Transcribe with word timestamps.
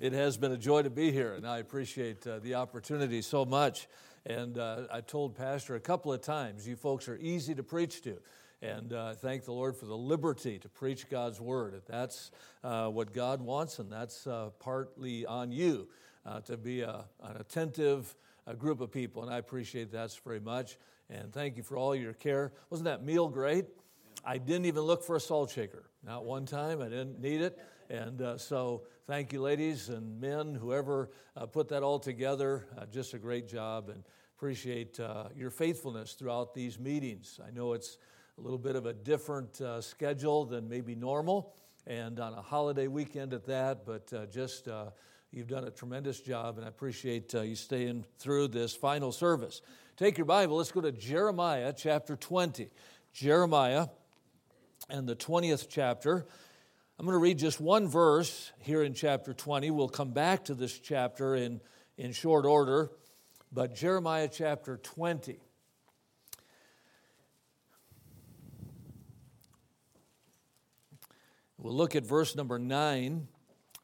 It 0.00 0.14
has 0.14 0.38
been 0.38 0.50
a 0.50 0.56
joy 0.56 0.80
to 0.80 0.88
be 0.88 1.12
here, 1.12 1.34
and 1.34 1.46
I 1.46 1.58
appreciate 1.58 2.26
uh, 2.26 2.38
the 2.38 2.54
opportunity 2.54 3.20
so 3.20 3.44
much. 3.44 3.86
And 4.24 4.56
uh, 4.56 4.84
I 4.90 5.02
told 5.02 5.36
Pastor 5.36 5.74
a 5.74 5.80
couple 5.80 6.10
of 6.10 6.22
times, 6.22 6.66
you 6.66 6.74
folks 6.74 7.06
are 7.06 7.18
easy 7.18 7.54
to 7.54 7.62
preach 7.62 8.00
to. 8.04 8.16
And 8.62 8.94
uh, 8.94 9.12
thank 9.12 9.44
the 9.44 9.52
Lord 9.52 9.76
for 9.76 9.84
the 9.84 9.96
liberty 9.96 10.58
to 10.60 10.70
preach 10.70 11.10
God's 11.10 11.38
word. 11.38 11.82
That's 11.86 12.30
uh, 12.64 12.88
what 12.88 13.12
God 13.12 13.42
wants, 13.42 13.78
and 13.78 13.92
that's 13.92 14.26
uh, 14.26 14.48
partly 14.58 15.26
on 15.26 15.52
you 15.52 15.86
uh, 16.24 16.40
to 16.40 16.56
be 16.56 16.80
a, 16.80 17.04
an 17.22 17.36
attentive 17.36 18.16
group 18.56 18.80
of 18.80 18.90
people. 18.90 19.22
And 19.22 19.30
I 19.30 19.36
appreciate 19.36 19.92
that 19.92 20.18
very 20.24 20.40
much. 20.40 20.78
And 21.10 21.30
thank 21.30 21.58
you 21.58 21.62
for 21.62 21.76
all 21.76 21.94
your 21.94 22.14
care. 22.14 22.54
Wasn't 22.70 22.86
that 22.86 23.04
meal 23.04 23.28
great? 23.28 23.66
I 24.24 24.38
didn't 24.38 24.64
even 24.64 24.80
look 24.80 25.02
for 25.02 25.16
a 25.16 25.20
salt 25.20 25.50
shaker. 25.50 25.90
Not 26.02 26.24
one 26.24 26.46
time. 26.46 26.80
I 26.80 26.88
didn't 26.88 27.20
need 27.20 27.42
it. 27.42 27.58
And 27.90 28.22
uh, 28.22 28.38
so, 28.38 28.84
thank 29.08 29.32
you, 29.32 29.42
ladies 29.42 29.88
and 29.88 30.20
men, 30.20 30.54
whoever 30.54 31.10
uh, 31.36 31.46
put 31.46 31.68
that 31.70 31.82
all 31.82 31.98
together. 31.98 32.68
Uh, 32.78 32.86
just 32.86 33.14
a 33.14 33.18
great 33.18 33.48
job 33.48 33.88
and 33.88 34.04
appreciate 34.36 35.00
uh, 35.00 35.24
your 35.34 35.50
faithfulness 35.50 36.12
throughout 36.12 36.54
these 36.54 36.78
meetings. 36.78 37.40
I 37.44 37.50
know 37.50 37.72
it's 37.72 37.98
a 38.38 38.40
little 38.40 38.58
bit 38.58 38.76
of 38.76 38.86
a 38.86 38.92
different 38.92 39.60
uh, 39.60 39.80
schedule 39.80 40.44
than 40.44 40.68
maybe 40.68 40.94
normal, 40.94 41.52
and 41.84 42.20
on 42.20 42.32
a 42.32 42.40
holiday 42.40 42.86
weekend 42.86 43.34
at 43.34 43.44
that, 43.46 43.84
but 43.84 44.12
uh, 44.12 44.26
just 44.26 44.68
you've 45.32 45.48
done 45.48 45.64
a 45.64 45.70
tremendous 45.70 46.20
job, 46.20 46.58
and 46.58 46.64
I 46.64 46.68
appreciate 46.68 47.34
you 47.34 47.56
staying 47.56 48.04
through 48.18 48.48
this 48.48 48.72
final 48.72 49.10
service. 49.10 49.62
Take 49.96 50.16
your 50.16 50.26
Bible, 50.26 50.58
let's 50.58 50.70
go 50.70 50.80
to 50.80 50.92
Jeremiah 50.92 51.74
chapter 51.76 52.14
20. 52.14 52.70
Jeremiah 53.12 53.88
and 54.88 55.08
the 55.08 55.16
20th 55.16 55.66
chapter. 55.68 56.28
I'm 57.00 57.06
going 57.06 57.14
to 57.14 57.18
read 57.18 57.38
just 57.38 57.62
one 57.62 57.88
verse 57.88 58.52
here 58.58 58.82
in 58.82 58.92
chapter 58.92 59.32
20. 59.32 59.70
We'll 59.70 59.88
come 59.88 60.10
back 60.10 60.44
to 60.44 60.54
this 60.54 60.78
chapter 60.78 61.34
in, 61.34 61.62
in 61.96 62.12
short 62.12 62.44
order, 62.44 62.90
but 63.50 63.74
Jeremiah 63.74 64.28
chapter 64.30 64.76
20. 64.76 65.40
We'll 71.56 71.74
look 71.74 71.96
at 71.96 72.04
verse 72.04 72.36
number 72.36 72.58
9. 72.58 73.28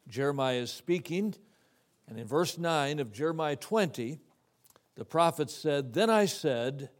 Jeremiah 0.07 0.57
is 0.57 0.71
speaking, 0.71 1.33
and 2.07 2.19
in 2.19 2.27
verse 2.27 2.59
9 2.59 2.99
of 2.99 3.11
Jeremiah 3.11 3.55
20, 3.55 4.19
the 4.93 5.05
prophet 5.05 5.49
said, 5.49 5.95
Then 5.95 6.11
I 6.11 6.27
said, 6.27 6.91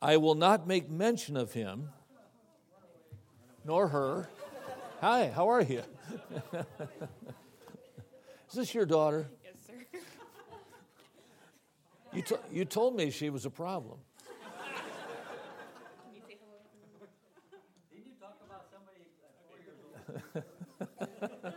I 0.00 0.16
will 0.16 0.36
not 0.36 0.66
make 0.66 0.88
mention 0.88 1.36
of 1.36 1.52
him, 1.52 1.90
nor 3.62 3.88
her 3.88 4.30
Hi, 5.02 5.32
how 5.34 5.48
are 5.50 5.62
you? 5.62 5.82
Is 8.48 8.54
this 8.54 8.72
your 8.72 8.86
daughter? 8.86 9.26
Yes, 9.42 9.54
sir. 9.66 9.72
You, 12.12 12.22
to, 12.22 12.38
you 12.52 12.64
told 12.64 12.94
me 12.94 13.10
she 13.10 13.28
was 13.28 13.44
a 13.44 13.50
problem. 13.50 13.98
Didn't 17.90 18.06
you 18.06 18.12
talk 18.20 18.36
about 18.46 18.68
somebody 18.70 19.00
at 19.24 19.34
four 19.48 19.58
years 19.58 19.80
old? 21.42 21.52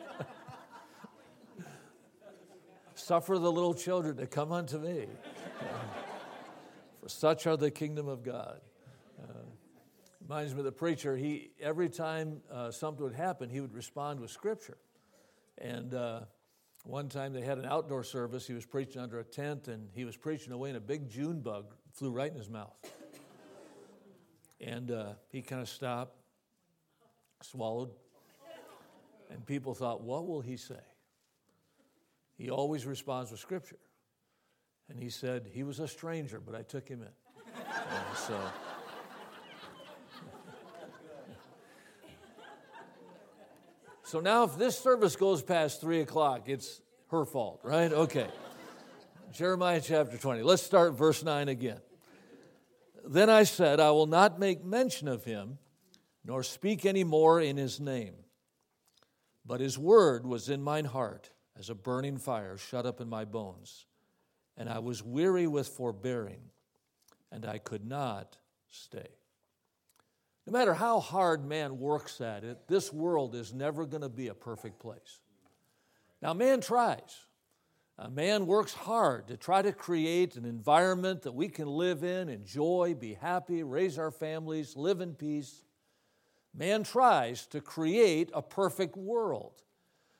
Suffer 2.95 3.37
the 3.37 3.51
little 3.51 3.75
children 3.75 4.17
to 4.17 4.25
come 4.25 4.51
unto 4.51 4.79
me, 4.79 5.05
for 6.99 7.09
such 7.09 7.45
are 7.45 7.57
the 7.57 7.69
kingdom 7.69 8.07
of 8.07 8.23
God. 8.23 8.59
Reminds 10.27 10.53
me 10.53 10.59
of 10.59 10.65
the 10.65 10.71
preacher, 10.71 11.15
he, 11.15 11.51
every 11.61 11.87
time 11.87 12.41
uh, 12.51 12.71
something 12.71 13.03
would 13.03 13.13
happen, 13.13 13.47
he 13.47 13.61
would 13.61 13.75
respond 13.75 14.19
with 14.19 14.31
scripture. 14.31 14.77
And 15.59 15.93
uh, 15.93 16.21
one 16.83 17.09
time 17.09 17.31
they 17.31 17.41
had 17.41 17.59
an 17.59 17.65
outdoor 17.65 18.03
service, 18.03 18.47
he 18.47 18.53
was 18.53 18.65
preaching 18.65 18.99
under 18.99 19.19
a 19.19 19.23
tent, 19.23 19.67
and 19.67 19.87
he 19.93 20.03
was 20.03 20.17
preaching 20.17 20.51
away, 20.51 20.69
and 20.69 20.77
a 20.77 20.81
big 20.81 21.11
June 21.11 21.41
bug 21.41 21.75
flew 21.93 22.09
right 22.09 22.31
in 22.31 22.37
his 22.37 22.49
mouth. 22.49 22.75
And 24.59 24.89
uh, 24.89 25.13
he 25.29 25.43
kind 25.43 25.61
of 25.61 25.69
stopped, 25.69 26.17
swallowed, 27.43 27.91
and 29.29 29.45
people 29.45 29.75
thought, 29.75 30.01
what 30.01 30.25
will 30.25 30.41
he 30.41 30.57
say? 30.57 30.81
He 32.35 32.49
always 32.49 32.87
responds 32.87 33.29
with 33.29 33.39
scripture. 33.39 33.77
And 34.89 34.99
he 34.99 35.11
said, 35.11 35.51
he 35.53 35.61
was 35.61 35.79
a 35.79 35.87
stranger, 35.87 36.39
but 36.43 36.55
I 36.55 36.63
took 36.63 36.89
him 36.89 37.03
in. 37.03 37.09
So. 38.15 38.39
So 44.05 44.19
now, 44.19 44.43
if 44.43 44.55
this 44.55 44.77
service 44.77 45.15
goes 45.15 45.41
past 45.41 45.81
three 45.81 45.99
o'clock, 45.99 46.43
it's 46.45 46.79
her 47.09 47.25
fault, 47.25 47.61
right? 47.63 47.91
Okay. 47.91 48.27
Jeremiah 49.33 49.81
chapter 49.83 50.15
20. 50.15 50.43
Let's 50.43 50.61
start 50.61 50.93
verse 50.93 51.23
9 51.23 51.49
again. 51.49 51.79
Then 53.03 53.31
I 53.31 53.45
said, 53.45 53.79
I 53.79 53.89
will 53.89 54.05
not 54.05 54.39
make 54.39 54.63
mention 54.63 55.07
of 55.07 55.23
him, 55.23 55.57
nor 56.23 56.43
speak 56.43 56.85
any 56.85 57.03
more 57.03 57.41
in 57.41 57.57
his 57.57 57.79
name. 57.79 58.13
But 59.43 59.59
his 59.59 59.75
word 59.75 60.27
was 60.27 60.49
in 60.49 60.61
mine 60.61 60.85
heart 60.85 61.31
as 61.57 61.71
a 61.71 61.75
burning 61.75 62.19
fire 62.19 62.57
shut 62.57 62.85
up 62.85 63.01
in 63.01 63.09
my 63.09 63.25
bones. 63.25 63.87
And 64.55 64.69
I 64.69 64.79
was 64.79 65.01
weary 65.01 65.47
with 65.47 65.67
forbearing, 65.67 66.51
and 67.31 67.43
I 67.43 67.57
could 67.57 67.83
not 67.83 68.37
stay. 68.69 69.09
No 70.45 70.53
matter 70.53 70.73
how 70.73 70.99
hard 70.99 71.45
man 71.45 71.79
works 71.79 72.21
at 72.21 72.43
it, 72.43 72.67
this 72.67 72.93
world 72.93 73.33
is 73.33 73.53
never 73.53 73.85
going 73.85 74.03
to 74.03 74.09
be 74.09 74.27
a 74.27 74.33
perfect 74.33 74.79
place. 74.79 75.19
Now, 76.21 76.33
man 76.33 76.61
tries. 76.61 77.25
A 77.97 78.09
man 78.09 78.45
works 78.45 78.73
hard 78.73 79.29
to 79.29 79.37
try 79.37 79.61
to 79.61 79.71
create 79.71 80.35
an 80.35 80.45
environment 80.45 81.21
that 81.21 81.31
we 81.31 81.47
can 81.47 81.67
live 81.67 82.03
in, 82.03 82.29
enjoy, 82.29 82.93
be 82.99 83.13
happy, 83.13 83.63
raise 83.63 83.97
our 83.97 84.11
families, 84.11 84.75
live 84.75 85.01
in 85.01 85.13
peace. 85.13 85.63
Man 86.53 86.83
tries 86.83 87.47
to 87.47 87.61
create 87.61 88.29
a 88.33 88.41
perfect 88.41 88.97
world. 88.97 89.63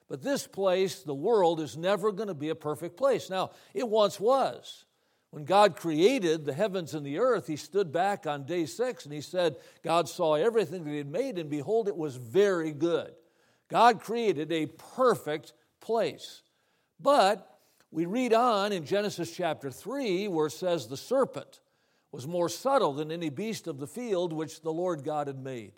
But 0.08 0.22
this 0.22 0.47
place, 0.47 1.02
the 1.02 1.16
world, 1.16 1.59
is 1.59 1.75
never 1.75 2.12
going 2.12 2.28
to 2.28 2.34
be 2.34 2.50
a 2.50 2.56
perfect 2.56 2.96
place. 2.96 3.30
Now, 3.30 3.52
it 3.74 3.88
once 3.88 4.19
was. 4.19 4.85
When 5.35 5.44
God 5.44 5.75
created 5.75 6.46
the 6.46 6.53
heavens 6.53 6.94
and 6.94 7.06
the 7.06 7.19
earth, 7.19 7.47
he 7.47 7.57
stood 7.57 7.91
back 7.91 8.25
on 8.25 8.46
day 8.46 8.66
six 8.66 9.03
and 9.03 9.13
he 9.13 9.19
said, 9.19 9.57
God 9.84 10.07
saw 10.07 10.35
everything 10.35 10.85
that 10.85 10.90
he 10.91 10.97
had 10.97 11.12
made, 11.12 11.38
and 11.38 11.50
behold, 11.50 11.90
it 11.90 11.97
was 11.97 12.16
very 12.16 12.72
good. 12.72 13.13
God 13.68 14.00
created 14.00 14.50
a 14.53 14.68
perfect 14.68 15.51
place. 15.81 16.41
But 17.01 17.59
we 17.91 18.06
read 18.06 18.31
on 18.31 18.72
in 18.72 18.85
Genesis 18.85 19.35
chapter 19.35 19.69
3 19.69 20.29
where 20.29 20.47
it 20.47 20.51
says, 20.51 20.88
The 20.88 20.96
serpent 20.96 21.59
was 22.13 22.25
more 22.25 22.47
subtle 22.47 22.94
than 22.94 23.12
any 23.12 23.29
beast 23.29 23.67
of 23.67 23.78
the 23.78 23.88
field 23.88 24.31
which 24.31 24.62
the 24.62 24.72
Lord 24.72 25.03
God 25.03 25.28
had 25.28 25.44
made. 25.44 25.73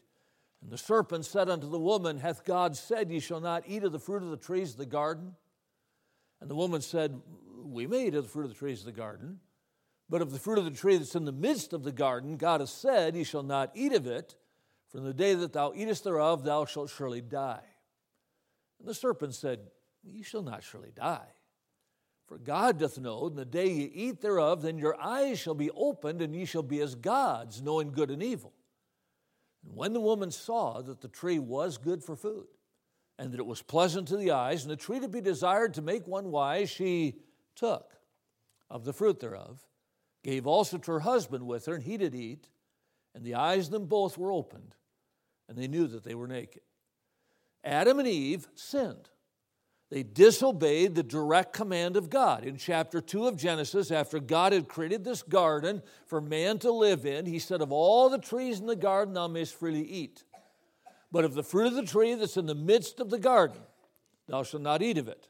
And 0.62 0.70
the 0.70 0.78
serpent 0.78 1.26
said 1.26 1.50
unto 1.50 1.68
the 1.68 1.80
woman, 1.80 2.20
Hath 2.20 2.46
God 2.46 2.78
said, 2.78 3.10
Ye 3.10 3.20
shall 3.20 3.42
not 3.42 3.64
eat 3.66 3.84
of 3.84 3.92
the 3.92 3.98
fruit 3.98 4.22
of 4.22 4.30
the 4.30 4.38
trees 4.38 4.74
of 4.74 4.78
the 4.78 4.86
garden? 4.86 5.34
And 6.42 6.48
the 6.48 6.56
woman 6.56 6.82
said, 6.82 7.20
We 7.64 7.88
may 7.88 8.06
eat 8.06 8.14
of 8.14 8.26
the 8.26 8.30
fruit 8.30 8.44
of 8.44 8.50
the 8.50 8.56
trees 8.56 8.82
of 8.82 8.86
the 8.86 8.92
garden. 8.92 9.40
But 10.10 10.22
of 10.22 10.32
the 10.32 10.40
fruit 10.40 10.58
of 10.58 10.66
the 10.66 10.72
tree 10.72 10.98
that's 10.98 11.16
in 11.16 11.26
the 11.26 11.32
midst 11.32 11.74
of 11.74 11.84
the 11.84 11.92
garden, 11.92 12.38
God 12.38 12.62
has 12.62 12.70
said, 12.70 13.16
Ye 13.16 13.24
shall 13.24 13.44
not 13.44 13.72
eat 13.74 13.94
of 13.94 14.08
it. 14.08 14.36
From 14.90 15.04
the 15.04 15.14
day 15.14 15.34
that 15.34 15.52
thou 15.52 15.74
eatest 15.76 16.06
thereof, 16.06 16.44
thou 16.44 16.66
shalt 16.66 16.90
surely 16.90 17.20
die. 17.20 17.64
And 18.80 18.88
the 18.88 18.94
serpent 18.94 19.36
said, 19.36 19.60
Ye 20.04 20.24
shall 20.24 20.44
not 20.44 20.64
surely 20.64 20.92
die. 20.96 21.28
For 22.28 22.38
God 22.38 22.80
doth 22.80 22.98
know, 22.98 23.28
in 23.28 23.36
the 23.36 23.46
day 23.46 23.70
ye 23.70 23.92
eat 23.94 24.22
thereof, 24.22 24.62
then 24.62 24.78
your 24.78 25.00
eyes 25.02 25.40
shall 25.40 25.56
be 25.56 25.72
opened, 25.72 26.22
and 26.22 26.36
ye 26.36 26.46
shall 26.46 26.64
be 26.64 26.82
as 26.82 26.96
gods, 26.96 27.62
knowing 27.62 27.92
good 27.92 28.12
and 28.12 28.22
evil. 28.22 28.54
And 29.66 29.76
when 29.76 29.94
the 29.94 30.02
woman 30.02 30.32
saw 30.32 30.82
that 30.82 31.02
the 31.02 31.08
tree 31.08 31.40
was 31.40 31.78
good 31.78 32.04
for 32.04 32.16
food, 32.16 32.48
and 33.18 33.32
that 33.32 33.40
it 33.40 33.46
was 33.46 33.62
pleasant 33.62 34.08
to 34.10 34.18
the 34.18 34.32
eyes, 34.32 34.64
and 34.64 34.72
a 34.72 34.78
tree 34.78 35.00
to 35.00 35.08
be 35.08 35.22
desired 35.22 35.74
to 35.74 35.82
make 35.82 36.06
one 36.06 36.32
wise, 36.32 36.70
she 36.70 37.16
took 37.56 37.94
of 38.70 38.84
the 38.84 38.94
fruit 38.94 39.20
thereof 39.20 39.67
gave 40.28 40.46
also 40.46 40.78
to 40.78 40.92
her 40.92 41.00
husband 41.00 41.48
with 41.48 41.68
her, 41.68 41.76
and 41.76 41.84
he 41.86 41.96
did 41.96 42.14
eat. 42.14 42.50
And 43.16 43.24
the 43.24 43.36
eyes 43.36 43.68
of 43.68 43.72
them 43.72 43.86
both 43.86 44.18
were 44.18 44.34
opened, 44.34 44.76
and 45.48 45.58
they 45.58 45.70
knew 45.70 45.88
that 45.88 46.04
they 46.04 46.16
were 46.16 46.28
naked. 46.28 46.64
Adam 47.64 47.98
and 47.98 48.08
Eve 48.08 48.46
sinned. 48.54 49.10
They 49.90 50.04
disobeyed 50.04 50.96
the 50.96 51.02
direct 51.02 51.54
command 51.54 51.96
of 51.96 52.10
God. 52.10 52.44
In 52.44 52.58
chapter 52.58 53.00
2 53.00 53.26
of 53.26 53.38
Genesis, 53.38 53.90
after 53.90 54.20
God 54.20 54.52
had 54.52 54.68
created 54.68 55.06
this 55.06 55.24
garden 55.24 55.82
for 56.06 56.20
man 56.20 56.60
to 56.60 56.74
live 56.74 57.06
in, 57.06 57.26
he 57.26 57.40
said, 57.40 57.62
Of 57.62 57.72
all 57.72 58.10
the 58.10 58.18
trees 58.18 58.60
in 58.60 58.66
the 58.66 58.76
garden, 58.76 59.14
thou 59.14 59.30
mayst 59.30 59.56
freely 59.56 59.84
eat. 59.84 60.26
But 61.10 61.24
of 61.24 61.36
the 61.36 61.44
fruit 61.44 61.68
of 61.68 61.76
the 61.76 61.86
tree 61.86 62.16
that's 62.16 62.36
in 62.36 62.48
the 62.48 62.54
midst 62.54 63.00
of 63.00 63.10
the 63.10 63.18
garden, 63.18 63.62
thou 64.28 64.44
shalt 64.44 64.62
not 64.62 64.82
eat 64.82 64.98
of 64.98 65.08
it. 65.08 65.30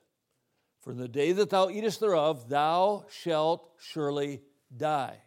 For 0.81 0.89
in 0.89 0.97
the 0.97 1.07
day 1.07 1.33
that 1.33 1.51
thou 1.51 1.69
eatest 1.69 1.99
thereof, 1.99 2.49
thou 2.49 3.05
shalt 3.11 3.69
surely 3.77 4.41
die. 4.75 5.21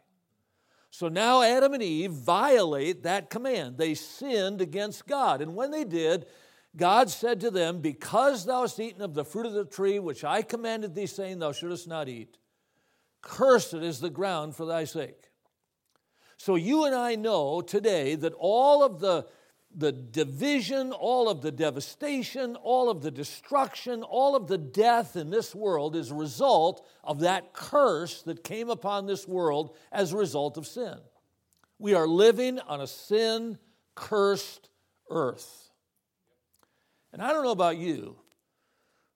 So 0.90 1.08
now 1.08 1.42
Adam 1.42 1.72
and 1.72 1.82
Eve 1.82 2.10
violate 2.10 3.04
that 3.04 3.30
command. 3.30 3.78
They 3.78 3.94
sinned 3.94 4.60
against 4.60 5.06
God. 5.06 5.40
And 5.40 5.54
when 5.54 5.70
they 5.70 5.84
did, 5.84 6.26
God 6.76 7.10
said 7.10 7.40
to 7.40 7.50
them, 7.50 7.80
Because 7.80 8.44
thou 8.44 8.62
hast 8.62 8.80
eaten 8.80 9.02
of 9.02 9.14
the 9.14 9.24
fruit 9.24 9.46
of 9.46 9.52
the 9.52 9.64
tree 9.64 9.98
which 9.98 10.24
I 10.24 10.42
commanded 10.42 10.94
thee, 10.94 11.06
saying, 11.06 11.38
Thou 11.38 11.52
shouldest 11.52 11.88
not 11.88 12.08
eat, 12.08 12.38
cursed 13.22 13.74
is 13.74 14.00
the 14.00 14.10
ground 14.10 14.56
for 14.56 14.66
thy 14.66 14.84
sake. 14.84 15.30
So 16.36 16.54
you 16.54 16.84
and 16.84 16.94
I 16.94 17.16
know 17.16 17.60
today 17.60 18.14
that 18.16 18.32
all 18.38 18.82
of 18.82 18.98
the, 19.00 19.26
the 19.74 19.92
division, 19.92 20.92
all 20.92 21.28
of 21.28 21.42
the 21.42 21.52
devastation, 21.52 22.56
all 22.56 22.90
of 22.90 23.02
the 23.02 23.10
destruction, 23.10 24.02
all 24.02 24.34
of 24.34 24.48
the 24.48 24.58
death 24.58 25.16
in 25.16 25.30
this 25.30 25.54
world 25.54 25.94
is 25.94 26.10
a 26.10 26.14
result 26.14 26.86
of 27.04 27.20
that 27.20 27.52
curse 27.52 28.22
that 28.22 28.42
came 28.42 28.68
upon 28.68 29.06
this 29.06 29.28
world 29.28 29.76
as 29.92 30.12
a 30.12 30.16
result 30.16 30.56
of 30.56 30.66
sin. 30.66 30.98
We 31.78 31.94
are 31.94 32.06
living 32.06 32.58
on 32.60 32.80
a 32.80 32.86
sin 32.86 33.58
cursed 33.94 34.68
earth. 35.08 35.70
And 37.12 37.22
I 37.22 37.32
don't 37.32 37.44
know 37.44 37.50
about 37.50 37.76
you, 37.76 38.16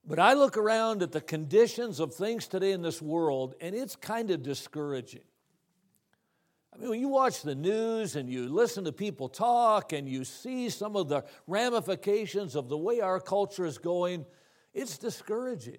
but 0.07 0.19
I 0.19 0.35
look 0.35 0.57
around 0.57 1.03
at 1.03 1.13
the 1.13 1.21
conditions 1.21 2.01
of 2.01 2.15
things 2.15 2.47
today 2.47 2.73
in 2.73 2.83
this 2.83 3.03
world, 3.03 3.55
and 3.61 3.75
it's 3.75 3.97
kind 3.97 4.31
of 4.31 4.43
discouraging. 4.43 5.23
I 6.75 6.81
mean, 6.81 6.91
when 6.91 7.01
you 7.01 7.09
watch 7.09 7.43
the 7.43 7.55
news 7.55 8.17
and 8.17 8.29
you 8.29 8.49
listen 8.49 8.85
to 8.85 8.93
people 8.93 9.29
talk 9.29 9.93
and 9.93 10.09
you 10.09 10.25
see 10.25 10.69
some 10.71 10.97
of 10.97 11.09
the 11.09 11.25
ramifications 11.47 12.57
of 12.57 12.69
the 12.69 12.77
way 12.77 13.01
our 13.01 13.21
culture 13.21 13.65
is 13.65 13.79
going, 13.79 14.27
it's 14.73 14.99
discouraging. 14.99 15.79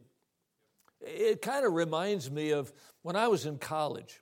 It 1.02 1.42
kind 1.42 1.66
of 1.66 1.74
reminds 1.74 2.32
me 2.32 2.52
of 2.52 2.72
when 3.02 3.18
I 3.18 3.28
was 3.28 3.46
in 3.46 3.58
college. 3.58 4.22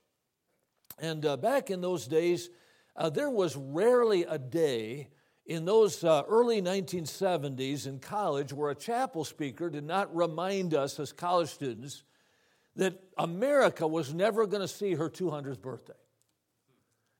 And 0.98 1.24
uh, 1.24 1.36
back 1.36 1.70
in 1.70 1.80
those 1.80 2.08
days, 2.08 2.50
uh, 2.96 3.08
there 3.08 3.30
was 3.30 3.54
rarely 3.56 4.24
a 4.24 4.38
day 4.38 5.10
in 5.46 5.64
those 5.64 6.02
uh, 6.02 6.24
early 6.28 6.60
1970s 6.60 7.86
in 7.86 8.00
college 8.00 8.52
where 8.52 8.70
a 8.70 8.74
chapel 8.74 9.24
speaker 9.24 9.70
did 9.70 9.84
not 9.84 10.14
remind 10.14 10.74
us 10.74 10.98
as 10.98 11.12
college 11.12 11.50
students 11.50 12.02
that 12.74 13.00
America 13.16 13.86
was 13.86 14.12
never 14.12 14.44
going 14.46 14.62
to 14.62 14.68
see 14.68 14.94
her 14.94 15.08
200th 15.08 15.60
birthday. 15.60 15.94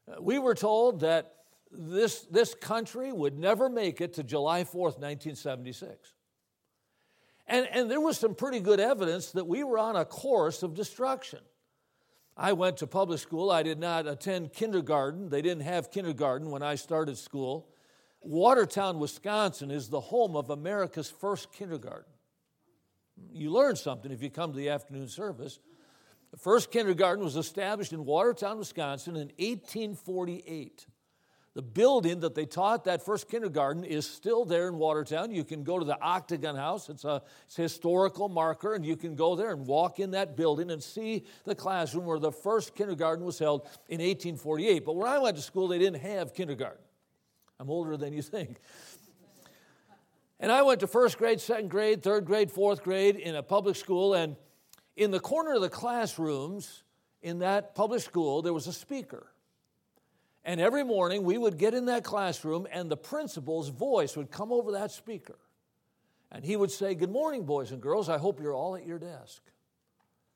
Uh, 0.09 0.21
we 0.21 0.39
were 0.39 0.55
told 0.55 1.01
that 1.01 1.35
this, 1.71 2.23
this 2.31 2.55
country 2.55 3.13
would 3.13 3.39
never 3.39 3.69
make 3.69 4.01
it 4.01 4.15
to 4.15 4.23
July 4.23 4.65
4th, 4.65 4.99
1976. 5.01 6.13
And, 7.47 7.67
and 7.71 7.91
there 7.91 8.01
was 8.01 8.19
some 8.19 8.35
pretty 8.35 8.61
good 8.61 8.81
evidence 8.81 9.33
that 9.33 9.47
we 9.47 9.65
were 9.65 9.79
on 9.79 9.97
a 9.97 10.05
course 10.05 10.63
of 10.63 10.75
destruction. 10.75 11.41
I 12.37 12.53
went 12.53 12.79
to 12.79 12.87
public 12.87 13.21
school. 13.21 13.51
I 13.51 13.63
did 13.63 13.79
not 13.79 14.07
attend 14.07 14.53
kindergarten. 14.53 15.29
They 15.29 15.43
didn't 15.43 15.63
have 15.63 15.91
kindergarten 15.91 16.51
when 16.51 16.63
I 16.63 16.75
started 16.75 17.17
school. 17.19 17.69
Watertown, 18.23 18.99
Wisconsin 18.99 19.71
is 19.71 19.89
the 19.89 20.01
home 20.01 20.35
of 20.35 20.51
America's 20.51 21.11
first 21.11 21.53
kindergarten. 21.53 22.13
You 23.33 23.51
learn 23.51 23.77
something 23.77 24.11
if 24.11 24.23
you 24.23 24.31
come 24.31 24.53
to 24.53 24.59
the 24.59 24.71
afternoon 24.71 25.09
service. 25.09 25.61
The 26.35 26.41
first 26.41 26.73
kindergarten 26.73 27.23
was 27.23 27.37
established 27.37 27.93
in 27.93 28.05
Watertown, 28.05 28.59
Wisconsin 28.59 29.15
in 29.15 29.29
1848. 29.39 30.85
The 31.55 31.63
building 31.63 32.19
that 32.19 32.35
they 32.35 32.45
taught 32.45 32.87
that 32.87 33.05
first 33.05 33.29
kindergarten 33.29 33.85
is 33.85 34.05
still 34.05 34.45
there 34.45 34.67
in 34.67 34.77
Watertown. 34.77 35.31
You 35.31 35.45
can 35.45 35.63
go 35.63 35.79
to 35.79 35.85
the 35.85 35.97
Octagon 36.03 36.57
House, 36.57 36.89
it's 36.89 37.05
a, 37.05 37.23
it's 37.47 37.57
a, 37.61 37.63
historical 37.63 38.29
marker, 38.29 38.75
and 38.75 38.85
you 38.85 38.97
can 38.97 39.15
go 39.15 39.37
there 39.37 39.53
and 39.53 39.65
walk 39.65 40.01
in 40.01 40.11
that 40.11 40.37
building 40.37 40.73
and 40.73 40.83
see 40.83 41.23
the 41.45 41.55
classroom 41.55 42.05
where 42.05 42.19
the 42.19 42.33
first 42.33 42.75
kindergarten 42.75 43.25
was 43.25 43.39
held 43.39 43.61
in 43.89 44.01
1848. 44.01 44.85
But 44.85 44.97
when 44.97 45.07
I 45.07 45.21
went 45.21 45.37
to 45.37 45.43
school, 45.43 45.69
they 45.69 45.79
didn't 45.79 46.01
have 46.01 46.35
kindergarten. 46.35 46.83
I'm 47.61 47.71
older 47.71 47.97
than 47.97 48.13
you 48.13 48.23
think. 48.23 48.59
And 50.41 50.51
I 50.51 50.63
went 50.63 50.81
to 50.81 50.89
first 50.89 51.17
grade, 51.17 51.41
second 51.41 51.71
grade, 51.71 52.03
third 52.03 52.25
grade, 52.25 52.51
fourth 52.51 52.83
grade 52.83 53.15
in 53.15 53.37
a 53.37 53.43
public 53.45 53.77
school, 53.77 54.15
and 54.15 54.35
in 54.97 55.11
the 55.11 55.21
corner 55.21 55.55
of 55.55 55.61
the 55.61 55.69
classrooms 55.69 56.85
in 57.23 57.41
that 57.41 57.75
public 57.75 58.01
school, 58.01 58.43
there 58.43 58.53
was 58.53 58.67
a 58.67 58.73
speaker. 58.73 59.27
And 60.45 60.61
every 60.61 60.85
morning 60.85 61.25
we 61.25 61.39
would 61.39 61.57
get 61.57 61.75
in 61.75 61.87
that 61.87 62.05
classroom, 62.05 62.67
and 62.71 62.91
the 62.91 62.97
principal's 62.97 63.71
voice 63.71 64.17
would 64.17 64.31
come 64.31 64.53
over 64.53 64.73
that 64.73 64.91
speaker. 64.91 65.39
And 66.31 66.45
he 66.45 66.57
would 66.57 66.71
say, 66.71 66.95
Good 66.95 67.11
morning, 67.11 67.45
boys 67.45 67.73
and 67.73 67.81
girls. 67.81 68.09
I 68.09 68.19
hope 68.19 68.41
you're 68.41 68.55
all 68.55 68.77
at 68.77 68.87
your 68.87 68.99
desk 68.99 69.43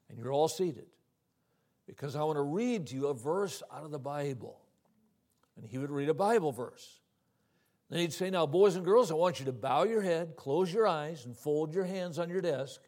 and 0.08 0.18
you're 0.18 0.32
all 0.32 0.48
seated 0.48 0.86
because 1.86 2.16
I 2.16 2.22
want 2.22 2.36
to 2.36 2.42
read 2.42 2.86
to 2.88 2.94
you 2.94 3.08
a 3.08 3.14
verse 3.14 3.62
out 3.74 3.84
of 3.84 3.90
the 3.90 3.98
Bible. 3.98 4.60
And 5.56 5.66
he 5.66 5.76
would 5.76 5.90
read 5.90 6.08
a 6.08 6.14
Bible 6.14 6.52
verse. 6.52 7.00
Then 7.90 8.00
he'd 8.00 8.12
say, 8.12 8.30
Now, 8.30 8.46
boys 8.46 8.76
and 8.76 8.84
girls, 8.84 9.10
I 9.10 9.14
want 9.14 9.40
you 9.40 9.46
to 9.46 9.52
bow 9.52 9.84
your 9.84 10.02
head, 10.02 10.36
close 10.36 10.72
your 10.72 10.86
eyes, 10.86 11.26
and 11.26 11.36
fold 11.36 11.74
your 11.74 11.84
hands 11.84 12.18
on 12.18 12.30
your 12.30 12.40
desk 12.40 12.80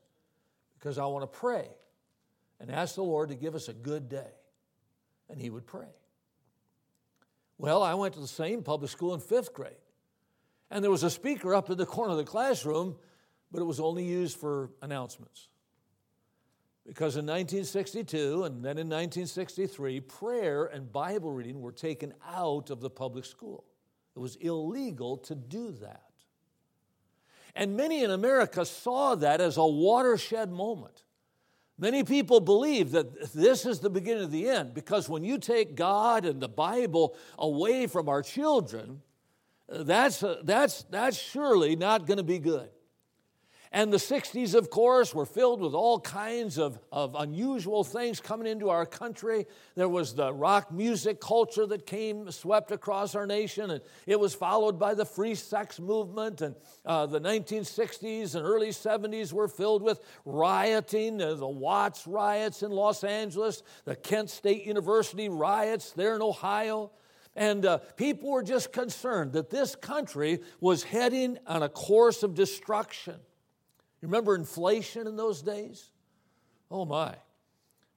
because 0.80 0.98
I 0.98 1.04
want 1.06 1.30
to 1.30 1.38
pray 1.38 1.68
and 2.58 2.70
ask 2.70 2.94
the 2.94 3.04
Lord 3.04 3.28
to 3.28 3.34
give 3.34 3.54
us 3.54 3.68
a 3.68 3.72
good 3.72 4.08
day. 4.08 4.32
And 5.28 5.38
he 5.38 5.50
would 5.50 5.66
pray. 5.66 5.88
Well, 7.58 7.82
I 7.82 7.94
went 7.94 8.14
to 8.14 8.20
the 8.20 8.26
same 8.26 8.62
public 8.62 8.90
school 8.90 9.14
in 9.14 9.20
fifth 9.20 9.52
grade. 9.52 9.74
And 10.70 10.82
there 10.82 10.90
was 10.90 11.02
a 11.02 11.10
speaker 11.10 11.54
up 11.54 11.68
in 11.70 11.76
the 11.76 11.86
corner 11.86 12.12
of 12.12 12.16
the 12.16 12.24
classroom, 12.24 12.96
but 13.52 13.60
it 13.60 13.64
was 13.64 13.80
only 13.80 14.04
used 14.04 14.38
for 14.38 14.70
announcements. 14.82 15.48
Because 16.86 17.16
in 17.16 17.26
1962 17.26 18.44
and 18.44 18.64
then 18.64 18.78
in 18.78 18.88
1963, 18.88 20.00
prayer 20.00 20.64
and 20.64 20.90
Bible 20.90 21.30
reading 21.30 21.60
were 21.60 21.72
taken 21.72 22.14
out 22.26 22.70
of 22.70 22.80
the 22.80 22.90
public 22.90 23.24
school. 23.24 23.64
It 24.16 24.18
was 24.18 24.36
illegal 24.36 25.18
to 25.18 25.34
do 25.34 25.72
that. 25.82 26.09
And 27.54 27.76
many 27.76 28.04
in 28.04 28.10
America 28.10 28.64
saw 28.64 29.14
that 29.16 29.40
as 29.40 29.56
a 29.56 29.66
watershed 29.66 30.50
moment. 30.50 31.04
Many 31.78 32.04
people 32.04 32.40
believe 32.40 32.90
that 32.90 33.32
this 33.32 33.64
is 33.64 33.80
the 33.80 33.88
beginning 33.88 34.24
of 34.24 34.30
the 34.30 34.48
end 34.48 34.74
because 34.74 35.08
when 35.08 35.24
you 35.24 35.38
take 35.38 35.74
God 35.74 36.26
and 36.26 36.40
the 36.40 36.48
Bible 36.48 37.16
away 37.38 37.86
from 37.86 38.08
our 38.08 38.22
children, 38.22 39.00
uh, 39.70 39.84
that's, 39.84 40.22
uh, 40.22 40.42
that's, 40.44 40.82
that's 40.90 41.16
surely 41.16 41.76
not 41.76 42.06
going 42.06 42.18
to 42.18 42.22
be 42.22 42.38
good. 42.38 42.68
And 43.72 43.92
the 43.92 43.98
60s, 43.98 44.54
of 44.54 44.68
course, 44.68 45.14
were 45.14 45.26
filled 45.26 45.60
with 45.60 45.74
all 45.74 46.00
kinds 46.00 46.58
of, 46.58 46.80
of 46.90 47.14
unusual 47.14 47.84
things 47.84 48.18
coming 48.18 48.48
into 48.48 48.68
our 48.68 48.84
country. 48.84 49.46
There 49.76 49.88
was 49.88 50.12
the 50.12 50.32
rock 50.32 50.72
music 50.72 51.20
culture 51.20 51.66
that 51.66 51.86
came, 51.86 52.28
swept 52.32 52.72
across 52.72 53.14
our 53.14 53.28
nation, 53.28 53.70
and 53.70 53.80
it 54.08 54.18
was 54.18 54.34
followed 54.34 54.76
by 54.76 54.94
the 54.94 55.04
free 55.04 55.36
sex 55.36 55.78
movement. 55.78 56.40
And 56.40 56.56
uh, 56.84 57.06
the 57.06 57.20
1960s 57.20 58.34
and 58.34 58.44
early 58.44 58.70
70s 58.70 59.32
were 59.32 59.46
filled 59.46 59.82
with 59.82 60.00
rioting, 60.24 61.22
uh, 61.22 61.34
the 61.34 61.46
Watts 61.46 62.08
riots 62.08 62.64
in 62.64 62.72
Los 62.72 63.04
Angeles, 63.04 63.62
the 63.84 63.94
Kent 63.94 64.30
State 64.30 64.64
University 64.66 65.28
riots 65.28 65.92
there 65.92 66.16
in 66.16 66.22
Ohio. 66.22 66.90
And 67.36 67.64
uh, 67.64 67.78
people 67.96 68.32
were 68.32 68.42
just 68.42 68.72
concerned 68.72 69.34
that 69.34 69.48
this 69.48 69.76
country 69.76 70.40
was 70.58 70.82
heading 70.82 71.38
on 71.46 71.62
a 71.62 71.68
course 71.68 72.24
of 72.24 72.34
destruction. 72.34 73.14
You 74.00 74.08
remember 74.08 74.34
inflation 74.34 75.06
in 75.06 75.16
those 75.16 75.42
days? 75.42 75.90
Oh 76.70 76.84
my. 76.84 77.14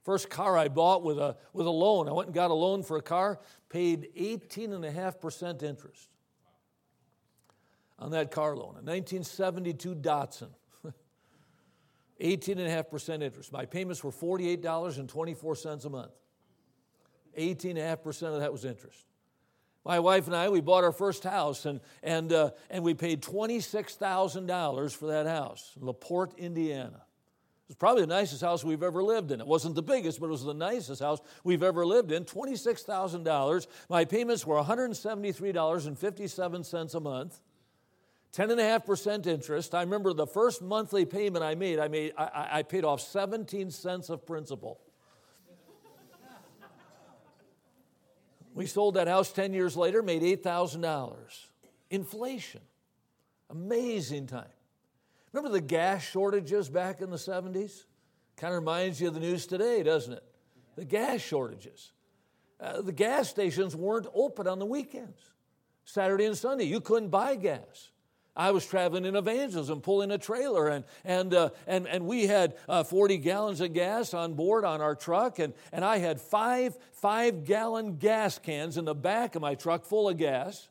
First 0.04 0.30
car 0.30 0.58
I 0.58 0.68
bought 0.68 1.04
with 1.04 1.18
a, 1.18 1.38
with 1.54 1.66
a 1.66 1.72
loan. 1.72 2.10
I 2.10 2.12
went 2.12 2.28
and 2.28 2.36
got 2.36 2.52
a 2.52 2.56
loan 2.56 2.84
for 2.84 2.98
a 2.98 3.02
car, 3.02 3.40
paid 3.70 4.10
18.5% 4.18 5.64
interest 5.64 6.10
on 8.00 8.12
that 8.12 8.32
car 8.32 8.56
loan. 8.56 8.76
A 8.76 8.84
1972 8.84 9.96
Datsun. 9.96 10.50
18.5% 12.22 13.22
interest. 13.22 13.52
My 13.52 13.66
payments 13.66 14.04
were 14.04 14.12
$48.24 14.12 15.86
a 15.86 15.90
month. 15.90 16.12
18.5% 17.38 18.34
of 18.34 18.40
that 18.40 18.52
was 18.52 18.66
interest. 18.66 19.06
My 19.86 20.00
wife 20.00 20.28
and 20.28 20.36
I, 20.36 20.50
we 20.50 20.62
bought 20.62 20.84
our 20.84 20.92
first 20.92 21.24
house 21.24 21.66
and, 21.66 21.80
and, 22.02 22.32
uh, 22.32 22.52
and 22.70 22.84
we 22.84 22.94
paid 22.94 23.22
$26,000 23.22 24.96
for 24.96 25.08
that 25.08 25.26
house, 25.28 25.74
in 25.80 25.86
LaPorte, 25.86 26.38
Indiana. 26.38 27.02
It 27.64 27.70
was 27.70 27.76
probably 27.76 28.02
the 28.02 28.08
nicest 28.08 28.42
house 28.42 28.64
we've 28.64 28.84
ever 28.84 29.04
lived 29.04 29.32
in. 29.32 29.42
It 29.42 29.48
wasn't 29.48 29.76
the 29.76 29.82
biggest, 29.82 30.22
but 30.22 30.28
it 30.28 30.32
was 30.32 30.44
the 30.44 30.54
nicest 30.54 31.02
house 31.02 31.20
we've 31.44 31.64
ever 31.64 31.86
lived 31.86 32.14
in. 32.14 32.24
$26,000. 32.24 33.68
My 33.90 34.06
payments 34.06 34.46
were 34.46 34.62
$173.57 34.62 36.96
a 36.96 37.00
month. 37.00 37.40
10.5% 38.34 39.28
interest. 39.28 39.76
I 39.76 39.82
remember 39.82 40.14
the 40.14 40.28
first 40.28 40.62
monthly 40.62 41.06
payment 41.06 41.44
I 41.44 41.56
made, 41.56 41.80
I, 41.80 41.88
made 41.88 42.14
I, 42.18 42.50
I 42.52 42.64
paid 42.64 42.84
off 42.84 43.00
17 43.00 43.70
cents 43.70 44.10
of 44.10 44.26
principal. 44.26 44.82
We 48.54 48.68
sold 48.68 48.96
that 48.96 49.08
house 49.08 49.32
10 49.32 49.54
years 49.54 49.76
later, 49.76 50.02
made 50.02 50.22
$8,000. 50.22 51.16
Inflation. 51.90 52.62
Amazing 53.50 54.28
time. 54.28 54.46
Remember 55.32 55.52
the 55.52 55.62
gas 55.62 56.04
shortages 56.04 56.70
back 56.70 57.02
in 57.02 57.10
the 57.10 57.18
70s? 57.18 57.86
Kind 58.38 58.54
of 58.54 58.60
reminds 58.60 59.02
you 59.02 59.08
of 59.08 59.14
the 59.14 59.20
news 59.20 59.48
today, 59.48 59.84
doesn't 59.84 60.14
it? 60.14 60.24
The 60.76 60.86
gas 60.86 61.22
shortages. 61.22 61.92
Uh, 62.60 62.82
the 62.82 62.92
gas 62.92 63.30
stations 63.30 63.76
weren't 63.76 64.08
open 64.14 64.48
on 64.48 64.60
the 64.60 64.66
weekends, 64.66 65.20
Saturday 65.86 66.26
and 66.26 66.38
Sunday. 66.38 66.66
You 66.66 66.80
couldn't 66.80 67.10
buy 67.10 67.36
gas. 67.36 67.90
I 68.36 68.50
was 68.52 68.66
traveling 68.66 69.06
in 69.06 69.16
evangelism, 69.16 69.82
pulling 69.82 70.10
a 70.10 70.18
trailer, 70.18 70.68
and, 70.68 70.86
and, 71.06 71.34
uh, 71.34 71.50
and, 71.68 71.88
and 71.88 72.08
we 72.08 72.26
had 72.26 72.56
uh, 72.68 72.84
40 72.84 73.18
gallons 73.18 73.62
of 73.62 73.74
gas 73.74 74.14
on 74.14 74.34
board 74.34 74.66
on 74.66 74.82
our 74.82 74.96
truck, 74.96 75.38
and, 75.38 75.54
and 75.72 75.86
I 75.86 76.00
had 76.00 76.20
five 76.20 76.76
five 77.04 77.44
gallon 77.44 77.98
gas 77.98 78.40
cans 78.40 78.78
in 78.78 78.86
the 78.86 78.96
back 78.96 79.36
of 79.36 79.42
my 79.42 79.56
truck 79.56 79.84
full 79.84 80.08
of 80.08 80.18
gas. 80.18 80.70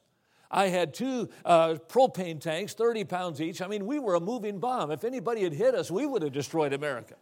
I 0.51 0.69
had 0.69 0.95
two 0.95 1.29
uh, 1.45 1.75
propane 1.89 2.41
tanks, 2.41 2.75
30 2.75 3.05
pounds 3.05 3.41
each. 3.41 3.63
I 3.63 3.69
mean, 3.69 3.87
we 3.87 3.99
were 3.99 4.15
a 4.15 4.21
moving 4.21 4.59
bomb. 4.59 4.91
If 4.91 5.05
anybody 5.05 5.43
had 5.43 5.53
hit 5.53 5.75
us, 5.75 5.91
we 5.91 6.07
would 6.07 6.23
have 6.23 6.33
destroyed 6.33 6.73
America. 6.73 7.15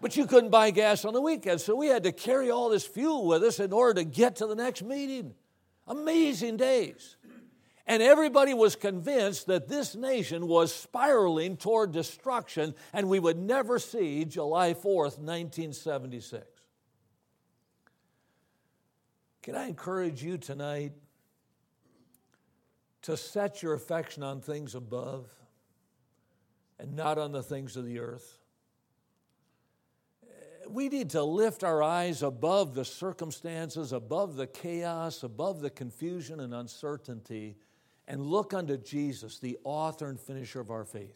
But 0.00 0.16
you 0.16 0.26
couldn't 0.26 0.50
buy 0.50 0.70
gas 0.70 1.04
on 1.04 1.14
the 1.14 1.20
weekend, 1.20 1.60
so 1.60 1.74
we 1.74 1.86
had 1.86 2.04
to 2.04 2.12
carry 2.12 2.50
all 2.50 2.68
this 2.68 2.86
fuel 2.86 3.26
with 3.26 3.42
us 3.42 3.60
in 3.60 3.72
order 3.72 3.94
to 3.94 4.04
get 4.04 4.36
to 4.36 4.46
the 4.46 4.54
next 4.54 4.82
meeting. 4.82 5.34
Amazing 5.86 6.56
days. 6.56 7.16
And 7.88 8.02
everybody 8.02 8.52
was 8.52 8.76
convinced 8.76 9.46
that 9.46 9.66
this 9.66 9.96
nation 9.96 10.46
was 10.46 10.74
spiraling 10.74 11.56
toward 11.56 11.90
destruction 11.90 12.74
and 12.92 13.08
we 13.08 13.18
would 13.18 13.38
never 13.38 13.78
see 13.78 14.26
July 14.26 14.74
4th, 14.74 15.18
1976. 15.18 16.44
Can 19.42 19.54
I 19.54 19.68
encourage 19.68 20.22
you 20.22 20.36
tonight 20.36 20.92
to 23.02 23.16
set 23.16 23.62
your 23.62 23.72
affection 23.72 24.22
on 24.22 24.42
things 24.42 24.74
above 24.74 25.30
and 26.78 26.94
not 26.94 27.16
on 27.16 27.32
the 27.32 27.42
things 27.42 27.74
of 27.74 27.86
the 27.86 28.00
earth? 28.00 28.38
we 30.68 30.90
need 30.90 31.08
to 31.08 31.22
lift 31.22 31.64
our 31.64 31.82
eyes 31.82 32.22
above 32.22 32.74
the 32.74 32.84
circumstances, 32.84 33.90
above 33.92 34.36
the 34.36 34.46
chaos, 34.46 35.22
above 35.22 35.62
the 35.62 35.70
confusion 35.70 36.40
and 36.40 36.52
uncertainty, 36.52 37.56
and 38.08 38.26
look 38.26 38.54
unto 38.54 38.78
Jesus, 38.78 39.38
the 39.38 39.58
author 39.62 40.08
and 40.08 40.18
finisher 40.18 40.60
of 40.60 40.70
our 40.70 40.86
faith. 40.86 41.14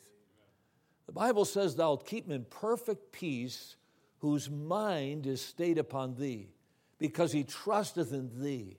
The 1.06 1.12
Bible 1.12 1.46
says, 1.46 1.74
Thou 1.74 1.88
wilt 1.88 2.06
keep 2.06 2.26
him 2.26 2.32
in 2.32 2.44
perfect 2.44 3.10
peace, 3.12 3.76
whose 4.18 4.50
mind 4.50 5.26
is 5.26 5.40
stayed 5.40 5.78
upon 5.78 6.14
thee, 6.14 6.50
because 6.98 7.32
he 7.32 7.44
trusteth 7.44 8.12
in 8.12 8.30
thee. 8.40 8.76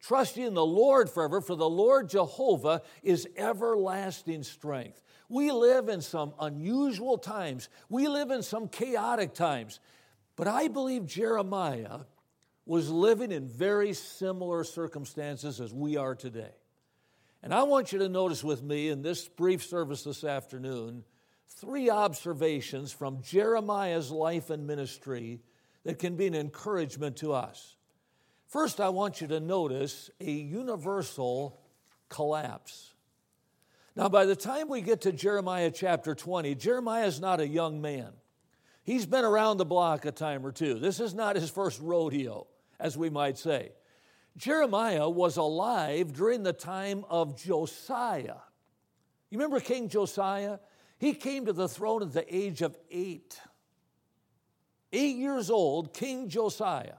Trust 0.00 0.36
ye 0.36 0.44
in 0.44 0.52
the 0.52 0.64
Lord 0.64 1.08
forever, 1.08 1.40
for 1.40 1.56
the 1.56 1.68
Lord 1.68 2.10
Jehovah 2.10 2.82
is 3.02 3.26
everlasting 3.36 4.42
strength. 4.42 5.02
We 5.30 5.50
live 5.50 5.88
in 5.88 6.02
some 6.02 6.34
unusual 6.38 7.16
times. 7.16 7.70
We 7.88 8.08
live 8.08 8.30
in 8.30 8.42
some 8.42 8.68
chaotic 8.68 9.32
times. 9.32 9.80
But 10.36 10.48
I 10.48 10.68
believe 10.68 11.06
Jeremiah 11.06 12.00
was 12.66 12.90
living 12.90 13.32
in 13.32 13.48
very 13.48 13.94
similar 13.94 14.64
circumstances 14.64 15.62
as 15.62 15.72
we 15.72 15.96
are 15.96 16.14
today. 16.14 16.52
And 17.44 17.52
I 17.52 17.64
want 17.64 17.92
you 17.92 17.98
to 17.98 18.08
notice 18.08 18.42
with 18.42 18.62
me 18.62 18.88
in 18.88 19.02
this 19.02 19.28
brief 19.28 19.62
service 19.62 20.02
this 20.02 20.24
afternoon 20.24 21.04
three 21.46 21.90
observations 21.90 22.90
from 22.90 23.20
Jeremiah's 23.20 24.10
life 24.10 24.48
and 24.48 24.66
ministry 24.66 25.42
that 25.84 25.98
can 25.98 26.16
be 26.16 26.26
an 26.26 26.34
encouragement 26.34 27.16
to 27.18 27.34
us. 27.34 27.76
First, 28.46 28.80
I 28.80 28.88
want 28.88 29.20
you 29.20 29.26
to 29.26 29.40
notice 29.40 30.08
a 30.22 30.30
universal 30.30 31.60
collapse. 32.08 32.94
Now, 33.94 34.08
by 34.08 34.24
the 34.24 34.36
time 34.36 34.70
we 34.70 34.80
get 34.80 35.02
to 35.02 35.12
Jeremiah 35.12 35.70
chapter 35.70 36.14
20, 36.14 36.54
Jeremiah 36.54 37.06
is 37.06 37.20
not 37.20 37.40
a 37.40 37.46
young 37.46 37.82
man. 37.82 38.12
He's 38.84 39.04
been 39.04 39.24
around 39.24 39.58
the 39.58 39.66
block 39.66 40.06
a 40.06 40.12
time 40.12 40.46
or 40.46 40.50
two. 40.50 40.78
This 40.78 40.98
is 40.98 41.12
not 41.12 41.36
his 41.36 41.50
first 41.50 41.78
rodeo, 41.82 42.46
as 42.80 42.96
we 42.96 43.10
might 43.10 43.36
say. 43.36 43.72
Jeremiah 44.36 45.08
was 45.08 45.36
alive 45.36 46.12
during 46.12 46.42
the 46.42 46.52
time 46.52 47.04
of 47.08 47.40
Josiah. 47.40 48.36
You 49.30 49.38
remember 49.38 49.60
King 49.60 49.88
Josiah? 49.88 50.58
He 50.98 51.14
came 51.14 51.46
to 51.46 51.52
the 51.52 51.68
throne 51.68 52.02
at 52.02 52.12
the 52.12 52.34
age 52.34 52.62
of 52.62 52.76
eight. 52.90 53.38
Eight 54.92 55.16
years 55.16 55.50
old, 55.50 55.92
King 55.92 56.28
Josiah. 56.28 56.98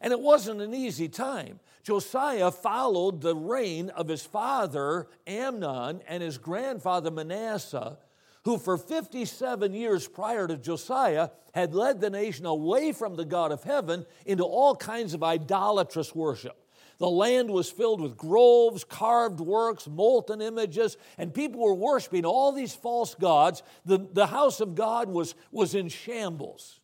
And 0.00 0.12
it 0.12 0.20
wasn't 0.20 0.60
an 0.60 0.74
easy 0.74 1.08
time. 1.08 1.60
Josiah 1.82 2.50
followed 2.50 3.20
the 3.20 3.34
reign 3.34 3.90
of 3.90 4.08
his 4.08 4.22
father 4.22 5.08
Amnon 5.26 6.02
and 6.06 6.22
his 6.22 6.36
grandfather 6.36 7.10
Manasseh 7.10 7.98
who 8.46 8.58
for 8.58 8.78
57 8.78 9.74
years 9.74 10.06
prior 10.06 10.46
to 10.46 10.56
Josiah 10.56 11.30
had 11.52 11.74
led 11.74 12.00
the 12.00 12.08
nation 12.08 12.46
away 12.46 12.92
from 12.92 13.16
the 13.16 13.24
God 13.24 13.50
of 13.50 13.64
heaven 13.64 14.06
into 14.24 14.44
all 14.44 14.76
kinds 14.76 15.14
of 15.14 15.24
idolatrous 15.24 16.14
worship. 16.14 16.56
The 16.98 17.10
land 17.10 17.50
was 17.50 17.68
filled 17.68 18.00
with 18.00 18.16
groves, 18.16 18.84
carved 18.84 19.40
works, 19.40 19.88
molten 19.88 20.40
images, 20.40 20.96
and 21.18 21.34
people 21.34 21.60
were 21.60 21.74
worshiping 21.74 22.24
all 22.24 22.52
these 22.52 22.72
false 22.72 23.16
gods. 23.16 23.64
The, 23.84 24.06
the 24.12 24.28
house 24.28 24.60
of 24.60 24.76
God 24.76 25.08
was, 25.08 25.34
was 25.50 25.74
in 25.74 25.88
shambles. 25.88 26.78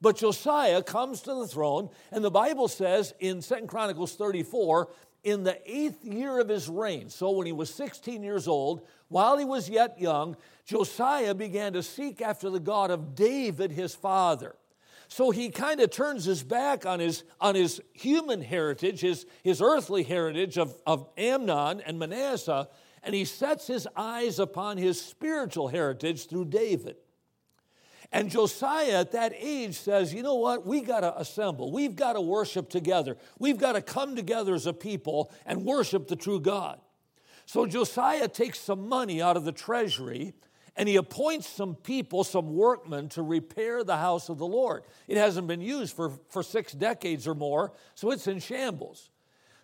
But 0.00 0.16
Josiah 0.16 0.82
comes 0.82 1.20
to 1.22 1.34
the 1.34 1.46
throne, 1.46 1.90
and 2.10 2.24
the 2.24 2.30
Bible 2.30 2.68
says 2.68 3.12
in 3.20 3.42
Second 3.42 3.66
Chronicles 3.66 4.14
34 4.14 4.88
in 5.24 5.42
the 5.42 5.58
eighth 5.70 6.04
year 6.04 6.38
of 6.38 6.48
his 6.48 6.70
reign, 6.70 7.10
so 7.10 7.32
when 7.32 7.46
he 7.46 7.52
was 7.52 7.68
16 7.74 8.22
years 8.22 8.48
old, 8.48 8.86
while 9.08 9.36
he 9.36 9.44
was 9.44 9.68
yet 9.68 10.00
young, 10.00 10.36
Josiah 10.66 11.34
began 11.34 11.72
to 11.74 11.82
seek 11.82 12.20
after 12.20 12.50
the 12.50 12.60
God 12.60 12.90
of 12.90 13.14
David, 13.14 13.70
his 13.70 13.94
father. 13.94 14.56
So 15.08 15.30
he 15.30 15.50
kind 15.50 15.80
of 15.80 15.90
turns 15.90 16.24
his 16.24 16.42
back 16.42 16.84
on 16.84 16.98
his, 16.98 17.22
on 17.40 17.54
his 17.54 17.80
human 17.92 18.42
heritage, 18.42 19.00
his, 19.00 19.24
his 19.44 19.62
earthly 19.62 20.02
heritage 20.02 20.58
of, 20.58 20.76
of 20.84 21.08
Amnon 21.16 21.80
and 21.80 21.98
Manasseh, 21.98 22.68
and 23.04 23.14
he 23.14 23.24
sets 23.24 23.68
his 23.68 23.86
eyes 23.94 24.40
upon 24.40 24.78
his 24.78 25.00
spiritual 25.00 25.68
heritage 25.68 26.26
through 26.26 26.46
David. 26.46 26.96
And 28.10 28.30
Josiah 28.30 29.00
at 29.00 29.12
that 29.12 29.32
age 29.36 29.76
says, 29.76 30.12
you 30.12 30.24
know 30.24 30.34
what? 30.34 30.66
We 30.66 30.80
got 30.80 31.00
to 31.00 31.16
assemble. 31.16 31.70
We've 31.70 31.94
got 31.94 32.14
to 32.14 32.20
worship 32.20 32.68
together. 32.68 33.16
We've 33.38 33.58
got 33.58 33.72
to 33.72 33.82
come 33.82 34.16
together 34.16 34.54
as 34.54 34.66
a 34.66 34.72
people 34.72 35.30
and 35.44 35.64
worship 35.64 36.08
the 36.08 36.16
true 36.16 36.40
God. 36.40 36.80
So 37.46 37.66
Josiah 37.66 38.26
takes 38.26 38.58
some 38.58 38.88
money 38.88 39.22
out 39.22 39.36
of 39.36 39.44
the 39.44 39.52
treasury 39.52 40.34
and 40.76 40.88
he 40.88 40.96
appoints 40.96 41.48
some 41.48 41.74
people, 41.74 42.22
some 42.24 42.54
workmen, 42.54 43.08
to 43.10 43.22
repair 43.22 43.82
the 43.82 43.96
house 43.96 44.28
of 44.28 44.38
the 44.38 44.46
Lord. 44.46 44.84
It 45.08 45.16
hasn't 45.16 45.46
been 45.46 45.60
used 45.62 45.96
for, 45.96 46.12
for 46.28 46.42
six 46.42 46.72
decades 46.72 47.26
or 47.26 47.34
more, 47.34 47.72
so 47.94 48.10
it's 48.10 48.26
in 48.26 48.38
shambles. 48.38 49.10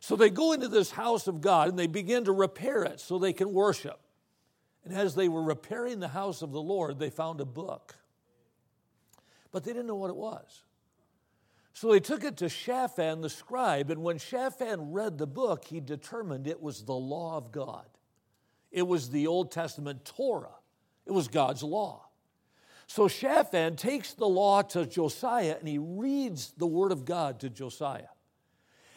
So 0.00 0.16
they 0.16 0.30
go 0.30 0.52
into 0.52 0.68
this 0.68 0.90
house 0.90 1.26
of 1.26 1.40
God 1.40 1.68
and 1.68 1.78
they 1.78 1.86
begin 1.86 2.24
to 2.24 2.32
repair 2.32 2.82
it 2.82 2.98
so 2.98 3.18
they 3.18 3.32
can 3.32 3.52
worship. 3.52 4.00
And 4.84 4.94
as 4.94 5.14
they 5.14 5.28
were 5.28 5.42
repairing 5.42 6.00
the 6.00 6.08
house 6.08 6.42
of 6.42 6.50
the 6.50 6.62
Lord, 6.62 6.98
they 6.98 7.10
found 7.10 7.40
a 7.40 7.44
book 7.44 7.94
but 9.52 9.62
they 9.62 9.72
didn't 9.72 9.86
know 9.86 9.94
what 9.94 10.10
it 10.10 10.16
was. 10.16 10.64
So 11.74 11.92
they 11.92 12.00
took 12.00 12.24
it 12.24 12.38
to 12.38 12.48
Shaphan 12.48 13.20
the 13.20 13.30
scribe, 13.30 13.90
and 13.90 14.02
when 14.02 14.18
Shaphan 14.18 14.92
read 14.92 15.18
the 15.18 15.26
book, 15.26 15.64
he 15.64 15.80
determined 15.80 16.46
it 16.46 16.60
was 16.60 16.82
the 16.82 16.94
law 16.94 17.36
of 17.36 17.52
God. 17.52 17.86
It 18.70 18.86
was 18.86 19.10
the 19.10 19.26
Old 19.26 19.52
Testament 19.52 20.04
Torah, 20.04 20.56
it 21.06 21.12
was 21.12 21.28
God's 21.28 21.62
law. 21.62 22.06
So 22.86 23.08
Shaphan 23.08 23.76
takes 23.76 24.14
the 24.14 24.28
law 24.28 24.62
to 24.62 24.86
Josiah 24.86 25.56
and 25.58 25.66
he 25.66 25.78
reads 25.78 26.52
the 26.56 26.66
word 26.66 26.92
of 26.92 27.04
God 27.04 27.40
to 27.40 27.48
Josiah. 27.48 28.08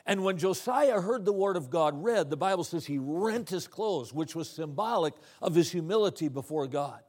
And 0.06 0.24
when 0.24 0.38
Josiah 0.38 1.02
heard 1.02 1.26
the 1.26 1.34
word 1.34 1.58
of 1.58 1.70
God 1.70 2.04
read, 2.04 2.30
the 2.30 2.38
Bible 2.38 2.64
says 2.64 2.86
he 2.86 3.00
rent 3.00 3.50
his 3.50 3.68
clothes, 3.68 4.14
which 4.14 4.36
was 4.36 4.50
symbolic 4.50 5.14
of 5.42 5.56
his 5.56 5.72
humility 5.72 6.28
before 6.28 6.68
God. 6.68 7.00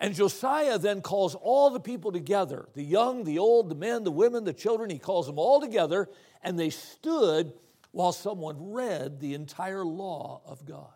And 0.00 0.14
Josiah 0.14 0.78
then 0.78 1.02
calls 1.02 1.36
all 1.36 1.70
the 1.70 1.78
people 1.78 2.10
together 2.10 2.68
the 2.74 2.82
young, 2.82 3.22
the 3.22 3.38
old, 3.38 3.68
the 3.68 3.76
men, 3.76 4.02
the 4.02 4.10
women, 4.10 4.44
the 4.44 4.52
children. 4.52 4.90
He 4.90 4.98
calls 4.98 5.26
them 5.26 5.38
all 5.38 5.60
together, 5.60 6.08
and 6.42 6.58
they 6.58 6.70
stood 6.70 7.52
while 7.92 8.12
someone 8.12 8.72
read 8.72 9.20
the 9.20 9.34
entire 9.34 9.84
law 9.84 10.42
of 10.44 10.64
God. 10.64 10.92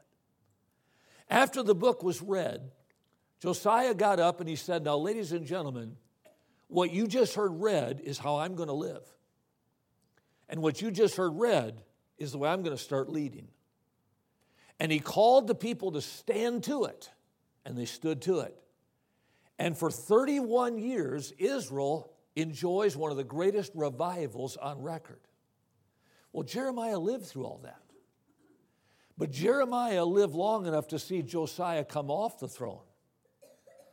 After 1.31 1.63
the 1.63 1.77
book 1.77 2.03
was 2.03 2.21
read, 2.21 2.73
Josiah 3.41 3.95
got 3.95 4.19
up 4.21 4.41
and 4.41 4.49
he 4.49 4.57
said, 4.57 4.85
Now, 4.85 4.97
ladies 4.97 5.33
and 5.33 5.47
gentlemen, 5.47 5.97
what 6.69 6.93
you 6.93 7.07
just 7.07 7.35
heard 7.35 7.53
read 7.61 8.01
is 8.03 8.19
how 8.19 8.39
I'm 8.39 8.55
going 8.55 8.69
to 8.69 8.75
live. 8.75 9.03
And 10.49 10.63
what 10.63 10.81
you 10.83 10.91
just 10.91 11.17
heard 11.17 11.39
read 11.39 11.83
is 12.19 12.33
the 12.33 12.39
way 12.39 12.49
I'm 12.49 12.63
going 12.63 12.77
to 12.77 12.83
start 12.83 13.09
leading. 13.09 13.49
And 14.81 14.93
he 14.93 14.99
called 14.99 15.47
the 15.47 15.55
people 15.55 15.93
to 15.93 16.01
stand 16.01 16.65
to 16.65 16.85
it, 16.85 17.11
and 17.65 17.77
they 17.77 17.85
stood 17.85 18.23
to 18.23 18.41
it. 18.41 18.57
And 19.59 19.77
for 19.77 19.91
31 19.91 20.79
years, 20.79 21.33
Israel 21.39 22.13
enjoys 22.37 22.97
one 22.97 23.11
of 23.11 23.17
the 23.17 23.25
greatest 23.25 23.73
revivals 23.75 24.57
on 24.57 24.81
record. 24.81 25.21
Well, 26.33 26.45
Jeremiah 26.45 26.99
lived 26.99 27.27
through 27.27 27.45
all 27.45 27.61
that. 27.65 27.83
But 29.17 29.33
Jeremiah 29.33 30.05
lived 30.05 30.35
long 30.35 30.67
enough 30.67 30.87
to 30.89 30.99
see 30.99 31.23
Josiah 31.23 31.85
come 31.85 32.11
off 32.11 32.39
the 32.39 32.47
throne. 32.47 32.83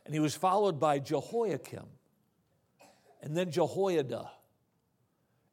And 0.06 0.14
he 0.14 0.20
was 0.20 0.34
followed 0.36 0.78
by 0.80 1.00
Jehoiakim, 1.00 1.84
and 3.22 3.36
then 3.36 3.50
Jehoiada, 3.50 4.30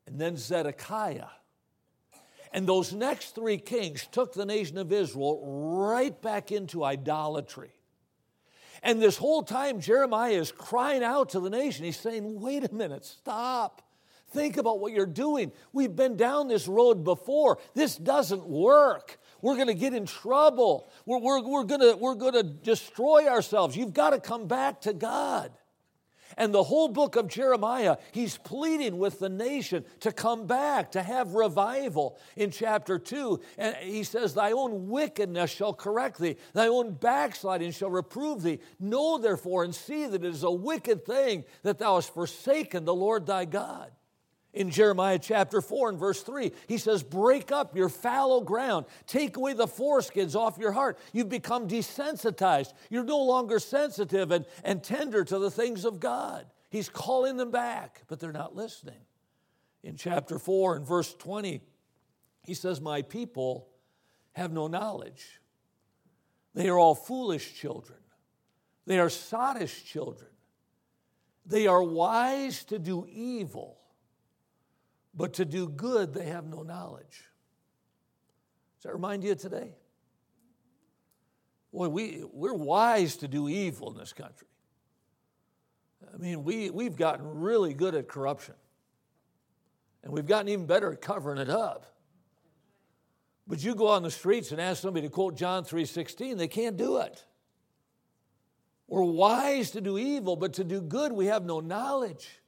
and 0.05 0.21
then 0.21 0.37
Zedekiah. 0.37 1.27
And 2.51 2.67
those 2.67 2.93
next 2.93 3.33
three 3.33 3.57
kings 3.57 4.07
took 4.11 4.33
the 4.33 4.45
nation 4.45 4.77
of 4.77 4.93
Israel 4.93 5.41
right 5.87 6.21
back 6.21 6.51
into 6.51 6.83
idolatry. 6.83 7.71
And 8.83 9.01
this 9.01 9.17
whole 9.17 9.41
time, 9.41 9.79
Jeremiah 9.79 10.33
is 10.33 10.51
crying 10.51 11.03
out 11.03 11.29
to 11.29 11.39
the 11.39 11.49
nation. 11.49 11.85
He's 11.85 11.99
saying, 11.99 12.39
wait 12.39 12.63
a 12.63 12.73
minute, 12.73 13.05
stop. 13.05 13.81
Think 14.31 14.57
about 14.57 14.79
what 14.79 14.93
you're 14.93 15.05
doing. 15.07 15.51
We've 15.71 15.95
been 15.95 16.15
down 16.15 16.47
this 16.47 16.67
road 16.67 17.03
before. 17.03 17.57
This 17.73 17.95
doesn't 17.95 18.45
work. 18.45 19.19
We're 19.43 19.55
going 19.55 19.67
to 19.67 19.73
get 19.73 19.93
in 19.93 20.05
trouble. 20.05 20.89
We're, 21.05 21.19
we're, 21.19 21.41
we're 21.41 21.63
going 21.65 21.99
we're 21.99 22.31
to 22.31 22.43
destroy 22.43 23.27
ourselves. 23.27 23.75
You've 23.75 23.93
got 23.93 24.11
to 24.11 24.19
come 24.21 24.47
back 24.47 24.81
to 24.81 24.93
God. 24.93 25.51
And 26.37 26.53
the 26.53 26.63
whole 26.63 26.87
book 26.87 27.17
of 27.17 27.27
Jeremiah, 27.27 27.97
he's 28.13 28.37
pleading 28.37 28.97
with 28.97 29.19
the 29.19 29.27
nation 29.27 29.83
to 29.99 30.13
come 30.13 30.47
back, 30.47 30.93
to 30.93 31.03
have 31.03 31.33
revival. 31.33 32.17
In 32.37 32.51
chapter 32.51 32.97
2, 32.97 33.41
and 33.57 33.75
he 33.75 34.03
says, 34.03 34.33
Thy 34.33 34.53
own 34.53 34.87
wickedness 34.87 35.51
shall 35.51 35.73
correct 35.73 36.19
thee, 36.19 36.37
thy 36.53 36.69
own 36.69 36.93
backsliding 36.93 37.71
shall 37.71 37.91
reprove 37.91 38.43
thee. 38.43 38.59
Know 38.79 39.17
therefore 39.17 39.65
and 39.65 39.75
see 39.75 40.07
that 40.07 40.23
it 40.23 40.33
is 40.33 40.43
a 40.43 40.49
wicked 40.49 41.05
thing 41.05 41.43
that 41.63 41.79
thou 41.79 41.95
hast 41.95 42.13
forsaken 42.13 42.85
the 42.85 42.95
Lord 42.95 43.27
thy 43.27 43.43
God 43.43 43.91
in 44.53 44.69
Jeremiah 44.69 45.19
chapter 45.19 45.61
4 45.61 45.89
and 45.89 45.99
verse 45.99 46.21
3. 46.21 46.51
He 46.67 46.77
says, 46.77 47.03
Break 47.03 47.51
up 47.51 47.75
your 47.75 47.89
fallow 47.89 48.41
ground, 48.41 48.85
take 49.07 49.35
away 49.35 49.53
the 49.53 49.67
foreskins 49.67 50.35
off 50.35 50.57
your 50.57 50.71
heart. 50.71 50.97
You've 51.11 51.29
become 51.29 51.67
desensitized. 51.67 52.73
You're 52.89 53.03
no 53.03 53.19
longer 53.19 53.59
sensitive 53.59 54.31
and, 54.31 54.45
and 54.63 54.83
tender 54.83 55.23
to 55.25 55.39
the 55.39 55.51
things 55.51 55.85
of 55.85 55.99
God. 55.99 56.45
He's 56.69 56.89
calling 56.89 57.37
them 57.37 57.51
back, 57.51 58.03
but 58.07 58.19
they're 58.19 58.31
not 58.31 58.55
listening. 58.55 59.01
In 59.83 59.97
chapter 59.97 60.39
4 60.39 60.77
and 60.77 60.87
verse 60.87 61.13
20, 61.13 61.61
he 62.43 62.53
says, 62.53 62.79
My 62.79 63.01
people 63.01 63.67
have 64.33 64.51
no 64.51 64.67
knowledge. 64.67 65.39
They 66.53 66.69
are 66.69 66.77
all 66.77 66.95
foolish 66.95 67.55
children. 67.55 67.99
They 68.85 68.99
are 68.99 69.07
sottish 69.07 69.85
children. 69.85 70.29
They 71.45 71.67
are 71.67 71.83
wise 71.83 72.63
to 72.65 72.79
do 72.79 73.05
evil 73.09 73.77
but 75.13 75.33
to 75.33 75.45
do 75.45 75.67
good 75.67 76.13
they 76.13 76.25
have 76.25 76.45
no 76.45 76.63
knowledge. 76.63 77.29
Does 78.77 78.83
that 78.83 78.93
remind 78.93 79.23
you 79.23 79.35
today? 79.35 79.75
Boy, 81.71 81.87
we, 81.87 82.23
we're 82.31 82.53
wise 82.53 83.17
to 83.17 83.27
do 83.27 83.49
evil 83.49 83.91
in 83.91 83.97
this 83.97 84.13
country. 84.13 84.47
I 86.13 86.17
mean, 86.17 86.43
we, 86.43 86.69
we've 86.69 86.95
gotten 86.95 87.25
really 87.41 87.73
good 87.73 87.95
at 87.95 88.07
corruption. 88.07 88.55
And 90.03 90.11
we've 90.11 90.25
gotten 90.25 90.49
even 90.49 90.65
better 90.65 90.91
at 90.91 91.01
covering 91.01 91.39
it 91.39 91.49
up. 91.49 91.85
But 93.47 93.63
you 93.63 93.75
go 93.75 93.87
on 93.87 94.03
the 94.03 94.11
streets 94.11 94.51
and 94.51 94.61
ask 94.61 94.81
somebody 94.81 95.07
to 95.07 95.11
quote 95.11 95.35
John 95.35 95.63
3:16, 95.63 96.37
they 96.37 96.47
can't 96.47 96.77
do 96.77 96.97
it. 96.97 97.25
We're 98.87 99.03
wise 99.03 99.71
to 99.71 99.81
do 99.81 99.97
evil, 99.97 100.35
but 100.35 100.53
to 100.53 100.63
do 100.63 100.81
good 100.81 101.11
we 101.11 101.25
have 101.27 101.45
no 101.45 101.59
knowledge. 101.59 102.42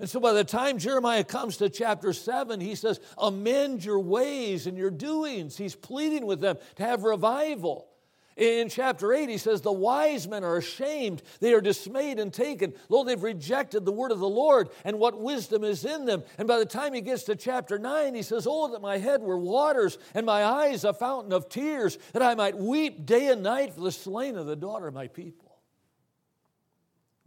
And 0.00 0.08
so 0.08 0.18
by 0.18 0.32
the 0.32 0.44
time 0.44 0.78
Jeremiah 0.78 1.22
comes 1.22 1.58
to 1.58 1.68
chapter 1.68 2.14
7, 2.14 2.58
he 2.58 2.74
says, 2.74 3.00
Amend 3.18 3.84
your 3.84 4.00
ways 4.00 4.66
and 4.66 4.76
your 4.76 4.90
doings. 4.90 5.58
He's 5.58 5.74
pleading 5.74 6.24
with 6.24 6.40
them 6.40 6.56
to 6.76 6.82
have 6.82 7.02
revival. 7.02 7.86
In 8.34 8.70
chapter 8.70 9.12
8, 9.12 9.28
he 9.28 9.36
says, 9.36 9.60
The 9.60 9.70
wise 9.70 10.26
men 10.26 10.42
are 10.42 10.56
ashamed. 10.56 11.22
They 11.40 11.52
are 11.52 11.60
dismayed 11.60 12.18
and 12.18 12.32
taken. 12.32 12.72
Lo, 12.88 13.04
they've 13.04 13.22
rejected 13.22 13.84
the 13.84 13.92
word 13.92 14.10
of 14.10 14.20
the 14.20 14.28
Lord 14.28 14.70
and 14.84 14.98
what 14.98 15.20
wisdom 15.20 15.64
is 15.64 15.84
in 15.84 16.06
them. 16.06 16.22
And 16.38 16.48
by 16.48 16.58
the 16.58 16.64
time 16.64 16.94
he 16.94 17.02
gets 17.02 17.24
to 17.24 17.36
chapter 17.36 17.78
9, 17.78 18.14
he 18.14 18.22
says, 18.22 18.46
Oh, 18.48 18.72
that 18.72 18.80
my 18.80 18.96
head 18.96 19.20
were 19.20 19.38
waters 19.38 19.98
and 20.14 20.24
my 20.24 20.42
eyes 20.42 20.84
a 20.84 20.94
fountain 20.94 21.34
of 21.34 21.50
tears, 21.50 21.98
that 22.14 22.22
I 22.22 22.34
might 22.34 22.56
weep 22.56 23.04
day 23.04 23.28
and 23.28 23.42
night 23.42 23.74
for 23.74 23.82
the 23.82 23.92
slain 23.92 24.38
of 24.38 24.46
the 24.46 24.56
daughter 24.56 24.86
of 24.86 24.94
my 24.94 25.08
people. 25.08 25.58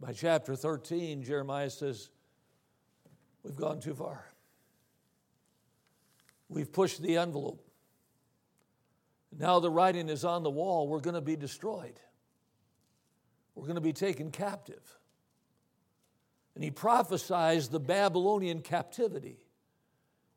By 0.00 0.12
chapter 0.12 0.56
13, 0.56 1.22
Jeremiah 1.22 1.70
says, 1.70 2.10
We've 3.44 3.56
gone 3.56 3.80
too 3.80 3.94
far. 3.94 4.24
We've 6.48 6.72
pushed 6.72 7.02
the 7.02 7.18
envelope. 7.18 7.64
Now 9.38 9.60
the 9.60 9.70
writing 9.70 10.08
is 10.08 10.24
on 10.24 10.42
the 10.42 10.50
wall. 10.50 10.88
We're 10.88 11.00
going 11.00 11.14
to 11.14 11.20
be 11.20 11.36
destroyed. 11.36 12.00
We're 13.54 13.64
going 13.64 13.74
to 13.76 13.80
be 13.80 13.92
taken 13.92 14.30
captive. 14.30 14.98
And 16.54 16.64
he 16.64 16.70
prophesies 16.70 17.68
the 17.68 17.80
Babylonian 17.80 18.60
captivity. 18.60 19.38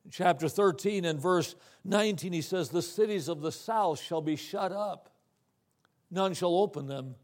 In 0.03 0.11
chapter 0.11 0.49
13 0.49 1.05
and 1.05 1.19
verse 1.19 1.55
19, 1.85 2.33
he 2.33 2.41
says, 2.41 2.69
The 2.69 2.81
cities 2.81 3.27
of 3.27 3.41
the 3.41 3.51
south 3.51 4.01
shall 4.01 4.21
be 4.21 4.35
shut 4.35 4.71
up, 4.71 5.09
none 6.09 6.33
shall 6.33 6.55
open 6.55 6.87
them. 6.87 7.15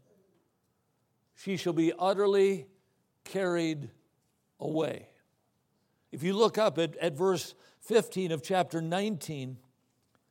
She 1.34 1.56
shall 1.56 1.72
be 1.72 1.92
utterly 1.98 2.66
carried 3.24 3.90
away. 4.60 5.08
If 6.14 6.22
you 6.22 6.32
look 6.32 6.58
up 6.58 6.78
at, 6.78 6.96
at 6.98 7.14
verse 7.14 7.56
15 7.80 8.30
of 8.30 8.40
chapter 8.40 8.80
19, 8.80 9.56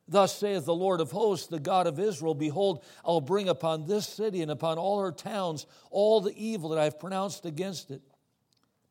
Thus 0.08 0.34
saith 0.34 0.64
the 0.64 0.74
Lord 0.74 1.02
of 1.02 1.12
hosts, 1.12 1.48
the 1.48 1.60
God 1.60 1.88
of 1.88 2.00
Israel 2.00 2.34
Behold, 2.34 2.86
I'll 3.04 3.20
bring 3.20 3.50
upon 3.50 3.86
this 3.86 4.08
city 4.08 4.42
and 4.42 4.50
upon 4.50 4.78
all 4.78 5.02
her 5.02 5.12
towns 5.12 5.66
all 5.92 6.22
the 6.22 6.34
evil 6.38 6.70
that 6.70 6.80
I 6.80 6.86
have 6.86 7.00
pronounced 7.00 7.46
against 7.46 7.92
it, 7.92 8.02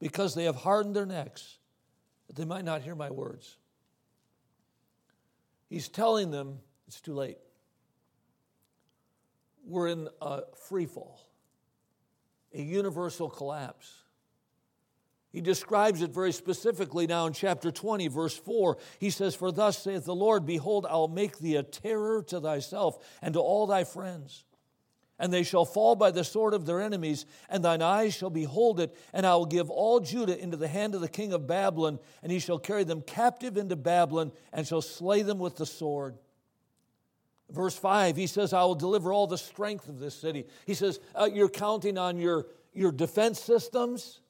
because 0.00 0.34
they 0.34 0.44
have 0.44 0.56
hardened 0.56 0.94
their 0.94 1.06
necks, 1.06 1.58
that 2.26 2.36
they 2.36 2.44
might 2.44 2.64
not 2.64 2.82
hear 2.82 2.94
my 2.94 3.10
words. 3.10 3.56
He's 5.70 5.88
telling 5.88 6.30
them 6.30 6.58
it's 6.88 7.00
too 7.00 7.14
late. 7.14 7.38
We're 9.66 9.88
in 9.88 10.08
a 10.20 10.42
free 10.68 10.86
fall, 10.86 11.20
a 12.52 12.60
universal 12.60 13.30
collapse. 13.30 14.01
He 15.32 15.40
describes 15.40 16.02
it 16.02 16.10
very 16.10 16.30
specifically 16.30 17.06
now 17.06 17.26
in 17.26 17.32
chapter 17.32 17.70
20, 17.70 18.08
verse 18.08 18.36
4. 18.36 18.76
He 18.98 19.08
says, 19.08 19.34
For 19.34 19.50
thus 19.50 19.78
saith 19.78 20.04
the 20.04 20.14
Lord, 20.14 20.44
Behold, 20.44 20.86
I'll 20.88 21.08
make 21.08 21.38
thee 21.38 21.56
a 21.56 21.62
terror 21.62 22.22
to 22.24 22.38
thyself 22.38 22.98
and 23.22 23.32
to 23.32 23.40
all 23.40 23.66
thy 23.66 23.84
friends. 23.84 24.44
And 25.18 25.32
they 25.32 25.42
shall 25.42 25.64
fall 25.64 25.94
by 25.94 26.10
the 26.10 26.24
sword 26.24 26.52
of 26.52 26.66
their 26.66 26.82
enemies, 26.82 27.24
and 27.48 27.64
thine 27.64 27.80
eyes 27.80 28.12
shall 28.12 28.28
behold 28.28 28.78
it. 28.78 28.94
And 29.14 29.24
I 29.24 29.34
will 29.36 29.46
give 29.46 29.70
all 29.70 30.00
Judah 30.00 30.38
into 30.38 30.58
the 30.58 30.68
hand 30.68 30.94
of 30.94 31.00
the 31.00 31.08
king 31.08 31.32
of 31.32 31.46
Babylon, 31.46 31.98
and 32.22 32.30
he 32.30 32.38
shall 32.38 32.58
carry 32.58 32.84
them 32.84 33.00
captive 33.00 33.56
into 33.56 33.76
Babylon, 33.76 34.32
and 34.52 34.66
shall 34.66 34.82
slay 34.82 35.22
them 35.22 35.38
with 35.38 35.56
the 35.56 35.66
sword. 35.66 36.18
Verse 37.48 37.76
5, 37.76 38.16
he 38.16 38.26
says, 38.26 38.52
I 38.52 38.64
will 38.64 38.74
deliver 38.74 39.12
all 39.12 39.26
the 39.26 39.38
strength 39.38 39.88
of 39.88 39.98
this 39.98 40.14
city. 40.14 40.46
He 40.66 40.74
says, 40.74 41.00
uh, 41.14 41.30
You're 41.32 41.48
counting 41.48 41.96
on 41.96 42.18
your, 42.18 42.46
your 42.72 42.92
defense 42.92 43.40
systems 43.40 44.21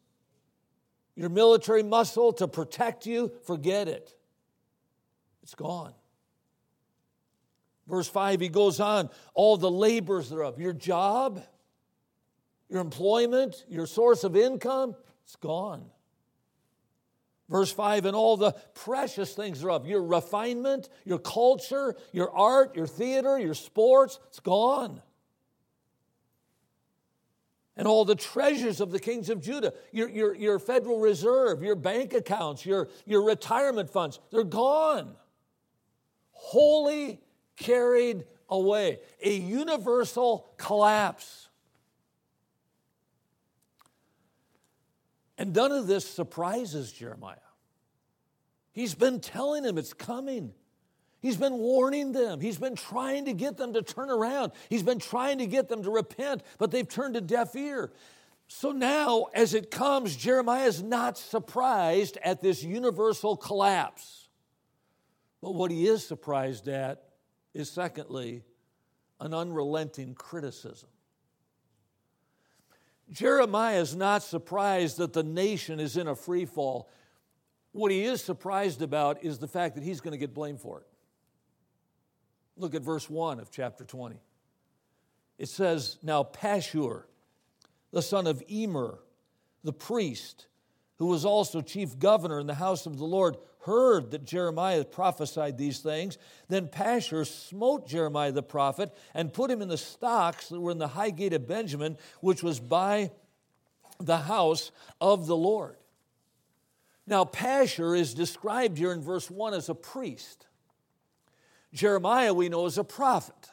your 1.14 1.28
military 1.28 1.82
muscle 1.82 2.32
to 2.34 2.48
protect 2.48 3.06
you, 3.06 3.32
forget 3.44 3.88
it. 3.88 4.14
It's 5.42 5.54
gone. 5.54 5.92
Verse 7.86 8.08
5, 8.08 8.40
he 8.40 8.48
goes 8.48 8.80
on, 8.80 9.10
all 9.34 9.56
the 9.56 9.70
labors 9.70 10.30
thereof, 10.30 10.58
your 10.58 10.72
job, 10.72 11.42
your 12.68 12.80
employment, 12.80 13.64
your 13.68 13.86
source 13.86 14.24
of 14.24 14.36
income, 14.36 14.94
it's 15.24 15.36
gone. 15.36 15.84
Verse 17.48 17.72
5, 17.72 18.06
and 18.06 18.16
all 18.16 18.36
the 18.36 18.52
precious 18.74 19.34
things 19.34 19.60
thereof, 19.60 19.86
your 19.86 20.02
refinement, 20.02 20.88
your 21.04 21.18
culture, 21.18 21.94
your 22.12 22.30
art, 22.30 22.76
your 22.76 22.86
theater, 22.86 23.38
your 23.38 23.54
sports, 23.54 24.20
it's 24.28 24.40
gone 24.40 25.02
and 27.76 27.86
all 27.88 28.04
the 28.04 28.14
treasures 28.14 28.80
of 28.80 28.90
the 28.90 28.98
kings 28.98 29.30
of 29.30 29.40
Judah, 29.40 29.72
your, 29.92 30.08
your, 30.08 30.34
your 30.34 30.58
Federal 30.58 31.00
Reserve, 31.00 31.62
your 31.62 31.74
bank 31.74 32.12
accounts, 32.12 32.66
your, 32.66 32.88
your 33.06 33.22
retirement 33.22 33.88
funds, 33.88 34.20
they're 34.30 34.44
gone. 34.44 35.14
Wholly 36.32 37.20
carried 37.56 38.24
away. 38.48 38.98
A 39.22 39.34
universal 39.34 40.52
collapse. 40.58 41.48
And 45.38 45.54
none 45.54 45.72
of 45.72 45.86
this 45.86 46.08
surprises 46.08 46.92
Jeremiah. 46.92 47.36
He's 48.72 48.94
been 48.94 49.20
telling 49.20 49.64
him 49.64 49.78
it's 49.78 49.94
coming. 49.94 50.52
He's 51.22 51.36
been 51.36 51.54
warning 51.54 52.10
them. 52.10 52.40
He's 52.40 52.58
been 52.58 52.74
trying 52.74 53.26
to 53.26 53.32
get 53.32 53.56
them 53.56 53.72
to 53.74 53.82
turn 53.82 54.10
around. 54.10 54.50
He's 54.68 54.82
been 54.82 54.98
trying 54.98 55.38
to 55.38 55.46
get 55.46 55.68
them 55.68 55.84
to 55.84 55.90
repent, 55.90 56.42
but 56.58 56.72
they've 56.72 56.88
turned 56.88 57.14
a 57.14 57.20
deaf 57.20 57.54
ear. 57.54 57.92
So 58.48 58.72
now, 58.72 59.26
as 59.32 59.54
it 59.54 59.70
comes, 59.70 60.16
Jeremiah 60.16 60.66
is 60.66 60.82
not 60.82 61.16
surprised 61.16 62.18
at 62.24 62.42
this 62.42 62.64
universal 62.64 63.36
collapse. 63.36 64.28
But 65.40 65.54
what 65.54 65.70
he 65.70 65.86
is 65.86 66.04
surprised 66.04 66.66
at 66.66 67.04
is, 67.54 67.70
secondly, 67.70 68.42
an 69.20 69.32
unrelenting 69.32 70.14
criticism. 70.14 70.88
Jeremiah 73.12 73.80
is 73.80 73.94
not 73.94 74.24
surprised 74.24 74.98
that 74.98 75.12
the 75.12 75.22
nation 75.22 75.78
is 75.78 75.96
in 75.96 76.08
a 76.08 76.16
free 76.16 76.46
fall. 76.46 76.90
What 77.70 77.92
he 77.92 78.02
is 78.02 78.22
surprised 78.22 78.82
about 78.82 79.22
is 79.22 79.38
the 79.38 79.48
fact 79.48 79.76
that 79.76 79.84
he's 79.84 80.00
going 80.00 80.12
to 80.12 80.18
get 80.18 80.34
blamed 80.34 80.60
for 80.60 80.80
it. 80.80 80.86
Look 82.56 82.74
at 82.74 82.82
verse 82.82 83.08
1 83.08 83.40
of 83.40 83.50
chapter 83.50 83.84
20. 83.84 84.16
It 85.38 85.48
says, 85.48 85.98
Now 86.02 86.22
Pashur, 86.22 87.04
the 87.90 88.02
son 88.02 88.26
of 88.26 88.42
Immer, 88.48 88.98
the 89.64 89.72
priest, 89.72 90.46
who 90.98 91.06
was 91.06 91.24
also 91.24 91.60
chief 91.60 91.98
governor 91.98 92.38
in 92.38 92.46
the 92.46 92.54
house 92.54 92.86
of 92.86 92.98
the 92.98 93.04
Lord, 93.04 93.36
heard 93.60 94.10
that 94.10 94.24
Jeremiah 94.24 94.84
prophesied 94.84 95.56
these 95.56 95.78
things. 95.78 96.18
Then 96.48 96.68
Pashur 96.68 97.26
smote 97.26 97.88
Jeremiah 97.88 98.32
the 98.32 98.42
prophet 98.42 98.92
and 99.14 99.32
put 99.32 99.50
him 99.50 99.62
in 99.62 99.68
the 99.68 99.76
stocks 99.76 100.48
that 100.48 100.60
were 100.60 100.70
in 100.70 100.78
the 100.78 100.88
high 100.88 101.10
gate 101.10 101.32
of 101.32 101.46
Benjamin, 101.46 101.96
which 102.20 102.42
was 102.42 102.60
by 102.60 103.10
the 103.98 104.18
house 104.18 104.70
of 105.00 105.26
the 105.26 105.36
Lord. 105.36 105.76
Now, 107.06 107.24
Pashur 107.24 107.98
is 107.98 108.14
described 108.14 108.78
here 108.78 108.92
in 108.92 109.00
verse 109.00 109.30
1 109.30 109.54
as 109.54 109.68
a 109.68 109.74
priest. 109.74 110.46
Jeremiah, 111.72 112.34
we 112.34 112.48
know, 112.48 112.66
is 112.66 112.78
a 112.78 112.84
prophet. 112.84 113.50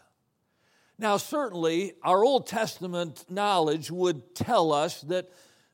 Now, 0.98 1.18
certainly, 1.18 1.94
our 2.04 2.24
Old 2.24 2.46
Testament 2.48 3.26
knowledge 3.30 3.90
would 3.90 4.36
tell 4.36 4.74
us 4.74 5.02
that 5.04 5.30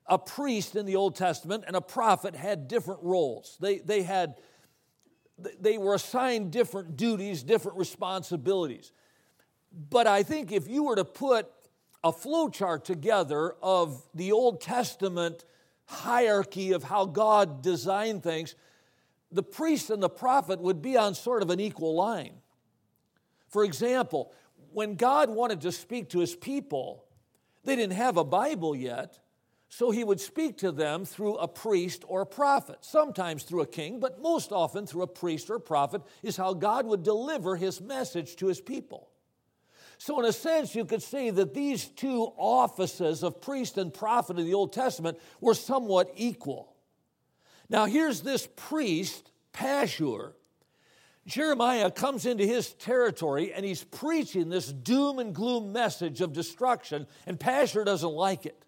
a 0.06 0.20
priest 0.20 0.76
in 0.76 0.86
the 0.86 0.96
Old 0.96 1.16
Testament 1.16 1.64
and 1.66 1.76
a 1.76 1.82
prophet 1.82 2.36
had 2.36 2.68
different 2.68 3.02
roles. 3.02 3.58
They, 3.60 3.80
they 3.80 4.04
had 4.04 4.36
they 5.60 5.78
were 5.78 5.96
assigned 5.96 6.52
different 6.52 6.96
duties, 6.96 7.44
different 7.44 7.78
responsibilities. 7.78 8.92
But 9.90 10.08
I 10.08 10.24
think 10.24 10.52
if 10.52 10.68
you 10.68 10.84
were 10.84 10.96
to 10.96 11.06
put 11.06 11.52
a 12.04 12.12
flowchart 12.12 12.84
together 12.84 13.56
of 13.62 14.02
the 14.14 14.32
Old 14.32 14.62
Testament 14.62 15.44
hierarchy 15.86 16.72
of 16.72 16.84
how 16.84 17.06
God 17.06 17.62
designed 17.62 18.24
things, 18.24 18.56
the 19.32 19.44
priest 19.44 19.90
and 19.90 20.02
the 20.02 20.10
prophet 20.10 20.60
would 20.60 20.82
be 20.82 20.98
on 20.98 21.16
sort 21.16 21.42
of 21.42 21.50
an 21.50 21.60
equal 21.60 21.96
line. 21.96 22.36
For 23.50 23.64
example, 23.64 24.34
when 24.72 24.96
God 24.96 25.30
wanted 25.30 25.62
to 25.62 25.72
speak 25.72 26.10
to 26.10 26.20
his 26.20 26.36
people, 26.36 27.06
they 27.64 27.76
didn't 27.76 27.94
have 27.94 28.18
a 28.18 28.24
Bible 28.24 28.76
yet. 28.76 29.20
So 29.70 29.92
he 29.92 30.04
would 30.04 30.22
speak 30.22 30.58
to 30.60 30.72
them 30.72 31.06
through 31.06 31.36
a 31.36 31.48
priest 31.48 32.06
or 32.08 32.22
a 32.22 32.26
prophet, 32.26 32.78
sometimes 32.82 33.44
through 33.44 33.62
a 33.62 33.68
king, 33.68 34.00
but 34.00 34.22
most 34.22 34.52
often 34.52 34.86
through 34.86 35.02
a 35.02 35.08
priest 35.08 35.50
or 35.50 35.56
a 35.56 35.62
prophet, 35.62 36.02
is 36.24 36.38
how 36.38 36.54
God 36.54 36.86
would 36.86 37.04
deliver 37.04 37.56
his 37.56 37.82
message 37.82 38.36
to 38.38 38.48
his 38.48 38.62
people. 38.62 39.10
So, 39.98 40.20
in 40.20 40.26
a 40.26 40.34
sense, 40.34 40.76
you 40.76 40.86
could 40.86 41.02
say 41.02 41.30
that 41.30 41.54
these 41.54 41.86
two 41.86 42.34
offices 42.38 43.24
of 43.24 43.42
priest 43.42 43.78
and 43.78 43.94
prophet 43.94 44.38
in 44.38 44.46
the 44.46 44.54
Old 44.54 44.74
Testament 44.74 45.18
were 45.40 45.54
somewhat 45.54 46.12
equal. 46.16 46.75
Now, 47.70 47.86
here's 47.86 48.22
this 48.22 48.48
priest, 48.56 49.32
Pashur. 49.54 50.34
Jeremiah 51.26 51.90
comes 51.90 52.26
into 52.26 52.46
his 52.46 52.74
territory 52.74 53.52
and 53.52 53.66
he's 53.66 53.84
preaching 53.84 54.50
this 54.50 54.72
doom 54.72 55.18
and 55.18 55.34
gloom 55.34 55.72
message 55.74 56.22
of 56.22 56.34
destruction, 56.34 57.08
and 57.26 57.40
Pashur 57.40 57.84
doesn't 57.84 58.12
like 58.12 58.46
it. 58.46 58.62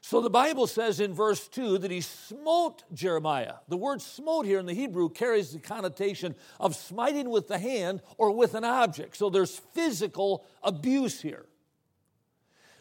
So 0.00 0.22
the 0.22 0.30
Bible 0.30 0.66
says 0.66 1.00
in 1.00 1.12
verse 1.12 1.48
2 1.48 1.78
that 1.78 1.90
he 1.90 2.00
smote 2.00 2.84
Jeremiah. 2.94 3.56
The 3.68 3.76
word 3.76 4.00
smote 4.00 4.46
here 4.46 4.58
in 4.58 4.64
the 4.64 4.72
Hebrew 4.72 5.10
carries 5.10 5.50
the 5.50 5.58
connotation 5.58 6.34
of 6.58 6.76
smiting 6.76 7.28
with 7.28 7.48
the 7.48 7.58
hand 7.58 8.00
or 8.16 8.30
with 8.30 8.54
an 8.54 8.64
object. 8.64 9.16
So 9.16 9.28
there's 9.28 9.58
physical 9.74 10.46
abuse 10.62 11.20
here. 11.20 11.44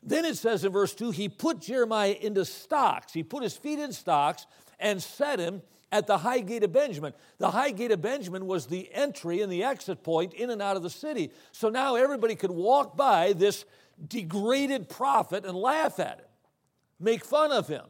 Then 0.01 0.23
it 0.23 0.37
says 0.37 0.63
in 0.63 0.71
verse 0.71 0.93
2 0.93 1.11
he 1.11 1.27
put 1.27 1.59
Jeremiah 1.59 2.15
into 2.21 2.45
stocks. 2.45 3.11
He 3.11 3.23
put 3.23 3.43
his 3.43 3.57
feet 3.57 3.79
in 3.79 3.91
stocks 3.91 4.45
and 4.79 5.01
set 5.01 5.39
him 5.39 5.61
at 5.91 6.07
the 6.07 6.17
high 6.17 6.39
gate 6.39 6.63
of 6.63 6.73
Benjamin. 6.73 7.13
The 7.37 7.51
high 7.51 7.71
gate 7.71 7.91
of 7.91 8.01
Benjamin 8.01 8.45
was 8.45 8.67
the 8.67 8.89
entry 8.93 9.41
and 9.41 9.51
the 9.51 9.63
exit 9.63 10.03
point 10.03 10.33
in 10.33 10.49
and 10.49 10.61
out 10.61 10.75
of 10.75 10.83
the 10.83 10.89
city. 10.89 11.31
So 11.51 11.69
now 11.69 11.95
everybody 11.95 12.35
could 12.35 12.51
walk 12.51 12.97
by 12.97 13.33
this 13.33 13.65
degraded 14.07 14.89
prophet 14.89 15.45
and 15.45 15.57
laugh 15.57 15.99
at 15.99 16.19
him 16.19 16.27
make 16.99 17.23
fun 17.23 17.51
of 17.51 17.67
him, 17.67 17.85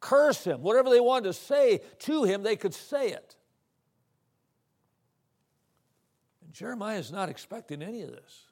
curse 0.00 0.44
him, 0.44 0.62
whatever 0.62 0.90
they 0.90 1.00
wanted 1.00 1.24
to 1.24 1.32
say 1.32 1.80
to 2.00 2.24
him, 2.24 2.42
they 2.42 2.56
could 2.56 2.74
say 2.74 3.08
it. 3.08 3.36
And 6.44 6.52
Jeremiah 6.52 6.98
is 6.98 7.12
not 7.12 7.28
expecting 7.28 7.82
any 7.82 8.02
of 8.02 8.10
this. 8.10 8.44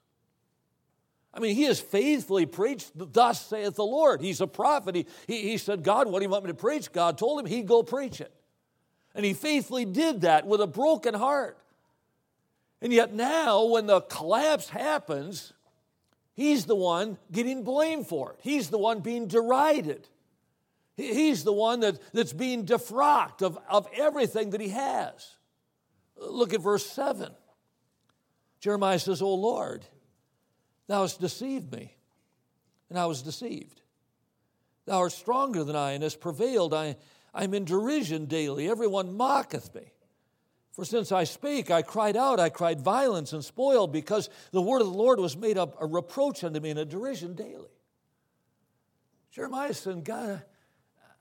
I 1.32 1.38
mean, 1.38 1.54
he 1.54 1.64
has 1.64 1.80
faithfully 1.80 2.44
preached, 2.44 2.90
thus 2.94 3.46
saith 3.46 3.76
the 3.76 3.84
Lord. 3.84 4.20
He's 4.20 4.40
a 4.40 4.46
prophet. 4.46 4.96
He, 4.96 5.06
he, 5.26 5.42
he 5.42 5.58
said, 5.58 5.84
God, 5.84 6.08
what 6.08 6.18
do 6.18 6.24
you 6.24 6.28
want 6.28 6.44
me 6.44 6.50
to 6.50 6.54
preach? 6.54 6.90
God 6.90 7.18
told 7.18 7.38
him 7.38 7.46
he'd 7.46 7.66
go 7.66 7.82
preach 7.82 8.20
it. 8.20 8.32
And 9.14 9.24
he 9.24 9.32
faithfully 9.32 9.84
did 9.84 10.22
that 10.22 10.46
with 10.46 10.60
a 10.60 10.66
broken 10.66 11.14
heart. 11.14 11.56
And 12.82 12.92
yet 12.92 13.12
now, 13.12 13.64
when 13.64 13.86
the 13.86 14.00
collapse 14.00 14.70
happens, 14.70 15.52
He's 16.40 16.64
the 16.64 16.74
one 16.74 17.18
getting 17.30 17.64
blamed 17.64 18.06
for 18.06 18.32
it. 18.32 18.38
He's 18.40 18.70
the 18.70 18.78
one 18.78 19.00
being 19.00 19.26
derided. 19.26 20.08
He's 20.96 21.44
the 21.44 21.52
one 21.52 21.80
that, 21.80 21.98
that's 22.14 22.32
being 22.32 22.64
defrocked 22.64 23.42
of, 23.42 23.58
of 23.68 23.86
everything 23.94 24.48
that 24.50 24.60
he 24.62 24.70
has. 24.70 25.36
Look 26.16 26.54
at 26.54 26.62
verse 26.62 26.86
7. 26.86 27.30
Jeremiah 28.58 28.98
says, 28.98 29.20
O 29.20 29.34
Lord, 29.34 29.84
thou 30.90 31.02
hast 31.02 31.20
deceived 31.20 31.72
me, 31.72 31.94
and 32.88 32.98
I 32.98 33.06
was 33.06 33.22
deceived. 33.22 33.80
Thou 34.86 34.98
art 34.98 35.12
stronger 35.12 35.62
than 35.62 35.76
I, 35.76 35.92
and 35.92 36.02
hast 36.02 36.20
prevailed. 36.20 36.74
I, 36.74 36.96
I'm 37.32 37.54
in 37.54 37.64
derision 37.64 38.26
daily. 38.26 38.68
Everyone 38.68 39.16
mocketh 39.16 39.74
me. 39.74 39.92
For 40.72 40.84
since 40.84 41.12
I 41.12 41.24
spake, 41.24 41.70
I 41.70 41.82
cried 41.82 42.16
out, 42.16 42.40
I 42.40 42.48
cried 42.48 42.80
violence 42.80 43.32
and 43.32 43.44
spoil, 43.44 43.86
because 43.86 44.30
the 44.50 44.62
word 44.62 44.80
of 44.80 44.88
the 44.88 44.98
Lord 44.98 45.20
was 45.20 45.36
made 45.36 45.58
up 45.58 45.76
a 45.80 45.86
reproach 45.86 46.42
unto 46.42 46.58
me 46.58 46.70
and 46.70 46.78
a 46.78 46.84
derision 46.84 47.34
daily. 47.34 47.70
Jeremiah 49.30 49.74
said, 49.74 50.04
God, 50.04 50.42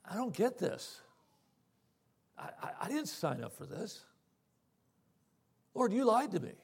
I 0.08 0.16
don't 0.16 0.34
get 0.34 0.58
this. 0.58 1.00
I, 2.36 2.48
I, 2.62 2.70
I 2.82 2.88
didn't 2.88 3.06
sign 3.06 3.44
up 3.44 3.52
for 3.52 3.66
this. 3.66 4.04
Lord, 5.74 5.92
you 5.92 6.04
lied 6.04 6.32
to 6.32 6.40
me. 6.40 6.54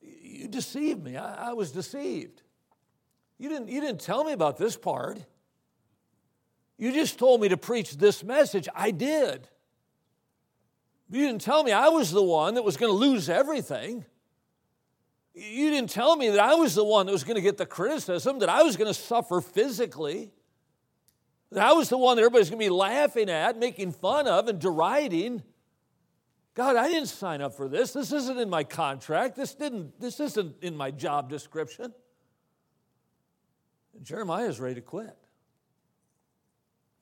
You 0.00 0.48
deceived 0.48 1.02
me. 1.02 1.16
I, 1.16 1.50
I 1.50 1.52
was 1.52 1.70
deceived. 1.72 2.42
You 3.38 3.48
didn't, 3.48 3.68
you 3.68 3.80
didn't 3.80 4.00
tell 4.00 4.24
me 4.24 4.32
about 4.32 4.56
this 4.56 4.76
part. 4.76 5.18
You 6.76 6.92
just 6.92 7.18
told 7.18 7.40
me 7.40 7.48
to 7.48 7.56
preach 7.56 7.96
this 7.96 8.24
message. 8.24 8.68
I 8.74 8.90
did. 8.90 9.48
You 11.10 11.26
didn't 11.26 11.40
tell 11.40 11.62
me 11.62 11.72
I 11.72 11.88
was 11.88 12.10
the 12.10 12.22
one 12.22 12.54
that 12.54 12.62
was 12.62 12.76
going 12.76 12.92
to 12.92 12.96
lose 12.96 13.28
everything. 13.28 14.04
You 15.34 15.70
didn't 15.70 15.90
tell 15.90 16.16
me 16.16 16.30
that 16.30 16.40
I 16.40 16.54
was 16.54 16.74
the 16.74 16.84
one 16.84 17.06
that 17.06 17.12
was 17.12 17.24
going 17.24 17.36
to 17.36 17.42
get 17.42 17.56
the 17.56 17.66
criticism, 17.66 18.38
that 18.40 18.48
I 18.48 18.62
was 18.62 18.76
going 18.76 18.92
to 18.92 18.98
suffer 18.98 19.40
physically, 19.40 20.32
that 21.50 21.64
I 21.64 21.72
was 21.72 21.88
the 21.88 21.98
one 21.98 22.16
that 22.16 22.22
everybody's 22.22 22.50
going 22.50 22.60
to 22.60 22.66
be 22.66 22.70
laughing 22.70 23.28
at, 23.28 23.58
making 23.58 23.92
fun 23.92 24.26
of, 24.26 24.48
and 24.48 24.60
deriding. 24.60 25.42
God, 26.54 26.76
I 26.76 26.88
didn't 26.88 27.08
sign 27.08 27.40
up 27.40 27.56
for 27.56 27.68
this. 27.68 27.92
This 27.92 28.12
isn't 28.12 28.38
in 28.38 28.50
my 28.50 28.64
contract. 28.64 29.36
This, 29.36 29.54
didn't, 29.54 30.00
this 30.00 30.18
isn't 30.18 30.56
in 30.62 30.76
my 30.76 30.90
job 30.90 31.30
description. 31.30 31.94
And 33.94 34.04
Jeremiah 34.04 34.48
is 34.48 34.58
ready 34.58 34.74
to 34.76 34.80
quit. 34.80 35.16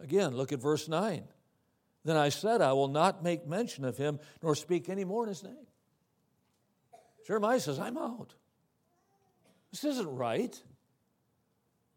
Again, 0.01 0.37
look 0.37 0.53
at 0.53 0.61
verse 0.61 0.89
9. 0.89 1.25
Then 2.05 2.17
I 2.17 2.29
said, 2.29 2.61
I 2.61 2.73
will 2.73 2.89
not 2.89 3.23
make 3.23 3.47
mention 3.47 3.85
of 3.85 3.97
him 3.97 4.21
nor 4.43 4.55
speak 4.55 4.89
any 4.89 5.05
more 5.05 5.25
in 5.25 5.29
his 5.29 5.43
name. 5.43 5.67
Jeremiah 7.27 7.61
says, 7.61 7.79
I'm 7.79 7.99
out. 7.99 8.35
This 9.71 9.85
isn't 9.85 10.09
right. 10.09 10.59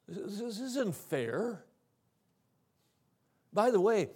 This 0.07 0.59
isn't 0.59 0.95
fair. 0.95 1.63
By 3.53 3.71
the 3.71 3.79
way, 3.79 4.09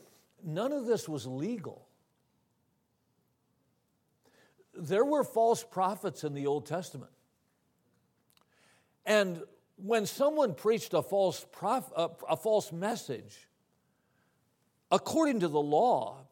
none 0.43 0.71
of 0.71 0.85
this 0.85 1.07
was 1.07 1.25
legal. 1.25 1.84
There 4.77 5.05
were 5.05 5.23
false 5.23 5.63
prophets 5.63 6.23
in 6.23 6.33
the 6.33 6.47
Old 6.47 6.65
Testament. 6.65 7.11
And 9.05 9.43
when 9.77 10.05
someone 10.05 10.53
preached 10.53 10.93
a 10.93 11.01
false, 11.01 11.45
prof, 11.51 11.91
a, 11.95 12.09
a 12.29 12.35
false 12.35 12.71
message, 12.71 13.47
According 14.91 15.39
to 15.41 15.47
the 15.47 15.61
law, 15.61 16.25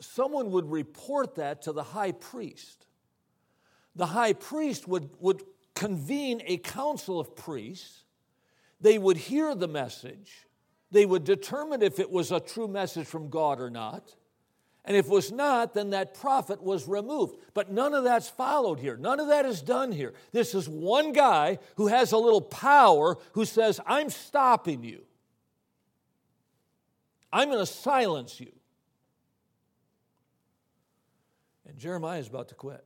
someone 0.00 0.50
would 0.52 0.70
report 0.70 1.36
that 1.36 1.62
to 1.62 1.72
the 1.72 1.82
high 1.82 2.12
priest. 2.12 2.86
The 3.94 4.06
high 4.06 4.32
priest 4.32 4.88
would, 4.88 5.10
would 5.20 5.42
convene 5.74 6.42
a 6.46 6.56
council 6.56 7.20
of 7.20 7.36
priests. 7.36 8.04
They 8.80 8.98
would 8.98 9.16
hear 9.16 9.54
the 9.54 9.68
message. 9.68 10.48
They 10.90 11.04
would 11.06 11.24
determine 11.24 11.82
if 11.82 11.98
it 11.98 12.10
was 12.10 12.32
a 12.32 12.40
true 12.40 12.68
message 12.68 13.06
from 13.06 13.28
God 13.28 13.60
or 13.60 13.70
not. 13.70 14.16
And 14.90 14.96
if 14.96 15.06
it 15.06 15.12
was 15.12 15.30
not, 15.30 15.72
then 15.72 15.90
that 15.90 16.14
prophet 16.14 16.60
was 16.60 16.88
removed. 16.88 17.36
But 17.54 17.70
none 17.70 17.94
of 17.94 18.02
that's 18.02 18.28
followed 18.28 18.80
here. 18.80 18.96
None 18.96 19.20
of 19.20 19.28
that 19.28 19.46
is 19.46 19.62
done 19.62 19.92
here. 19.92 20.14
This 20.32 20.52
is 20.52 20.68
one 20.68 21.12
guy 21.12 21.60
who 21.76 21.86
has 21.86 22.10
a 22.10 22.16
little 22.16 22.40
power 22.40 23.16
who 23.34 23.44
says, 23.44 23.78
I'm 23.86 24.10
stopping 24.10 24.82
you. 24.82 25.04
I'm 27.32 27.50
going 27.50 27.60
to 27.60 27.66
silence 27.66 28.40
you. 28.40 28.50
And 31.68 31.78
Jeremiah 31.78 32.18
is 32.18 32.26
about 32.26 32.48
to 32.48 32.56
quit. 32.56 32.84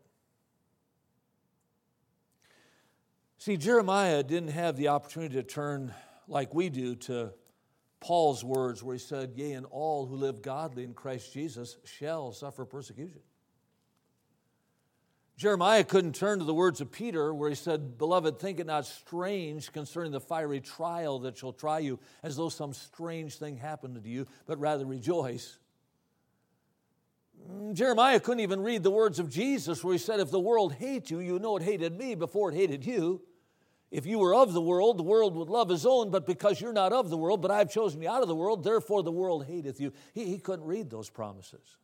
See, 3.39 3.57
Jeremiah 3.57 4.23
didn't 4.23 4.51
have 4.51 4.77
the 4.77 4.89
opportunity 4.89 5.37
to 5.37 5.43
turn 5.43 5.95
like 6.29 6.53
we 6.53 6.69
do 6.69 6.97
to 6.97 7.33
Paul's 8.05 8.45
words, 8.45 8.83
where 8.83 8.95
he 8.95 9.01
said, 9.01 9.33
Yea, 9.35 9.53
and 9.53 9.65
all 9.71 10.05
who 10.05 10.17
live 10.17 10.43
godly 10.43 10.85
in 10.85 10.93
Christ 10.93 11.33
Jesus 11.33 11.79
shall 11.85 12.33
suffer 12.33 12.67
persecution. 12.67 13.23
Jeremiah 15.39 15.85
couldn't 15.85 16.15
turn 16.15 16.39
to 16.39 16.45
the 16.45 16.53
words 16.53 16.83
of 16.83 16.93
Peter, 16.93 17.33
where 17.33 17.49
he 17.49 17.55
said, 17.55 17.97
Beloved, 17.97 18.39
think 18.39 18.61
it 18.61 18.67
not 18.67 18.85
strange 18.85 19.73
concerning 19.73 20.13
the 20.13 20.21
fiery 20.21 20.61
trial 20.61 21.21
that 21.21 21.39
shall 21.39 21.55
try 21.55 21.79
you, 21.79 21.99
as 22.23 22.37
though 22.37 22.51
some 22.51 22.75
strange 22.75 23.37
thing 23.37 23.57
happened 23.57 23.95
to 23.95 24.07
you, 24.07 24.27
but 24.45 24.61
rather 24.61 24.85
rejoice. 24.85 25.59
Mm, 27.51 27.73
Jeremiah 27.73 28.21
couldn't 28.21 28.41
even 28.41 28.61
read 28.61 28.83
the 28.83 28.91
words 28.91 29.19
of 29.19 29.31
Jesus, 29.31 29.83
where 29.83 29.95
he 29.95 29.99
said, 29.99 30.21
If 30.21 30.31
the 30.31 30.39
world 30.39 30.75
hates 30.75 31.11
you, 31.11 31.21
you 31.21 31.39
know 31.39 31.57
it 31.57 31.63
hated 31.63 31.97
me 31.97 32.15
before 32.17 32.53
it 32.53 32.55
hated 32.55 32.85
you. 32.85 33.23
If 33.95 34.07
you 34.07 34.19
were 34.19 34.35
of 34.35 34.53
the 34.53 34.61
world, 34.61 34.99
the 34.99 35.05
world 35.05 35.37
would 35.37 35.49
love 35.49 35.69
his 35.69 35.87
own, 35.87 36.11
but 36.11 36.27
because 36.27 36.61
you're 36.61 36.73
not 36.73 36.93
of 36.93 37.11
the 37.11 37.17
world, 37.17 37.41
but 37.41 37.53
I've 37.53 37.71
chosen 37.71 38.03
you 38.03 38.09
out 38.09 38.23
of 38.23 38.29
the 38.29 38.35
world, 38.35 38.65
therefore 38.65 39.05
the 39.05 39.13
world 39.13 39.47
hateth 39.47 39.81
you. 39.81 39.93
He, 40.13 40.25
he 40.25 40.39
couldn't 40.39 40.65
read 40.65 40.91
those 40.91 41.09
promises. 41.09 41.77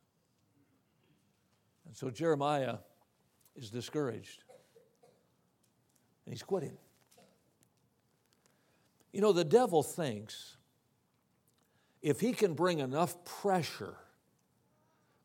And 1.85 1.95
so 1.95 2.09
Jeremiah 2.09 2.79
is 3.55 3.69
discouraged. 3.69 4.43
And 6.25 6.33
he's 6.33 6.43
quitting. 6.43 6.77
You 9.13 9.21
know, 9.21 9.31
the 9.31 9.45
devil 9.45 9.81
thinks 9.81 10.57
if 12.01 12.19
he 12.19 12.33
can 12.33 12.55
bring 12.55 12.79
enough 12.79 13.23
pressure 13.23 13.95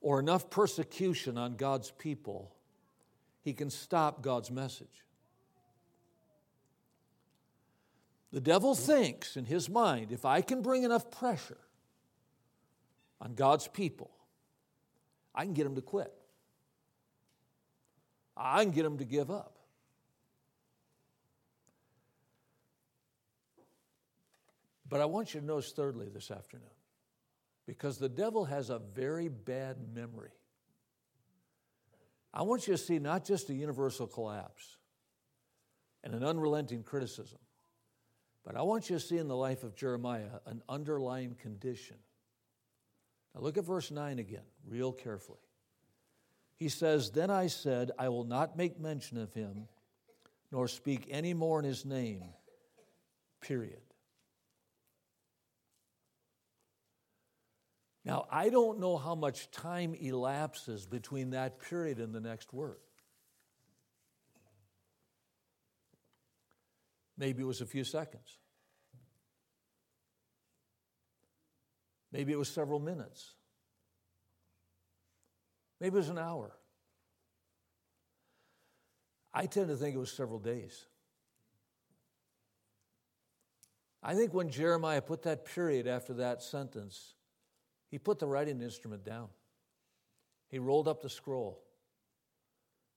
or 0.01 0.20
enough 0.20 0.51
persecution 0.51 1.37
on 1.37 1.57
God's 1.57 1.90
people, 1.90 2.55
he 3.42 3.55
can 3.55 3.70
stop 3.70 4.22
God's 4.22 4.53
message. 4.53 5.06
The 8.33 8.41
devil 8.41 8.75
thinks 8.75 9.37
in 9.37 9.45
his 9.45 9.69
mind 9.69 10.12
if 10.12 10.25
I 10.25 10.41
can 10.41 10.62
bring 10.62 10.83
enough 10.83 11.11
pressure 11.11 11.59
on 13.21 13.35
God's 13.35 13.69
people, 13.69 14.11
I 15.35 15.45
can 15.45 15.55
get 15.55 15.65
them 15.65 15.75
to 15.77 15.83
quit. 15.83 16.12
I 18.37 18.65
can 18.65 18.73
get 18.73 18.83
them 18.83 18.99
to 18.99 19.05
give 19.05 19.31
up. 19.31 19.57
But 24.89 25.01
I 25.01 25.07
want 25.07 25.35
you 25.35 25.41
to 25.41 25.47
notice, 25.47 25.73
thirdly, 25.73 26.09
this 26.12 26.31
afternoon, 26.31 26.67
because 27.67 27.99
the 27.99 28.09
devil 28.09 28.45
has 28.45 28.71
a 28.71 28.79
very 28.79 29.29
bad 29.29 29.77
memory. 29.95 30.31
I 32.33 32.43
want 32.43 32.69
you 32.69 32.75
to 32.75 32.79
see 32.79 32.99
not 32.99 33.25
just 33.25 33.51
a 33.51 33.55
universal 33.55 34.07
collapse 34.07 34.77
and 36.05 36.15
an 36.15 36.23
unrelenting 36.23 36.83
criticism, 36.83 37.39
but 38.47 38.55
I 38.55 38.63
want 38.63 38.89
you 38.89 38.97
to 38.97 39.01
see 39.01 39.19
in 39.19 39.27
the 39.27 39.37
life 39.37 39.65
of 39.65 39.75
Jeremiah 39.75 40.39
an 40.47 40.63
underlying 40.69 41.35
condition. 41.35 41.97
Now 43.35 43.41
look 43.41 43.59
at 43.59 43.65
verse 43.65 43.91
9 43.91 44.21
again, 44.21 44.45
real 44.65 44.93
carefully. 44.93 45.41
He 46.55 46.69
says, 46.69 47.11
Then 47.11 47.29
I 47.29 47.49
said, 47.49 47.91
I 47.99 48.09
will 48.09 48.25
not 48.25 48.57
make 48.57 48.79
mention 48.79 49.19
of 49.19 49.35
him, 49.35 49.67
nor 50.53 50.69
speak 50.69 51.09
any 51.11 51.35
more 51.35 51.59
in 51.59 51.65
his 51.65 51.85
name, 51.85 52.23
period. 53.41 53.81
Now, 58.05 58.27
I 58.31 58.51
don't 58.51 58.79
know 58.79 58.97
how 58.97 59.17
much 59.17 59.51
time 59.51 59.97
elapses 59.97 60.87
between 60.87 61.31
that 61.31 61.59
period 61.59 61.99
and 61.99 62.15
the 62.15 62.21
next 62.21 62.53
word. 62.53 62.79
Maybe 67.18 67.42
it 67.42 67.46
was 67.46 67.61
a 67.61 67.66
few 67.66 67.85
seconds. 67.85 68.38
Maybe 72.12 72.33
it 72.33 72.38
was 72.38 72.48
several 72.48 72.81
minutes. 72.81 73.35
Maybe 75.81 75.94
it 75.94 75.98
was 75.98 76.09
an 76.09 76.18
hour. 76.18 76.52
I 79.35 79.46
tend 79.46 79.68
to 79.68 79.76
think 79.76 79.94
it 79.94 79.98
was 79.98 80.12
several 80.12 80.38
days. 80.38 80.87
I 84.02 84.14
think 84.14 84.33
when 84.33 84.48
Jeremiah 84.48 85.02
put 85.02 85.22
that 85.22 85.44
period 85.44 85.87
after 85.87 86.14
that 86.14 86.42
sentence, 86.42 87.14
he 87.90 87.98
put 87.98 88.18
the 88.18 88.26
writing 88.26 88.62
instrument 88.62 89.05
down. 89.05 89.29
He 90.48 90.59
rolled 90.59 90.88
up 90.88 91.02
the 91.02 91.11
scroll. 91.11 91.62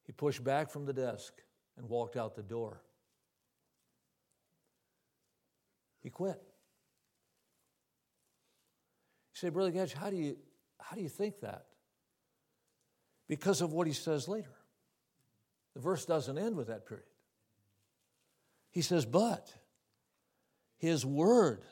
He 0.05 0.11
pushed 0.11 0.43
back 0.43 0.69
from 0.69 0.85
the 0.85 0.93
desk 0.93 1.33
and 1.77 1.89
walked 1.89 2.15
out 2.15 2.35
the 2.35 2.43
door. 2.43 2.81
He 6.01 6.09
quit. 6.09 6.41
You 9.33 9.47
say, 9.47 9.49
Brother 9.49 9.71
Gedge, 9.71 9.93
how 9.93 10.09
do 10.09 10.15
you, 10.15 10.37
how 10.79 10.95
do 10.95 11.01
you 11.01 11.09
think 11.09 11.41
that? 11.41 11.65
Because 13.27 13.61
of 13.61 13.73
what 13.73 13.87
he 13.87 13.93
says 13.93 14.27
later. 14.27 14.55
The 15.75 15.81
verse 15.81 16.05
doesn't 16.05 16.37
end 16.37 16.55
with 16.55 16.67
that 16.67 16.87
period. 16.87 17.05
He 18.71 18.81
says, 18.81 19.05
But 19.05 19.53
his 20.77 21.05
word 21.05 21.63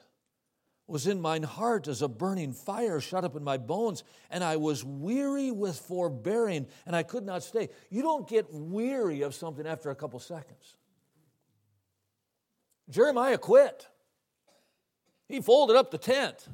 was 0.88 1.06
in 1.06 1.20
mine 1.20 1.44
heart 1.44 1.88
as 1.88 2.02
a 2.02 2.08
burning 2.08 2.54
fire 2.54 3.02
shut 3.02 3.26
up 3.26 3.36
in 3.36 3.44
my 3.44 3.58
bones, 3.58 4.04
and 4.30 4.44
I 4.44 4.56
was 4.56 4.84
weary 4.84 5.52
with 5.52 5.78
forbearing, 5.78 6.68
and 6.86 6.96
I 6.96 7.04
could 7.04 7.26
not 7.26 7.44
stay. 7.44 7.70
You 7.90 8.02
don't 8.02 8.28
get 8.28 8.48
weary 8.52 9.22
of 9.22 9.36
something 9.36 9.68
after 9.68 9.90
a 9.90 9.96
couple 9.96 10.20
seconds. 10.20 10.78
Jeremiah 12.90 13.38
quit. 13.38 13.88
He 15.28 15.42
folded 15.42 15.76
up 15.76 15.92
the 15.92 15.98
tent. 15.98 16.48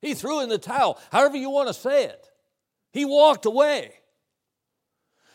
He 0.00 0.14
threw 0.14 0.40
in 0.40 0.48
the 0.48 0.58
towel, 0.58 1.00
however 1.10 1.36
you 1.36 1.50
want 1.50 1.68
to 1.68 1.74
say 1.74 2.04
it. 2.04 2.30
He 2.92 3.04
walked 3.04 3.46
away. 3.46 3.94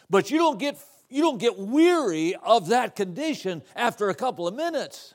But 0.10 0.32
you 0.32 0.38
don't 0.38 0.60
get 0.60 0.78
you 1.10 1.22
don't 1.22 1.38
get 1.38 1.60
weary 1.60 2.34
of 2.36 2.70
that 2.70 2.96
condition 2.96 3.62
after 3.76 4.10
a 4.10 4.16
couple 4.16 4.48
of 4.48 4.56
minutes. 4.56 5.14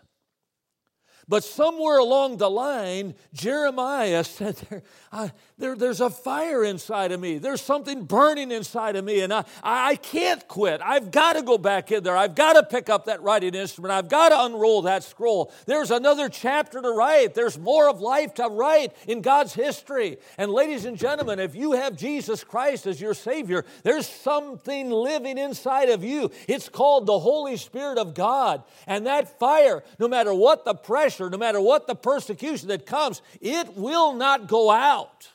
But 1.26 1.44
somewhere 1.44 1.98
along 1.98 2.38
the 2.38 2.48
line, 2.48 3.14
Jeremiah 3.34 4.24
said, 4.24 4.56
there, 4.70 4.82
I, 5.12 5.32
there, 5.58 5.74
There's 5.74 6.00
a 6.00 6.10
fire 6.10 6.64
inside 6.64 7.12
of 7.12 7.20
me. 7.20 7.38
There's 7.38 7.60
something 7.60 8.04
burning 8.04 8.52
inside 8.52 8.96
of 8.96 9.04
me, 9.04 9.20
and 9.20 9.32
I, 9.32 9.44
I 9.62 9.96
can't 9.96 10.46
quit. 10.46 10.80
I've 10.84 11.10
got 11.10 11.34
to 11.34 11.42
go 11.42 11.58
back 11.58 11.90
in 11.90 12.02
there. 12.04 12.16
I've 12.16 12.34
got 12.34 12.52
to 12.54 12.62
pick 12.62 12.88
up 12.88 13.06
that 13.06 13.22
writing 13.22 13.54
instrument. 13.54 13.92
I've 13.92 14.08
got 14.08 14.28
to 14.28 14.44
unroll 14.44 14.82
that 14.82 15.02
scroll. 15.02 15.52
There's 15.66 15.90
another 15.90 16.28
chapter 16.28 16.80
to 16.80 16.90
write. 16.90 17.34
There's 17.34 17.58
more 17.58 17.88
of 17.88 18.00
life 18.00 18.34
to 18.34 18.48
write 18.48 18.94
in 19.06 19.20
God's 19.20 19.54
history. 19.54 20.18
And, 20.36 20.50
ladies 20.52 20.84
and 20.84 20.96
gentlemen, 20.96 21.38
if 21.38 21.54
you 21.54 21.72
have 21.72 21.96
Jesus 21.96 22.44
Christ 22.44 22.86
as 22.86 23.00
your 23.00 23.14
Savior, 23.14 23.64
there's 23.82 24.06
something 24.06 24.90
living 24.90 25.38
inside 25.38 25.88
of 25.88 26.04
you. 26.04 26.30
It's 26.46 26.68
called 26.68 27.06
the 27.06 27.18
Holy 27.18 27.56
Spirit 27.56 27.98
of 27.98 28.14
God. 28.14 28.62
And 28.86 29.06
that 29.06 29.38
fire, 29.38 29.82
no 29.98 30.06
matter 30.08 30.32
what 30.32 30.64
the 30.64 30.74
pressure, 30.74 30.98
pressure, 30.98 31.30
no 31.30 31.38
matter 31.38 31.60
what 31.60 31.86
the 31.86 31.94
persecution 31.94 32.68
that 32.68 32.84
comes, 32.84 33.22
it 33.40 33.76
will 33.76 34.14
not 34.14 34.46
go 34.46 34.70
out. 34.70 35.28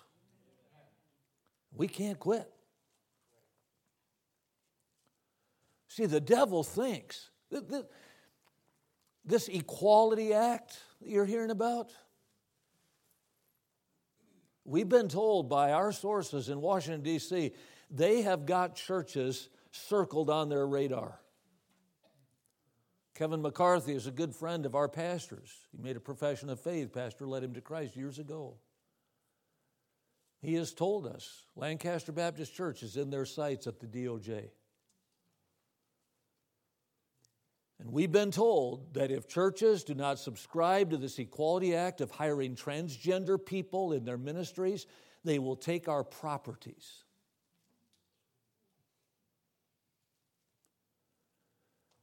We 1.75 1.87
can't 1.87 2.19
quit. 2.19 2.49
See, 5.87 6.05
the 6.05 6.19
devil 6.19 6.63
thinks 6.63 7.29
that 7.51 7.87
this 9.25 9.47
equality 9.47 10.33
act 10.33 10.79
that 11.01 11.09
you're 11.09 11.25
hearing 11.25 11.51
about, 11.51 11.91
we've 14.65 14.89
been 14.89 15.07
told 15.07 15.49
by 15.49 15.71
our 15.71 15.91
sources 15.91 16.49
in 16.49 16.61
Washington, 16.61 17.01
D.C., 17.01 17.51
they 17.91 18.21
have 18.23 18.45
got 18.45 18.75
churches 18.75 19.49
circled 19.71 20.29
on 20.29 20.49
their 20.49 20.65
radar. 20.65 21.19
Kevin 23.13 23.43
McCarthy 23.43 23.93
is 23.93 24.07
a 24.07 24.11
good 24.11 24.33
friend 24.33 24.65
of 24.65 24.73
our 24.73 24.89
pastors. 24.89 25.51
He 25.71 25.77
made 25.81 25.95
a 25.95 25.99
profession 25.99 26.49
of 26.49 26.59
faith. 26.59 26.91
Pastor 26.91 27.27
led 27.27 27.43
him 27.43 27.53
to 27.53 27.61
Christ 27.61 27.95
years 27.95 28.17
ago. 28.17 28.55
He 30.43 30.55
has 30.55 30.73
told 30.73 31.07
us 31.07 31.45
Lancaster 31.55 32.11
Baptist 32.11 32.53
Church 32.53 32.83
is 32.83 32.97
in 32.97 33.09
their 33.09 33.23
sights 33.23 33.65
at 33.65 33.79
the 33.79 33.87
DOJ. 33.87 34.49
And 37.79 37.91
we've 37.91 38.11
been 38.11 38.29
told 38.29 38.93
that 38.93 39.09
if 39.09 39.25
churches 39.25 39.85
do 39.85 39.93
not 39.93 40.19
subscribe 40.19 40.89
to 40.89 40.97
this 40.97 41.17
Equality 41.17 41.73
Act 41.73 42.01
of 42.01 42.11
hiring 42.11 42.55
transgender 42.55 43.43
people 43.43 43.93
in 43.93 44.03
their 44.03 44.17
ministries, 44.17 44.85
they 45.23 45.39
will 45.39 45.55
take 45.55 45.87
our 45.87 46.03
properties. 46.03 47.05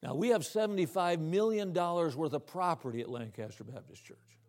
Now, 0.03 0.15
we 0.15 0.29
have 0.29 0.43
$75 0.43 1.21
million 1.21 1.75
worth 1.75 2.33
of 2.33 2.47
property 2.47 3.03
at 3.03 3.11
Lancaster 3.11 3.65
Baptist 3.65 4.03
Church. 4.03 4.40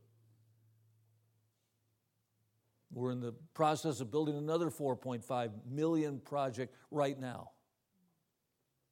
We're 2.94 3.12
in 3.12 3.22
the 3.22 3.34
process 3.54 4.02
of 4.02 4.12
building 4.12 4.38
another 4.38 4.70
4.5 4.70 5.52
million 5.70 6.20
project 6.20 6.76
right 6.90 7.18
now. 7.18 7.52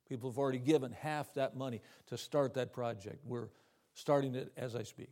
People 0.07 0.31
have 0.31 0.37
already 0.37 0.59
given 0.59 0.91
half 0.91 1.33
that 1.35 1.55
money 1.55 1.81
to 2.07 2.17
start 2.17 2.55
that 2.55 2.73
project. 2.73 3.19
We're 3.25 3.49
starting 3.93 4.35
it 4.35 4.51
as 4.57 4.75
I 4.75 4.83
speak. 4.83 5.11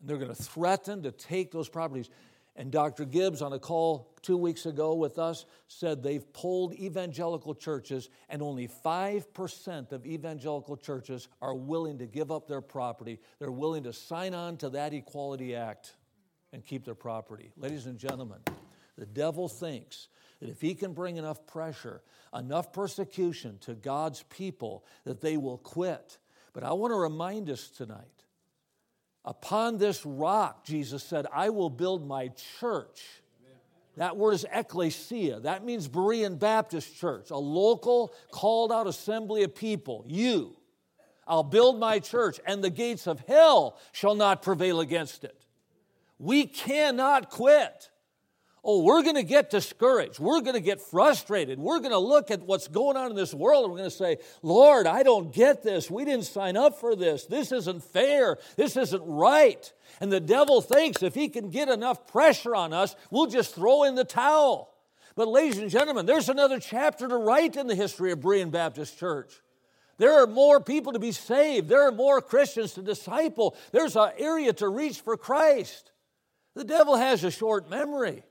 And 0.00 0.08
they're 0.08 0.18
going 0.18 0.34
to 0.34 0.42
threaten 0.42 1.02
to 1.02 1.10
take 1.10 1.50
those 1.50 1.68
properties. 1.68 2.08
And 2.54 2.70
Dr. 2.70 3.04
Gibbs, 3.04 3.42
on 3.42 3.52
a 3.52 3.58
call 3.58 4.14
two 4.22 4.38
weeks 4.38 4.64
ago 4.64 4.94
with 4.94 5.18
us, 5.18 5.44
said 5.68 6.02
they've 6.02 6.32
polled 6.32 6.72
evangelical 6.74 7.54
churches, 7.54 8.08
and 8.30 8.40
only 8.40 8.68
5% 8.68 9.92
of 9.92 10.06
evangelical 10.06 10.76
churches 10.78 11.28
are 11.42 11.54
willing 11.54 11.98
to 11.98 12.06
give 12.06 12.30
up 12.30 12.48
their 12.48 12.62
property. 12.62 13.18
They're 13.38 13.50
willing 13.50 13.82
to 13.82 13.92
sign 13.92 14.32
on 14.32 14.56
to 14.58 14.70
that 14.70 14.94
Equality 14.94 15.54
Act 15.54 15.94
and 16.52 16.64
keep 16.64 16.84
their 16.84 16.94
property. 16.94 17.50
Ladies 17.56 17.86
and 17.86 17.98
gentlemen, 17.98 18.38
the 18.96 19.06
devil 19.06 19.48
thinks 19.48 20.08
that 20.40 20.48
if 20.48 20.60
he 20.60 20.74
can 20.74 20.92
bring 20.92 21.16
enough 21.16 21.46
pressure, 21.46 22.02
enough 22.34 22.72
persecution 22.72 23.58
to 23.60 23.74
God's 23.74 24.22
people, 24.24 24.84
that 25.04 25.20
they 25.20 25.36
will 25.36 25.58
quit. 25.58 26.18
But 26.52 26.64
I 26.64 26.72
want 26.72 26.92
to 26.92 26.98
remind 26.98 27.50
us 27.50 27.68
tonight 27.68 28.16
Upon 29.26 29.76
this 29.76 30.06
rock, 30.06 30.64
Jesus 30.64 31.02
said, 31.02 31.26
I 31.32 31.50
will 31.50 31.68
build 31.68 32.06
my 32.06 32.28
church. 32.60 33.02
That 33.96 34.16
word 34.16 34.34
is 34.34 34.46
ecclesia. 34.52 35.40
That 35.40 35.64
means 35.64 35.88
Berean 35.88 36.38
Baptist 36.38 36.96
Church, 36.96 37.30
a 37.30 37.36
local, 37.36 38.14
called 38.30 38.70
out 38.70 38.86
assembly 38.86 39.42
of 39.42 39.54
people. 39.54 40.04
You. 40.06 40.56
I'll 41.26 41.42
build 41.42 41.80
my 41.80 41.98
church, 41.98 42.38
and 42.46 42.62
the 42.62 42.70
gates 42.70 43.08
of 43.08 43.18
hell 43.20 43.78
shall 43.90 44.14
not 44.14 44.42
prevail 44.42 44.78
against 44.80 45.24
it. 45.24 45.45
We 46.18 46.46
cannot 46.46 47.30
quit 47.30 47.90
oh, 48.66 48.82
we're 48.82 49.02
going 49.02 49.14
to 49.14 49.22
get 49.22 49.48
discouraged. 49.48 50.18
We're 50.18 50.40
going 50.40 50.54
to 50.54 50.60
get 50.60 50.80
frustrated. 50.80 51.58
We're 51.58 51.78
going 51.78 51.92
to 51.92 51.98
look 51.98 52.32
at 52.32 52.42
what's 52.42 52.66
going 52.66 52.96
on 52.96 53.10
in 53.10 53.16
this 53.16 53.32
world 53.32 53.64
and 53.64 53.72
we're 53.72 53.78
going 53.78 53.90
to 53.90 53.96
say, 53.96 54.18
Lord, 54.42 54.88
I 54.88 55.04
don't 55.04 55.32
get 55.32 55.62
this. 55.62 55.88
We 55.88 56.04
didn't 56.04 56.24
sign 56.24 56.56
up 56.56 56.80
for 56.80 56.96
this. 56.96 57.26
This 57.26 57.52
isn't 57.52 57.84
fair. 57.84 58.38
This 58.56 58.76
isn't 58.76 59.02
right. 59.06 59.72
And 60.00 60.12
the 60.12 60.20
devil 60.20 60.60
thinks 60.60 61.02
if 61.02 61.14
he 61.14 61.28
can 61.28 61.50
get 61.50 61.68
enough 61.68 62.08
pressure 62.08 62.56
on 62.56 62.72
us, 62.72 62.96
we'll 63.10 63.26
just 63.26 63.54
throw 63.54 63.84
in 63.84 63.94
the 63.94 64.04
towel. 64.04 64.74
But, 65.14 65.28
ladies 65.28 65.58
and 65.58 65.70
gentlemen, 65.70 66.04
there's 66.04 66.28
another 66.28 66.58
chapter 66.58 67.08
to 67.08 67.16
write 67.16 67.56
in 67.56 67.68
the 67.68 67.74
history 67.74 68.12
of 68.12 68.20
Berean 68.20 68.50
Baptist 68.50 68.98
Church. 68.98 69.32
There 69.96 70.22
are 70.22 70.26
more 70.26 70.60
people 70.60 70.92
to 70.92 70.98
be 70.98 71.12
saved. 71.12 71.70
There 71.70 71.88
are 71.88 71.92
more 71.92 72.20
Christians 72.20 72.74
to 72.74 72.82
disciple. 72.82 73.56
There's 73.72 73.96
an 73.96 74.10
area 74.18 74.52
to 74.54 74.68
reach 74.68 75.00
for 75.00 75.16
Christ. 75.16 75.92
The 76.56 76.64
devil 76.64 76.96
has 76.96 77.22
a 77.22 77.30
short 77.30 77.68
memory. 77.68 78.24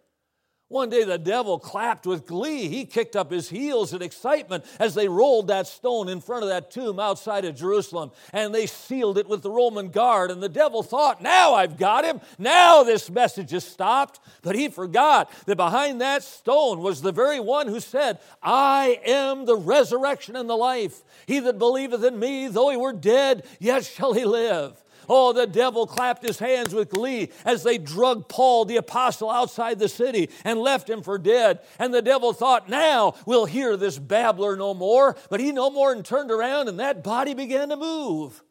One 0.68 0.90
day 0.90 1.04
the 1.04 1.20
devil 1.20 1.60
clapped 1.60 2.08
with 2.08 2.26
glee. 2.26 2.68
He 2.70 2.86
kicked 2.86 3.16
up 3.16 3.30
his 3.30 3.50
heels 3.50 3.94
in 3.94 4.02
excitement 4.02 4.66
as 4.80 4.96
they 4.96 5.08
rolled 5.08 5.50
that 5.50 5.68
stone 5.68 6.10
in 6.10 6.22
front 6.22 6.42
of 6.42 6.50
that 6.50 6.72
tomb 6.72 7.00
outside 7.00 7.46
of 7.46 7.56
Jerusalem 7.56 8.10
and 8.34 8.54
they 8.54 8.66
sealed 8.66 9.20
it 9.20 9.30
with 9.30 9.44
the 9.44 9.52
Roman 9.52 9.90
guard. 9.90 10.32
And 10.32 10.42
the 10.42 10.50
devil 10.50 10.82
thought, 10.82 11.22
now 11.22 11.54
I've 11.54 11.78
got 11.78 12.04
him. 12.04 12.20
Now 12.40 12.82
this 12.82 13.12
message 13.12 13.54
is 13.54 13.64
stopped. 13.64 14.20
But 14.42 14.56
he 14.56 14.70
forgot 14.70 15.32
that 15.46 15.56
behind 15.56 16.02
that 16.02 16.24
stone 16.24 16.80
was 16.80 17.04
the 17.04 17.12
very 17.12 17.40
one 17.40 17.68
who 17.68 17.80
said, 17.80 18.18
I 18.42 19.00
am 19.06 19.46
the 19.46 19.56
resurrection 19.56 20.36
and 20.36 20.50
the 20.50 20.58
life. 20.58 21.04
He 21.28 21.40
that 21.42 21.60
believeth 21.60 22.04
in 22.04 22.18
me, 22.18 22.48
though 22.48 22.72
he 22.72 22.78
were 22.78 22.92
dead, 22.92 23.46
yet 23.60 23.86
shall 23.86 24.14
he 24.14 24.26
live. 24.26 24.84
Oh, 25.10 25.34
the 25.34 25.48
devil 25.48 25.88
clapped 25.88 26.24
his 26.24 26.40
hands 26.40 26.74
with 26.74 26.90
glee 26.90 27.32
as 27.46 27.64
they 27.64 27.78
drug 27.78 28.28
Paul, 28.28 28.66
the 28.66 28.78
apostle, 28.78 29.30
outside 29.30 29.80
the 29.80 29.90
city 29.90 30.30
and 30.44 30.60
left 30.60 30.90
him 30.90 31.02
for 31.02 31.18
dead. 31.18 31.60
And 31.80 31.94
the 31.94 32.02
devil 32.02 32.34
thought, 32.34 32.70
now 32.70 33.16
we'll 33.26 33.46
hear 33.46 33.78
this 33.78 33.98
babbler 33.98 34.56
no 34.56 34.74
more. 34.74 35.16
But 35.30 35.40
he 35.40 35.52
no 35.52 35.70
more 35.70 35.92
and 35.92 36.04
turned 36.04 36.32
around, 36.32 36.68
and 36.68 36.80
that 36.80 37.04
body 37.04 37.34
began 37.34 37.70
to 37.70 37.78
move. 37.78 38.44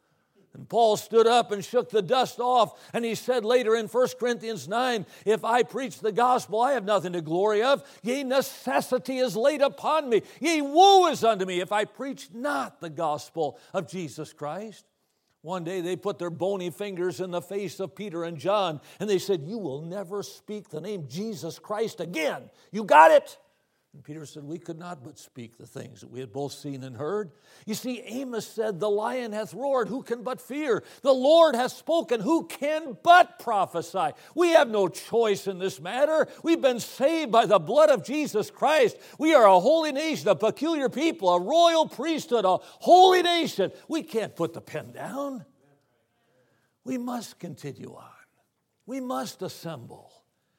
And 0.55 0.69
Paul 0.69 0.97
stood 0.97 1.27
up 1.27 1.51
and 1.51 1.65
shook 1.65 1.91
the 1.91 2.01
dust 2.01 2.39
off, 2.39 2.81
and 2.93 3.05
he 3.05 3.17
said 3.17 3.45
later 3.45 3.75
in 3.75 3.87
1 3.87 4.09
Corinthians 4.21 4.69
9, 4.69 5.05
If 5.27 5.45
I 5.45 5.65
preach 5.65 5.99
the 5.99 6.13
gospel, 6.13 6.61
I 6.61 6.75
have 6.75 6.85
nothing 6.85 7.13
to 7.15 7.21
glory 7.21 7.63
of. 7.65 7.83
Yea, 8.03 8.23
necessity 8.23 9.19
is 9.19 9.37
laid 9.37 9.63
upon 9.63 10.09
me. 10.09 10.23
Yea, 10.41 10.63
woe 10.63 11.09
is 11.09 11.25
unto 11.25 11.45
me 11.45 11.61
if 11.61 11.73
I 11.73 11.85
preach 11.85 12.29
not 12.33 12.81
the 12.81 12.91
gospel 12.91 13.59
of 13.73 13.89
Jesus 13.89 14.33
Christ. 14.33 14.85
One 15.45 15.63
day 15.63 15.83
they 15.83 15.95
put 15.95 16.19
their 16.19 16.31
bony 16.31 16.71
fingers 16.71 17.21
in 17.21 17.31
the 17.31 17.43
face 17.43 17.79
of 17.79 17.95
Peter 17.95 18.25
and 18.25 18.39
John 18.39 18.81
and 18.99 19.11
they 19.11 19.19
said, 19.19 19.43
You 19.45 19.59
will 19.59 19.83
never 19.83 20.23
speak 20.23 20.71
the 20.71 20.81
name 20.81 21.05
Jesus 21.07 21.59
Christ 21.59 22.01
again. 22.01 22.49
You 22.73 22.83
got 22.83 23.11
it? 23.11 23.37
And 23.95 24.03
Peter 24.03 24.27
said, 24.27 24.43
We 24.43 24.59
could 24.59 24.79
not 24.79 25.05
but 25.05 25.21
speak 25.21 25.57
the 25.57 25.69
things 25.69 26.01
that 26.01 26.11
we 26.11 26.19
had 26.19 26.33
both 26.33 26.53
seen 26.53 26.83
and 26.83 26.97
heard. 26.97 27.31
You 27.65 27.75
see, 27.75 28.01
Amos 28.01 28.45
said, 28.45 28.81
The 28.81 28.91
lion 28.91 29.33
hath 29.33 29.55
roared, 29.55 29.87
who 29.87 30.03
can 30.03 30.25
but 30.25 30.41
fear? 30.41 30.83
The 31.03 31.13
Lord 31.13 31.55
hath 31.55 31.73
spoken, 31.73 32.21
who 32.21 32.47
can 32.47 32.99
but 33.05 33.39
prophesy? 33.39 34.11
We 34.35 34.51
have 34.51 34.69
no 34.69 34.89
choice 34.89 35.47
in 35.47 35.61
this 35.61 35.81
matter. 35.81 36.27
We've 36.43 36.61
been 36.61 36.81
saved 36.81 37.31
by 37.31 37.47
the 37.47 37.61
blood 37.61 37.89
of 37.89 38.05
Jesus 38.05 38.51
Christ. 38.51 38.97
We 39.17 39.33
are 39.33 39.47
a 39.47 39.61
holy 39.61 39.93
nation, 39.93 40.27
a 40.29 40.35
peculiar 40.35 40.89
people, 40.89 41.33
a 41.33 41.41
royal 41.41 41.87
priesthood, 41.87 42.45
a 42.45 42.59
holy 42.61 43.23
nation. 43.23 43.71
We 43.87 44.03
can't 44.03 44.35
put 44.35 44.55
the 44.55 44.61
pen 44.61 44.91
down. 44.91 45.45
We 46.83 46.99
must 46.99 47.39
continue 47.39 47.95
on. 47.95 48.11
We 48.87 48.99
must 48.99 49.41
assemble. 49.41 50.11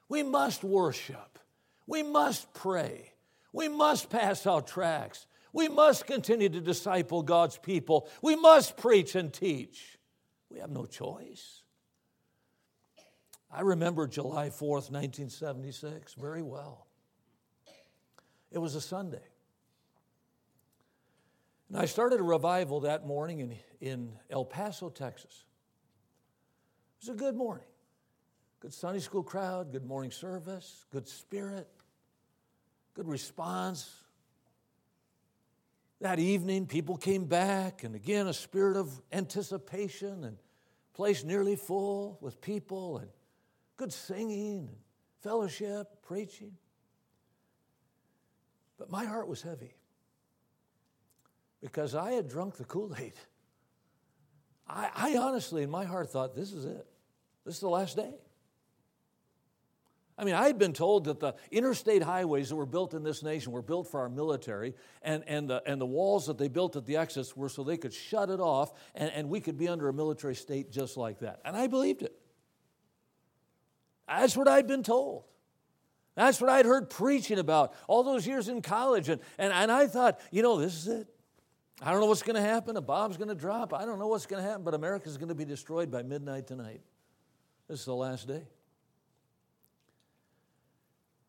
We 0.07 0.23
must 0.23 0.63
worship. 0.63 1.37
We 1.85 2.01
must 2.01 2.53
pray. 2.53 3.11
We 3.55 3.69
must 3.69 4.09
pass 4.09 4.45
out 4.45 4.67
tracts. 4.67 5.27
We 5.53 5.69
must 5.69 6.05
continue 6.05 6.49
to 6.49 6.59
disciple 6.59 7.23
God's 7.23 7.57
people. 7.57 8.09
We 8.21 8.35
must 8.35 8.75
preach 8.75 9.15
and 9.15 9.31
teach. 9.31 9.97
We 10.49 10.59
have 10.59 10.69
no 10.69 10.85
choice. 10.85 11.63
I 13.49 13.61
remember 13.61 14.07
July 14.07 14.49
4th, 14.49 14.91
1976, 14.91 16.15
very 16.15 16.43
well. 16.43 16.85
It 18.51 18.57
was 18.57 18.75
a 18.75 18.81
Sunday. 18.81 19.23
And 21.69 21.77
I 21.77 21.85
started 21.85 22.19
a 22.19 22.23
revival 22.23 22.81
that 22.81 23.07
morning 23.07 23.39
in, 23.39 23.55
in 23.79 24.11
El 24.29 24.43
Paso, 24.43 24.89
Texas. 24.89 25.45
It 26.97 27.07
was 27.07 27.15
a 27.15 27.17
good 27.17 27.37
morning. 27.37 27.67
Good 28.59 28.73
Sunday 28.73 28.99
school 28.99 29.23
crowd, 29.23 29.71
good 29.71 29.85
morning 29.85 30.11
service, 30.11 30.83
good 30.91 31.07
spirit 31.07 31.69
good 32.95 33.07
response. 33.07 33.93
That 36.01 36.17
evening, 36.17 36.65
people 36.65 36.97
came 36.97 37.25
back, 37.25 37.83
and 37.83 37.93
again, 37.93 38.27
a 38.27 38.33
spirit 38.33 38.77
of 38.77 38.89
anticipation 39.11 40.23
and 40.23 40.37
place 40.93 41.23
nearly 41.23 41.55
full 41.55 42.17
with 42.21 42.41
people 42.41 42.97
and 42.97 43.09
good 43.77 43.91
singing 43.91 44.69
and 44.69 44.77
fellowship, 45.21 45.87
preaching. 46.01 46.53
But 48.77 48.89
my 48.89 49.05
heart 49.05 49.27
was 49.27 49.41
heavy 49.41 49.75
because 51.61 51.95
I 51.95 52.11
had 52.11 52.29
drunk 52.29 52.55
the 52.55 52.65
Kool 52.65 52.93
Aid. 52.97 53.13
I, 54.67 54.89
I, 54.95 55.17
honestly, 55.17 55.63
in 55.63 55.69
my 55.69 55.85
heart, 55.85 56.09
thought, 56.09 56.35
this 56.35 56.51
is 56.51 56.65
it. 56.65 56.87
This 57.45 57.55
is 57.55 57.61
the 57.61 57.69
last 57.69 57.95
day. 57.95 58.13
I 60.17 60.23
mean, 60.23 60.35
I 60.35 60.47
had 60.47 60.57
been 60.57 60.71
told 60.71 61.05
that 61.05 61.19
the 61.19 61.35
interstate 61.51 62.01
highways 62.01 62.49
that 62.49 62.55
were 62.55 62.65
built 62.65 62.93
in 62.93 63.03
this 63.03 63.21
nation 63.21 63.51
were 63.51 63.61
built 63.61 63.91
for 63.91 63.99
our 63.99 64.09
military, 64.09 64.73
and, 65.01 65.23
and, 65.27 65.49
the, 65.49 65.61
and 65.65 65.79
the 65.79 65.85
walls 65.85 66.27
that 66.27 66.37
they 66.37 66.47
built 66.47 66.77
at 66.77 66.85
the 66.85 66.95
exits 66.95 67.35
were 67.35 67.49
so 67.49 67.63
they 67.63 67.75
could 67.75 67.93
shut 67.93 68.29
it 68.29 68.39
off, 68.39 68.71
and, 68.95 69.11
and 69.11 69.29
we 69.29 69.41
could 69.41 69.57
be 69.57 69.67
under 69.67 69.89
a 69.89 69.93
military 69.93 70.35
state 70.35 70.71
just 70.71 70.95
like 70.95 71.19
that. 71.19 71.41
And 71.43 71.57
I 71.57 71.67
believed 71.67 72.01
it. 72.01 72.17
That's 74.07 74.37
what 74.37 74.47
I'd 74.47 74.67
been 74.67 74.83
told. 74.83 75.25
That's 76.15 76.39
what 76.39 76.49
I'd 76.49 76.65
heard 76.65 76.89
preaching 76.89 77.39
about 77.39 77.73
all 77.87 78.03
those 78.03 78.25
years 78.25 78.47
in 78.47 78.61
college. 78.61 79.09
And, 79.09 79.19
and, 79.37 79.51
and 79.51 79.69
I 79.69 79.87
thought, 79.87 80.21
you 80.31 80.41
know, 80.41 80.57
this 80.57 80.75
is 80.75 80.87
it. 80.87 81.07
I 81.81 81.91
don't 81.91 81.99
know 81.99 82.05
what's 82.05 82.23
going 82.23 82.37
to 82.37 82.41
happen. 82.41 82.77
A 82.77 82.81
bomb's 82.81 83.17
going 83.17 83.27
to 83.27 83.35
drop. 83.35 83.73
I 83.73 83.85
don't 83.85 83.99
know 83.99 84.07
what's 84.07 84.25
going 84.25 84.41
to 84.41 84.47
happen, 84.47 84.63
but 84.63 84.73
America's 84.73 85.17
going 85.17 85.27
to 85.27 85.35
be 85.35 85.43
destroyed 85.43 85.91
by 85.91 86.03
midnight 86.03 86.47
tonight. 86.47 86.79
This 87.67 87.81
is 87.81 87.85
the 87.85 87.95
last 87.95 88.29
day. 88.29 88.43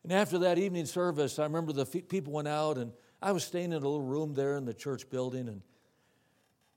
And 0.07 0.13
after 0.13 0.39
that 0.39 0.57
evening 0.57 0.85
service, 0.85 1.37
I 1.37 1.43
remember 1.43 1.73
the 1.73 1.85
people 1.85 2.31
went 2.31 2.47
out, 2.47 2.77
and 2.77 2.93
I 3.21 3.33
was 3.33 3.43
staying 3.43 3.73
in 3.73 3.73
a 3.73 3.75
little 3.75 4.01
room 4.01 4.33
there 4.33 4.55
in 4.55 4.63
the 4.63 4.73
church 4.73 5.09
building. 5.09 5.49
And 5.49 5.61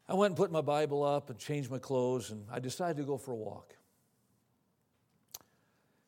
I 0.09 0.15
went 0.15 0.33
and 0.33 0.37
put 0.37 0.51
my 0.51 0.63
Bible 0.63 1.05
up 1.05 1.31
and 1.31 1.39
changed 1.39 1.71
my 1.71 1.79
clothes, 1.79 2.33
and 2.33 2.45
I 2.51 2.59
decided 2.59 2.97
to 2.97 3.05
go 3.05 3.17
for 3.17 3.31
a 3.31 3.37
walk. 3.37 3.77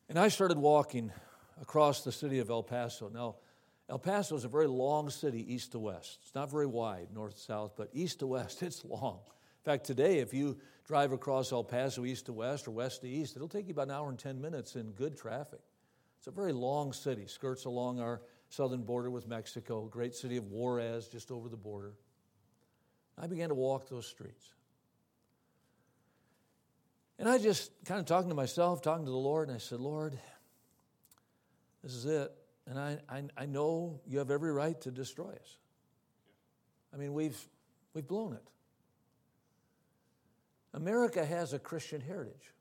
And 0.09 0.19
I 0.19 0.27
started 0.27 0.57
walking 0.57 1.13
across 1.61 2.03
the 2.03 2.11
city 2.11 2.39
of 2.39 2.49
El 2.49 2.61
Paso. 2.61 3.07
Now, 3.07 3.35
El 3.87 3.99
Paso 3.99 4.35
is 4.35 4.43
a 4.43 4.49
very 4.49 4.67
long 4.67 5.09
city, 5.09 5.53
east 5.53 5.71
to 5.71 5.79
west. 5.79 6.19
It's 6.23 6.35
not 6.35 6.51
very 6.51 6.67
wide, 6.67 7.07
north 7.15 7.35
to 7.35 7.39
south, 7.39 7.75
but 7.77 7.87
east 7.93 8.19
to 8.19 8.27
west, 8.27 8.61
it's 8.63 8.83
long. 8.83 9.19
In 9.65 9.71
fact, 9.71 9.85
today, 9.85 10.17
if 10.19 10.33
you 10.33 10.57
drive 10.85 11.13
across 11.13 11.53
El 11.53 11.63
Paso 11.63 12.03
east 12.03 12.25
to 12.25 12.33
west 12.33 12.67
or 12.67 12.71
west 12.71 12.99
to 12.99 13.07
east, 13.07 13.37
it'll 13.37 13.47
take 13.47 13.67
you 13.67 13.71
about 13.71 13.87
an 13.87 13.91
hour 13.91 14.09
and 14.09 14.19
10 14.19 14.41
minutes 14.41 14.75
in 14.75 14.91
good 14.91 15.17
traffic. 15.17 15.61
It's 16.23 16.27
a 16.29 16.31
very 16.31 16.53
long 16.53 16.93
city, 16.93 17.27
skirts 17.27 17.65
along 17.65 17.99
our 17.99 18.21
southern 18.47 18.83
border 18.83 19.11
with 19.11 19.27
Mexico, 19.27 19.89
great 19.91 20.15
city 20.15 20.37
of 20.37 20.45
Juarez, 20.45 21.09
just 21.09 21.31
over 21.31 21.49
the 21.49 21.57
border. 21.57 21.95
I 23.17 23.27
began 23.27 23.49
to 23.49 23.55
walk 23.55 23.89
those 23.89 24.07
streets. 24.07 24.53
And 27.19 27.27
I 27.27 27.39
just 27.39 27.71
kind 27.83 27.99
of 27.99 28.05
talking 28.05 28.29
to 28.29 28.35
myself, 28.35 28.81
talking 28.81 29.03
to 29.03 29.11
the 29.11 29.17
Lord, 29.17 29.49
and 29.49 29.55
I 29.57 29.59
said, 29.59 29.81
Lord, 29.81 30.17
this 31.83 31.93
is 31.93 32.05
it. 32.05 32.31
And 32.67 32.79
I, 32.79 32.99
I, 33.09 33.23
I 33.35 33.45
know 33.45 33.99
you 34.07 34.19
have 34.19 34.31
every 34.31 34.53
right 34.53 34.79
to 34.79 34.91
destroy 34.91 35.27
us. 35.31 35.57
I 36.93 36.95
mean, 36.95 37.13
we've, 37.13 37.37
we've 37.93 38.07
blown 38.07 38.31
it. 38.31 38.47
America 40.73 41.25
has 41.25 41.51
a 41.51 41.59
Christian 41.59 41.99
heritage. 41.99 42.53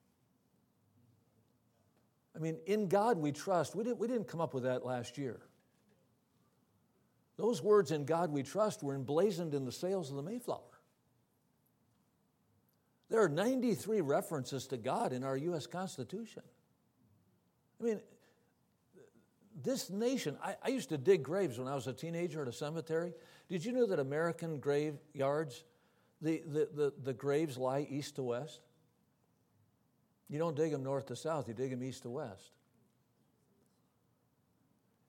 I 2.34 2.38
mean, 2.38 2.58
in 2.66 2.88
God 2.88 3.18
we 3.18 3.32
trust. 3.32 3.74
We 3.74 3.84
didn't, 3.84 3.98
we 3.98 4.08
didn't 4.08 4.28
come 4.28 4.40
up 4.40 4.54
with 4.54 4.64
that 4.64 4.84
last 4.84 5.18
year. 5.18 5.40
Those 7.36 7.62
words, 7.62 7.90
in 7.90 8.04
God 8.04 8.30
we 8.30 8.42
trust, 8.42 8.82
were 8.82 8.94
emblazoned 8.94 9.54
in 9.54 9.64
the 9.64 9.72
sails 9.72 10.10
of 10.10 10.16
the 10.16 10.22
Mayflower. 10.22 10.60
There 13.10 13.22
are 13.22 13.28
93 13.28 14.00
references 14.00 14.66
to 14.68 14.76
God 14.76 15.12
in 15.12 15.24
our 15.24 15.36
U.S. 15.36 15.66
Constitution. 15.66 16.42
I 17.80 17.84
mean, 17.84 18.00
this 19.62 19.90
nation, 19.90 20.38
I, 20.42 20.56
I, 20.62 20.68
used 20.68 20.88
to 20.90 20.98
dig 20.98 21.22
graves 21.22 21.58
when 21.58 21.68
I 21.68 21.74
was 21.74 21.86
a 21.86 21.92
teenager 21.92 22.40
at 22.42 22.48
a 22.48 22.52
cemetery. 22.52 23.12
Did 23.50 23.64
you 23.64 23.72
know 23.72 23.86
that 23.86 23.98
American 23.98 24.58
graveyards, 24.60 25.64
the, 26.22 26.42
the, 26.46 26.68
the, 26.74 26.92
the 27.02 27.12
graves 27.12 27.58
lie 27.58 27.86
east 27.90 28.16
to 28.16 28.22
west? 28.22 28.60
You 30.32 30.38
don't 30.38 30.56
dig 30.56 30.72
them 30.72 30.82
north 30.82 31.08
to 31.08 31.16
south, 31.16 31.46
you 31.46 31.52
dig 31.52 31.72
them 31.72 31.84
east 31.84 32.04
to 32.04 32.10
west. 32.10 32.52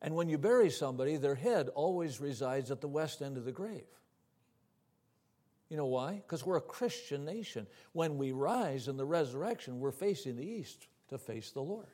And 0.02 0.16
when 0.16 0.28
you 0.28 0.38
bury 0.38 0.70
somebody, 0.70 1.16
their 1.16 1.34
head 1.34 1.70
always 1.70 2.20
resides 2.20 2.72
at 2.72 2.82
the 2.82 2.90
west 2.90 3.22
end 3.22 3.38
of 3.38 3.46
the 3.46 3.54
grave. 3.54 3.88
You 5.70 5.78
know 5.78 5.86
why? 5.86 6.16
Because 6.16 6.46
we're 6.46 6.58
a 6.58 6.62
Christian 6.62 7.24
nation. 7.24 7.68
When 7.94 8.18
we 8.18 8.34
rise 8.34 8.90
in 8.90 8.98
the 8.98 9.06
resurrection, 9.06 9.80
we're 9.80 9.92
facing 9.92 10.36
the 10.36 10.46
east 10.46 10.88
to 11.08 11.18
face 11.18 11.52
the 11.52 11.62
Lord. 11.62 11.88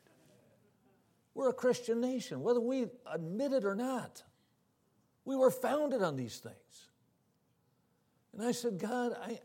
We're 1.36 1.50
a 1.50 1.54
Christian 1.54 2.02
nation, 2.02 2.42
whether 2.42 2.60
we 2.60 2.88
admit 3.06 3.54
it 3.54 3.64
or 3.64 3.76
not. 3.76 4.24
We 5.24 5.36
were 5.36 5.52
founded 5.52 6.02
on 6.02 6.16
these 6.16 6.40
things. 6.40 6.88
And 8.34 8.44
I 8.44 8.54
said, 8.54 8.80
God, 8.80 9.16
I, 9.24 9.40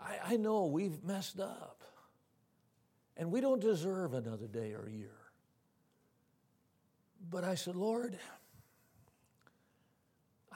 I, 0.00 0.32
I 0.32 0.36
know 0.36 0.66
we've 0.66 1.04
messed 1.04 1.38
up. 1.38 1.77
And 3.18 3.32
we 3.32 3.40
don't 3.40 3.60
deserve 3.60 4.14
another 4.14 4.46
day 4.46 4.72
or 4.72 4.88
year. 4.88 5.10
But 7.30 7.42
I 7.42 7.56
said, 7.56 7.74
Lord, 7.74 8.16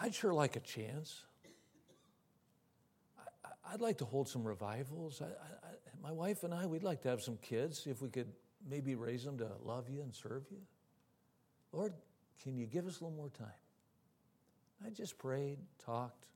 I'd 0.01 0.15
sure 0.15 0.33
like 0.33 0.55
a 0.55 0.61
chance. 0.61 1.25
I, 3.45 3.73
would 3.73 3.81
like 3.81 3.99
to 3.99 4.05
hold 4.05 4.29
some 4.29 4.45
revivals. 4.45 5.21
I, 5.21 5.27
I, 5.27 5.73
my 6.03 6.13
wife 6.13 6.45
and 6.45 6.55
I, 6.55 6.67
we'd 6.67 6.85
like 6.85 7.03
to 7.03 7.09
have 7.09 7.21
some 7.21 7.37
kids, 7.43 7.87
if 7.87 8.01
we 8.01 8.09
could 8.09 8.33
maybe 8.69 8.95
raise 8.95 9.25
them 9.25 9.39
to 9.39 9.49
love 9.65 9.89
you 9.89 10.03
and 10.03 10.15
serve 10.15 10.45
you. 10.51 10.59
Lord, 11.73 11.93
can 12.43 12.57
you 12.57 12.67
give 12.67 12.87
us 12.87 13.01
a 13.01 13.05
little 13.05 13.17
more 13.17 13.31
time? 13.31 13.49
I 14.87 14.91
just 14.91 15.19
prayed, 15.19 15.59
talked. 15.85 16.27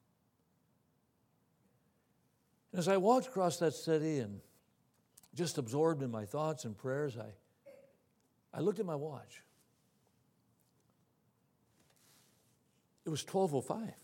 And 2.72 2.80
as 2.80 2.88
I 2.88 2.96
walked 2.96 3.26
across 3.26 3.58
that 3.58 3.74
city 3.74 4.18
and 4.18 4.40
just 5.36 5.58
absorbed 5.58 6.02
in 6.02 6.10
my 6.10 6.24
thoughts 6.24 6.64
and 6.64 6.76
prayers, 6.76 7.16
I, 7.16 7.32
I 8.56 8.60
looked 8.60 8.80
at 8.80 8.86
my 8.86 8.94
watch. 8.94 9.42
It 13.04 13.10
was 13.10 13.22
1205. 13.22 13.94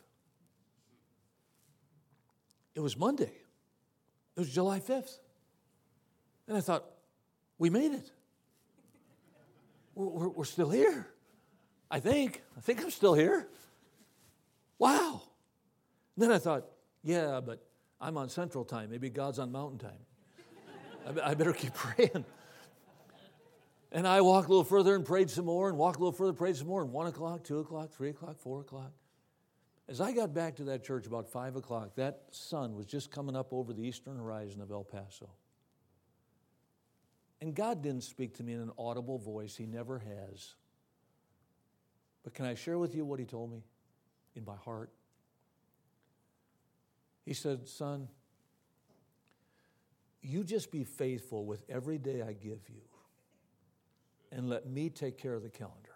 It 2.75 2.81
was 2.81 2.97
Monday. 2.97 3.33
It 4.37 4.41
was 4.41 4.51
July 4.51 4.79
5th. 4.79 5.19
And 6.47 6.57
I 6.57 6.61
thought, 6.61 6.85
we 7.59 7.71
made 7.71 7.93
it. 7.93 8.11
We're, 9.95 10.29
we're, 10.29 10.45
still 10.45 10.71
here. 10.71 11.09
I 11.91 12.01
think. 12.01 12.43
I 12.57 12.61
think 12.61 12.83
I'm 12.83 12.91
still 12.91 13.15
here. 13.15 13.49
Wow. 14.79 15.23
And 16.17 16.23
then 16.23 16.33
I 16.33 16.39
thought, 16.39 16.65
yeah, 17.03 17.41
but 17.45 17.65
I'm 18.01 18.17
on 18.17 18.29
Central 18.29 18.65
Time. 18.65 18.91
Maybe 18.91 19.11
God's 19.11 19.39
on 19.39 19.53
Mountain 19.53 19.79
Time. 19.79 19.99
I, 21.23 21.35
better 21.35 21.53
keep 21.53 21.75
praying. 21.75 22.25
And 23.91 24.09
I 24.09 24.21
walked 24.21 24.49
a 24.49 24.51
little 24.51 24.65
further 24.65 24.95
and 24.95 25.05
prayed 25.05 25.31
some 25.31 25.45
more, 25.45 25.69
and 25.69 25.77
walked 25.77 25.97
a 25.97 26.01
little 26.01 26.13
further, 26.13 26.33
prayed 26.33 26.57
some 26.57 26.67
more, 26.67 26.83
and 26.83 26.93
one 26.93 27.07
o'clock, 27.07 27.45
two 27.45 27.59
o'clock, 27.59 27.91
three 27.93 28.11
o'clock, 28.11 28.39
four 28.39 28.61
o'clock. 28.61 28.93
As 29.89 30.01
I 30.01 30.13
got 30.13 30.33
back 30.33 30.57
to 30.57 30.65
that 30.65 30.85
church 30.85 31.07
about 31.07 31.29
five 31.29 31.57
o'clock, 31.57 31.97
that 31.97 32.23
sun 32.31 32.75
was 32.75 32.87
just 32.87 33.11
coming 33.11 33.37
up 33.37 33.53
over 33.53 33.73
the 33.73 33.83
eastern 33.83 34.17
horizon 34.17 34.63
of 34.63 34.71
El 34.71 34.85
Paso. 34.85 35.29
And 37.41 37.55
God 37.55 37.83
didn't 37.83 38.05
speak 38.05 38.37
to 38.37 38.43
me 38.45 38.53
in 38.53 38.61
an 38.61 38.71
audible 38.79 39.19
voice, 39.19 39.57
He 39.57 39.67
never 39.67 39.99
has. 39.99 40.55
But 42.23 42.35
can 42.35 42.47
I 42.47 42.55
share 42.55 42.79
with 42.79 42.95
you 42.95 43.05
what 43.05 43.19
He 43.19 43.27
told 43.27 43.51
me 43.53 43.65
in 44.37 44.45
my 44.45 44.57
heart? 44.57 44.91
He 47.27 47.35
said, 47.35 47.69
Son, 47.69 48.09
you 50.23 50.45
just 50.45 50.71
be 50.71 50.85
faithful 50.85 51.45
with 51.45 51.63
every 51.69 51.99
day 51.99 52.23
I 52.23 52.33
give 52.33 52.61
you 52.69 52.83
and 54.31 54.49
let 54.49 54.67
me 54.67 54.89
take 54.89 55.19
care 55.19 55.35
of 55.35 55.43
the 55.43 55.51
calendar. 55.51 55.91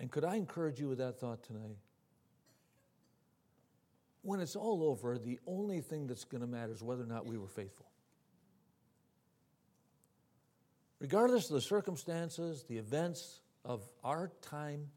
And 0.00 0.10
could 0.10 0.24
I 0.24 0.36
encourage 0.36 0.80
you 0.80 0.88
with 0.88 0.98
that 0.98 1.20
thought 1.20 1.44
tonight? 1.44 1.76
When 4.22 4.40
it's 4.40 4.56
all 4.56 4.84
over, 4.84 5.18
the 5.18 5.38
only 5.46 5.80
thing 5.80 6.06
that's 6.06 6.24
going 6.24 6.40
to 6.40 6.46
matter 6.46 6.72
is 6.72 6.82
whether 6.82 7.02
or 7.02 7.06
not 7.06 7.26
we 7.26 7.36
were 7.36 7.48
faithful. 7.48 7.86
Regardless 11.00 11.50
of 11.50 11.54
the 11.54 11.60
circumstances, 11.60 12.64
the 12.68 12.78
events 12.78 13.40
of 13.64 13.82
our 14.04 14.30
time, 14.40 14.88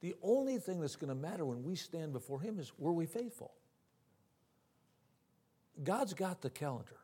the 0.00 0.14
only 0.22 0.58
thing 0.58 0.80
that's 0.80 0.96
going 0.96 1.08
to 1.08 1.14
matter 1.14 1.44
when 1.44 1.62
we 1.62 1.76
stand 1.76 2.12
before 2.12 2.40
Him 2.40 2.58
is 2.58 2.72
were 2.76 2.92
we 2.92 3.06
faithful? 3.06 3.52
God's 5.82 6.14
got 6.14 6.40
the 6.40 6.50
calendar. 6.50 6.96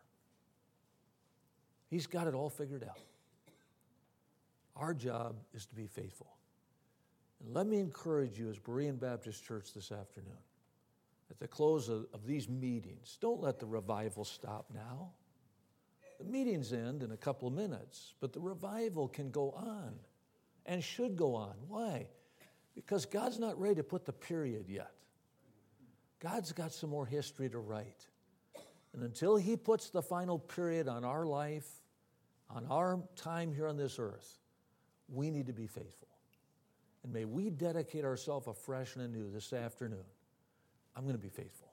He's 1.88 2.06
got 2.06 2.26
it 2.26 2.34
all 2.34 2.50
figured 2.50 2.84
out. 2.84 3.00
Our 4.76 4.94
job 4.94 5.36
is 5.52 5.66
to 5.66 5.74
be 5.74 5.86
faithful. 5.86 6.28
And 7.44 7.54
let 7.54 7.66
me 7.66 7.78
encourage 7.78 8.38
you 8.38 8.48
as 8.48 8.58
Berean 8.58 8.98
Baptist 8.98 9.44
Church 9.44 9.74
this 9.74 9.90
afternoon, 9.90 10.38
at 11.30 11.38
the 11.38 11.48
close 11.48 11.88
of, 11.88 12.06
of 12.12 12.26
these 12.26 12.48
meetings, 12.48 13.18
don't 13.20 13.40
let 13.40 13.58
the 13.58 13.66
revival 13.66 14.24
stop 14.24 14.66
now. 14.74 15.10
The 16.18 16.24
meetings 16.24 16.72
end 16.72 17.02
in 17.02 17.12
a 17.12 17.16
couple 17.16 17.48
of 17.48 17.54
minutes, 17.54 18.14
but 18.20 18.32
the 18.32 18.40
revival 18.40 19.08
can 19.08 19.30
go 19.30 19.52
on 19.52 19.94
and 20.66 20.84
should 20.84 21.16
go 21.16 21.34
on. 21.34 21.54
Why? 21.66 22.08
Because 22.74 23.06
God's 23.06 23.38
not 23.38 23.58
ready 23.58 23.76
to 23.76 23.82
put 23.82 24.04
the 24.04 24.12
period 24.12 24.66
yet. 24.68 24.92
God's 26.20 26.52
got 26.52 26.72
some 26.72 26.90
more 26.90 27.06
history 27.06 27.48
to 27.48 27.58
write. 27.58 28.06
And 28.92 29.02
until 29.02 29.36
He 29.36 29.56
puts 29.56 29.90
the 29.90 30.02
final 30.02 30.38
period 30.38 30.88
on 30.88 31.04
our 31.04 31.24
life, 31.24 31.68
on 32.48 32.66
our 32.70 33.00
time 33.16 33.52
here 33.52 33.68
on 33.68 33.76
this 33.76 33.98
earth, 33.98 34.38
we 35.08 35.30
need 35.30 35.46
to 35.46 35.52
be 35.52 35.66
faithful. 35.66 36.08
And 37.02 37.12
may 37.12 37.24
we 37.24 37.50
dedicate 37.50 38.04
ourselves 38.04 38.46
afresh 38.46 38.96
and 38.96 39.04
anew 39.04 39.30
this 39.30 39.52
afternoon. 39.52 40.04
I'm 40.96 41.04
going 41.04 41.16
to 41.16 41.22
be 41.22 41.28
faithful. 41.28 41.68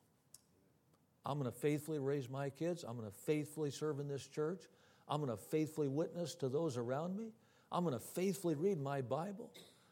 I'm 1.26 1.38
going 1.40 1.52
to 1.52 1.58
faithfully 1.58 2.00
raise 2.00 2.30
my 2.30 2.50
kids. 2.50 2.86
I'm 2.88 2.96
going 2.96 3.10
to 3.10 3.18
faithfully 3.18 3.72
serve 3.72 4.00
in 4.00 4.08
this 4.08 4.26
church. 4.28 4.62
I'm 5.10 5.20
going 5.20 5.36
to 5.36 5.44
faithfully 5.44 5.88
witness 5.90 6.36
to 6.36 6.50
those 6.50 6.78
around 6.78 7.18
me. 7.18 7.34
I'm 7.72 7.84
going 7.84 7.98
to 7.98 8.00
faithfully 8.00 8.56
read 8.56 8.80
my 8.80 9.02
Bible. 9.02 9.52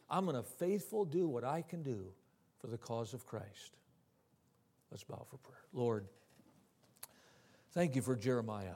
I'm 0.10 0.26
going 0.26 0.38
to 0.38 0.44
faithful 0.44 1.04
do 1.04 1.28
what 1.28 1.44
I 1.44 1.62
can 1.62 1.84
do 1.84 2.06
for 2.60 2.68
the 2.68 2.78
cause 2.78 3.14
of 3.14 3.26
Christ. 3.26 3.78
Let's 4.92 5.04
bow 5.04 5.26
for 5.30 5.38
prayer. 5.38 5.60
Lord, 5.74 6.06
thank 7.76 7.96
you 7.96 8.02
for 8.02 8.16
Jeremiah. 8.16 8.76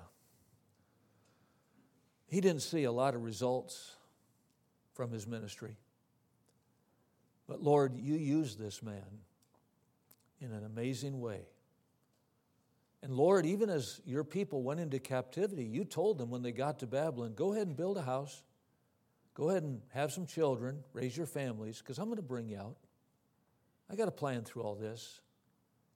He 2.27 2.41
didn't 2.41 2.61
see 2.61 2.83
a 2.83 2.91
lot 2.91 3.15
of 3.15 3.23
results 3.23 3.95
from 4.93 5.11
his 5.11 5.25
ministry. 5.25 5.75
But 7.47 7.63
Lord, 7.63 7.97
you 7.97 8.15
used 8.15 8.59
this 8.59 8.83
man 8.83 9.01
in 10.39 10.51
an 10.51 10.63
amazing 10.63 11.19
way. 11.19 11.41
And 13.01 13.13
Lord, 13.13 13.45
even 13.45 13.69
as 13.69 14.01
your 14.05 14.23
people 14.23 14.61
went 14.61 14.79
into 14.79 14.99
captivity, 14.99 15.63
you 15.63 15.85
told 15.85 16.17
them 16.17 16.29
when 16.29 16.43
they 16.43 16.51
got 16.51 16.79
to 16.79 16.87
Babylon, 16.87 17.33
go 17.33 17.53
ahead 17.53 17.65
and 17.65 17.75
build 17.75 17.97
a 17.97 18.01
house, 18.01 18.43
go 19.33 19.49
ahead 19.49 19.63
and 19.63 19.81
have 19.93 20.11
some 20.11 20.25
children, 20.25 20.83
raise 20.93 21.15
your 21.15 21.25
families, 21.25 21.79
because 21.79 21.97
I'm 21.97 22.05
going 22.05 22.17
to 22.17 22.21
bring 22.21 22.49
you 22.49 22.57
out. 22.57 22.75
I 23.89 23.95
got 23.95 24.05
to 24.05 24.11
plan 24.11 24.43
through 24.43 24.63
all 24.63 24.75
this. 24.75 25.21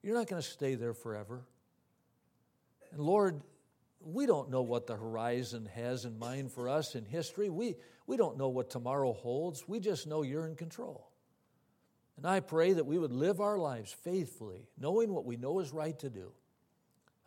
You're 0.02 0.16
not 0.16 0.26
going 0.26 0.42
to 0.42 0.48
stay 0.48 0.74
there 0.74 0.94
forever. 0.94 1.44
And 2.94 3.02
Lord, 3.02 3.42
we 4.00 4.24
don't 4.24 4.50
know 4.50 4.62
what 4.62 4.86
the 4.86 4.94
horizon 4.94 5.68
has 5.74 6.04
in 6.04 6.16
mind 6.18 6.52
for 6.52 6.68
us 6.68 6.94
in 6.94 7.04
history. 7.04 7.50
We, 7.50 7.74
we 8.06 8.16
don't 8.16 8.38
know 8.38 8.48
what 8.48 8.70
tomorrow 8.70 9.12
holds. 9.12 9.66
We 9.66 9.80
just 9.80 10.06
know 10.06 10.22
you're 10.22 10.46
in 10.46 10.54
control. 10.54 11.10
And 12.16 12.24
I 12.24 12.38
pray 12.38 12.72
that 12.74 12.86
we 12.86 12.96
would 12.96 13.10
live 13.10 13.40
our 13.40 13.58
lives 13.58 13.92
faithfully, 13.92 14.68
knowing 14.78 15.12
what 15.12 15.24
we 15.24 15.36
know 15.36 15.58
is 15.58 15.72
right 15.72 15.98
to 15.98 16.08
do. 16.08 16.30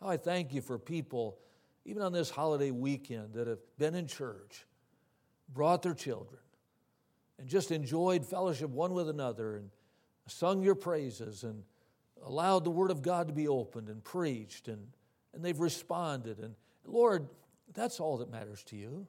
Oh, 0.00 0.08
I 0.08 0.16
thank 0.16 0.54
you 0.54 0.62
for 0.62 0.78
people, 0.78 1.38
even 1.84 2.02
on 2.02 2.12
this 2.14 2.30
holiday 2.30 2.70
weekend, 2.70 3.34
that 3.34 3.46
have 3.46 3.58
been 3.76 3.94
in 3.94 4.06
church, 4.06 4.64
brought 5.52 5.82
their 5.82 5.92
children, 5.92 6.40
and 7.38 7.46
just 7.46 7.70
enjoyed 7.70 8.24
fellowship 8.24 8.70
one 8.70 8.94
with 8.94 9.10
another 9.10 9.56
and 9.56 9.68
sung 10.26 10.62
your 10.62 10.74
praises 10.74 11.44
and 11.44 11.62
allowed 12.24 12.64
the 12.64 12.70
Word 12.70 12.90
of 12.90 13.02
God 13.02 13.26
to 13.28 13.34
be 13.34 13.48
opened 13.48 13.90
and 13.90 14.02
preached, 14.02 14.68
and, 14.68 14.86
and 15.34 15.44
they've 15.44 15.58
responded. 15.58 16.38
And 16.38 16.54
Lord, 16.84 17.28
that's 17.74 18.00
all 18.00 18.18
that 18.18 18.30
matters 18.30 18.62
to 18.64 18.76
you. 18.76 19.06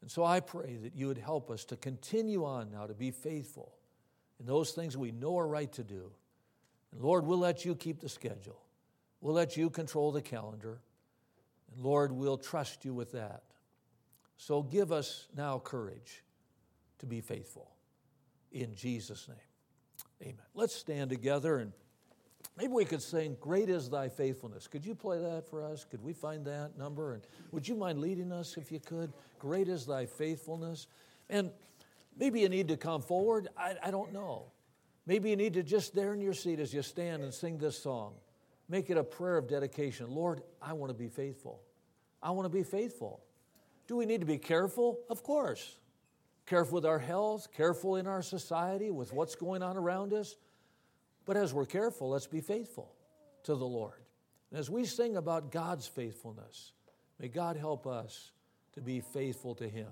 And 0.00 0.10
so 0.10 0.24
I 0.24 0.40
pray 0.40 0.78
that 0.82 0.94
you 0.94 1.08
would 1.08 1.18
help 1.18 1.50
us 1.50 1.64
to 1.66 1.76
continue 1.76 2.44
on 2.44 2.70
now 2.70 2.86
to 2.86 2.94
be 2.94 3.10
faithful 3.10 3.74
in 4.38 4.46
those 4.46 4.70
things 4.70 4.96
we 4.96 5.10
know 5.10 5.38
are 5.38 5.48
right 5.48 5.72
to 5.72 5.82
do. 5.82 6.12
And 6.92 7.00
Lord, 7.00 7.26
we'll 7.26 7.38
let 7.38 7.64
you 7.64 7.74
keep 7.74 8.00
the 8.00 8.08
schedule. 8.08 8.60
We'll 9.20 9.34
let 9.34 9.56
you 9.56 9.70
control 9.70 10.12
the 10.12 10.22
calendar. 10.22 10.80
And 11.72 11.84
Lord, 11.84 12.12
we'll 12.12 12.38
trust 12.38 12.84
you 12.84 12.94
with 12.94 13.12
that. 13.12 13.42
So 14.36 14.62
give 14.62 14.92
us 14.92 15.26
now 15.36 15.58
courage 15.58 16.22
to 17.00 17.06
be 17.06 17.20
faithful. 17.20 17.72
In 18.52 18.74
Jesus' 18.74 19.28
name, 19.28 19.36
amen. 20.22 20.46
Let's 20.54 20.74
stand 20.74 21.10
together 21.10 21.58
and 21.58 21.72
maybe 22.56 22.72
we 22.72 22.84
could 22.84 23.02
sing, 23.02 23.36
Great 23.40 23.68
is 23.68 23.88
Thy 23.88 24.08
Faithfulness. 24.08 24.66
Could 24.66 24.84
you 24.84 24.94
play 24.94 25.18
that 25.18 25.48
for 25.48 25.62
us? 25.62 25.84
Could 25.84 26.02
we 26.02 26.12
find 26.12 26.44
that 26.46 26.78
number? 26.78 27.14
And 27.14 27.22
would 27.52 27.66
you 27.66 27.74
mind 27.74 28.00
leading 28.00 28.32
us 28.32 28.56
if 28.56 28.72
you 28.72 28.80
could? 28.80 29.12
Great 29.38 29.68
is 29.68 29.86
Thy 29.86 30.06
Faithfulness. 30.06 30.86
And 31.28 31.50
maybe 32.16 32.40
you 32.40 32.48
need 32.48 32.68
to 32.68 32.76
come 32.76 33.02
forward. 33.02 33.48
I, 33.56 33.74
I 33.82 33.90
don't 33.90 34.12
know. 34.12 34.46
Maybe 35.06 35.30
you 35.30 35.36
need 35.36 35.54
to 35.54 35.62
just 35.62 35.94
there 35.94 36.12
in 36.12 36.20
your 36.20 36.34
seat 36.34 36.60
as 36.60 36.72
you 36.74 36.82
stand 36.82 37.22
and 37.22 37.32
sing 37.32 37.58
this 37.58 37.78
song. 37.78 38.14
Make 38.68 38.90
it 38.90 38.98
a 38.98 39.04
prayer 39.04 39.38
of 39.38 39.48
dedication. 39.48 40.10
Lord, 40.10 40.42
I 40.60 40.74
want 40.74 40.90
to 40.90 40.98
be 40.98 41.08
faithful. 41.08 41.62
I 42.22 42.32
want 42.32 42.44
to 42.44 42.50
be 42.50 42.62
faithful. 42.62 43.20
Do 43.86 43.96
we 43.96 44.04
need 44.04 44.20
to 44.20 44.26
be 44.26 44.36
careful? 44.36 44.98
Of 45.08 45.22
course 45.22 45.78
careful 46.48 46.76
with 46.76 46.86
our 46.86 46.98
health, 46.98 47.48
careful 47.54 47.96
in 47.96 48.06
our 48.06 48.22
society 48.22 48.90
with 48.90 49.12
what's 49.12 49.34
going 49.34 49.62
on 49.62 49.76
around 49.76 50.14
us. 50.14 50.34
But 51.28 51.36
as 51.36 51.52
we're 51.52 51.66
careful, 51.66 52.08
let's 52.08 52.26
be 52.26 52.40
faithful 52.40 52.90
to 53.42 53.54
the 53.54 53.66
Lord. 53.66 54.00
And 54.50 54.58
as 54.58 54.70
we 54.70 54.86
sing 54.86 55.18
about 55.18 55.52
God's 55.52 55.86
faithfulness, 55.86 56.72
may 57.20 57.28
God 57.28 57.58
help 57.58 57.86
us 57.86 58.30
to 58.72 58.80
be 58.80 59.00
faithful 59.00 59.54
to 59.56 59.68
Him. 59.68 59.90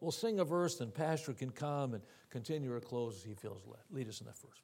We'll 0.00 0.12
sing 0.12 0.40
a 0.40 0.46
verse, 0.46 0.80
and 0.80 0.94
Pastor 0.94 1.34
can 1.34 1.50
come 1.50 1.92
and 1.92 2.02
continue 2.30 2.72
or 2.72 2.80
close 2.80 3.16
as 3.16 3.22
he 3.22 3.34
feels 3.34 3.66
led. 3.66 3.82
Lead 3.90 4.08
us 4.08 4.20
in 4.20 4.28
that 4.28 4.38
first. 4.38 4.62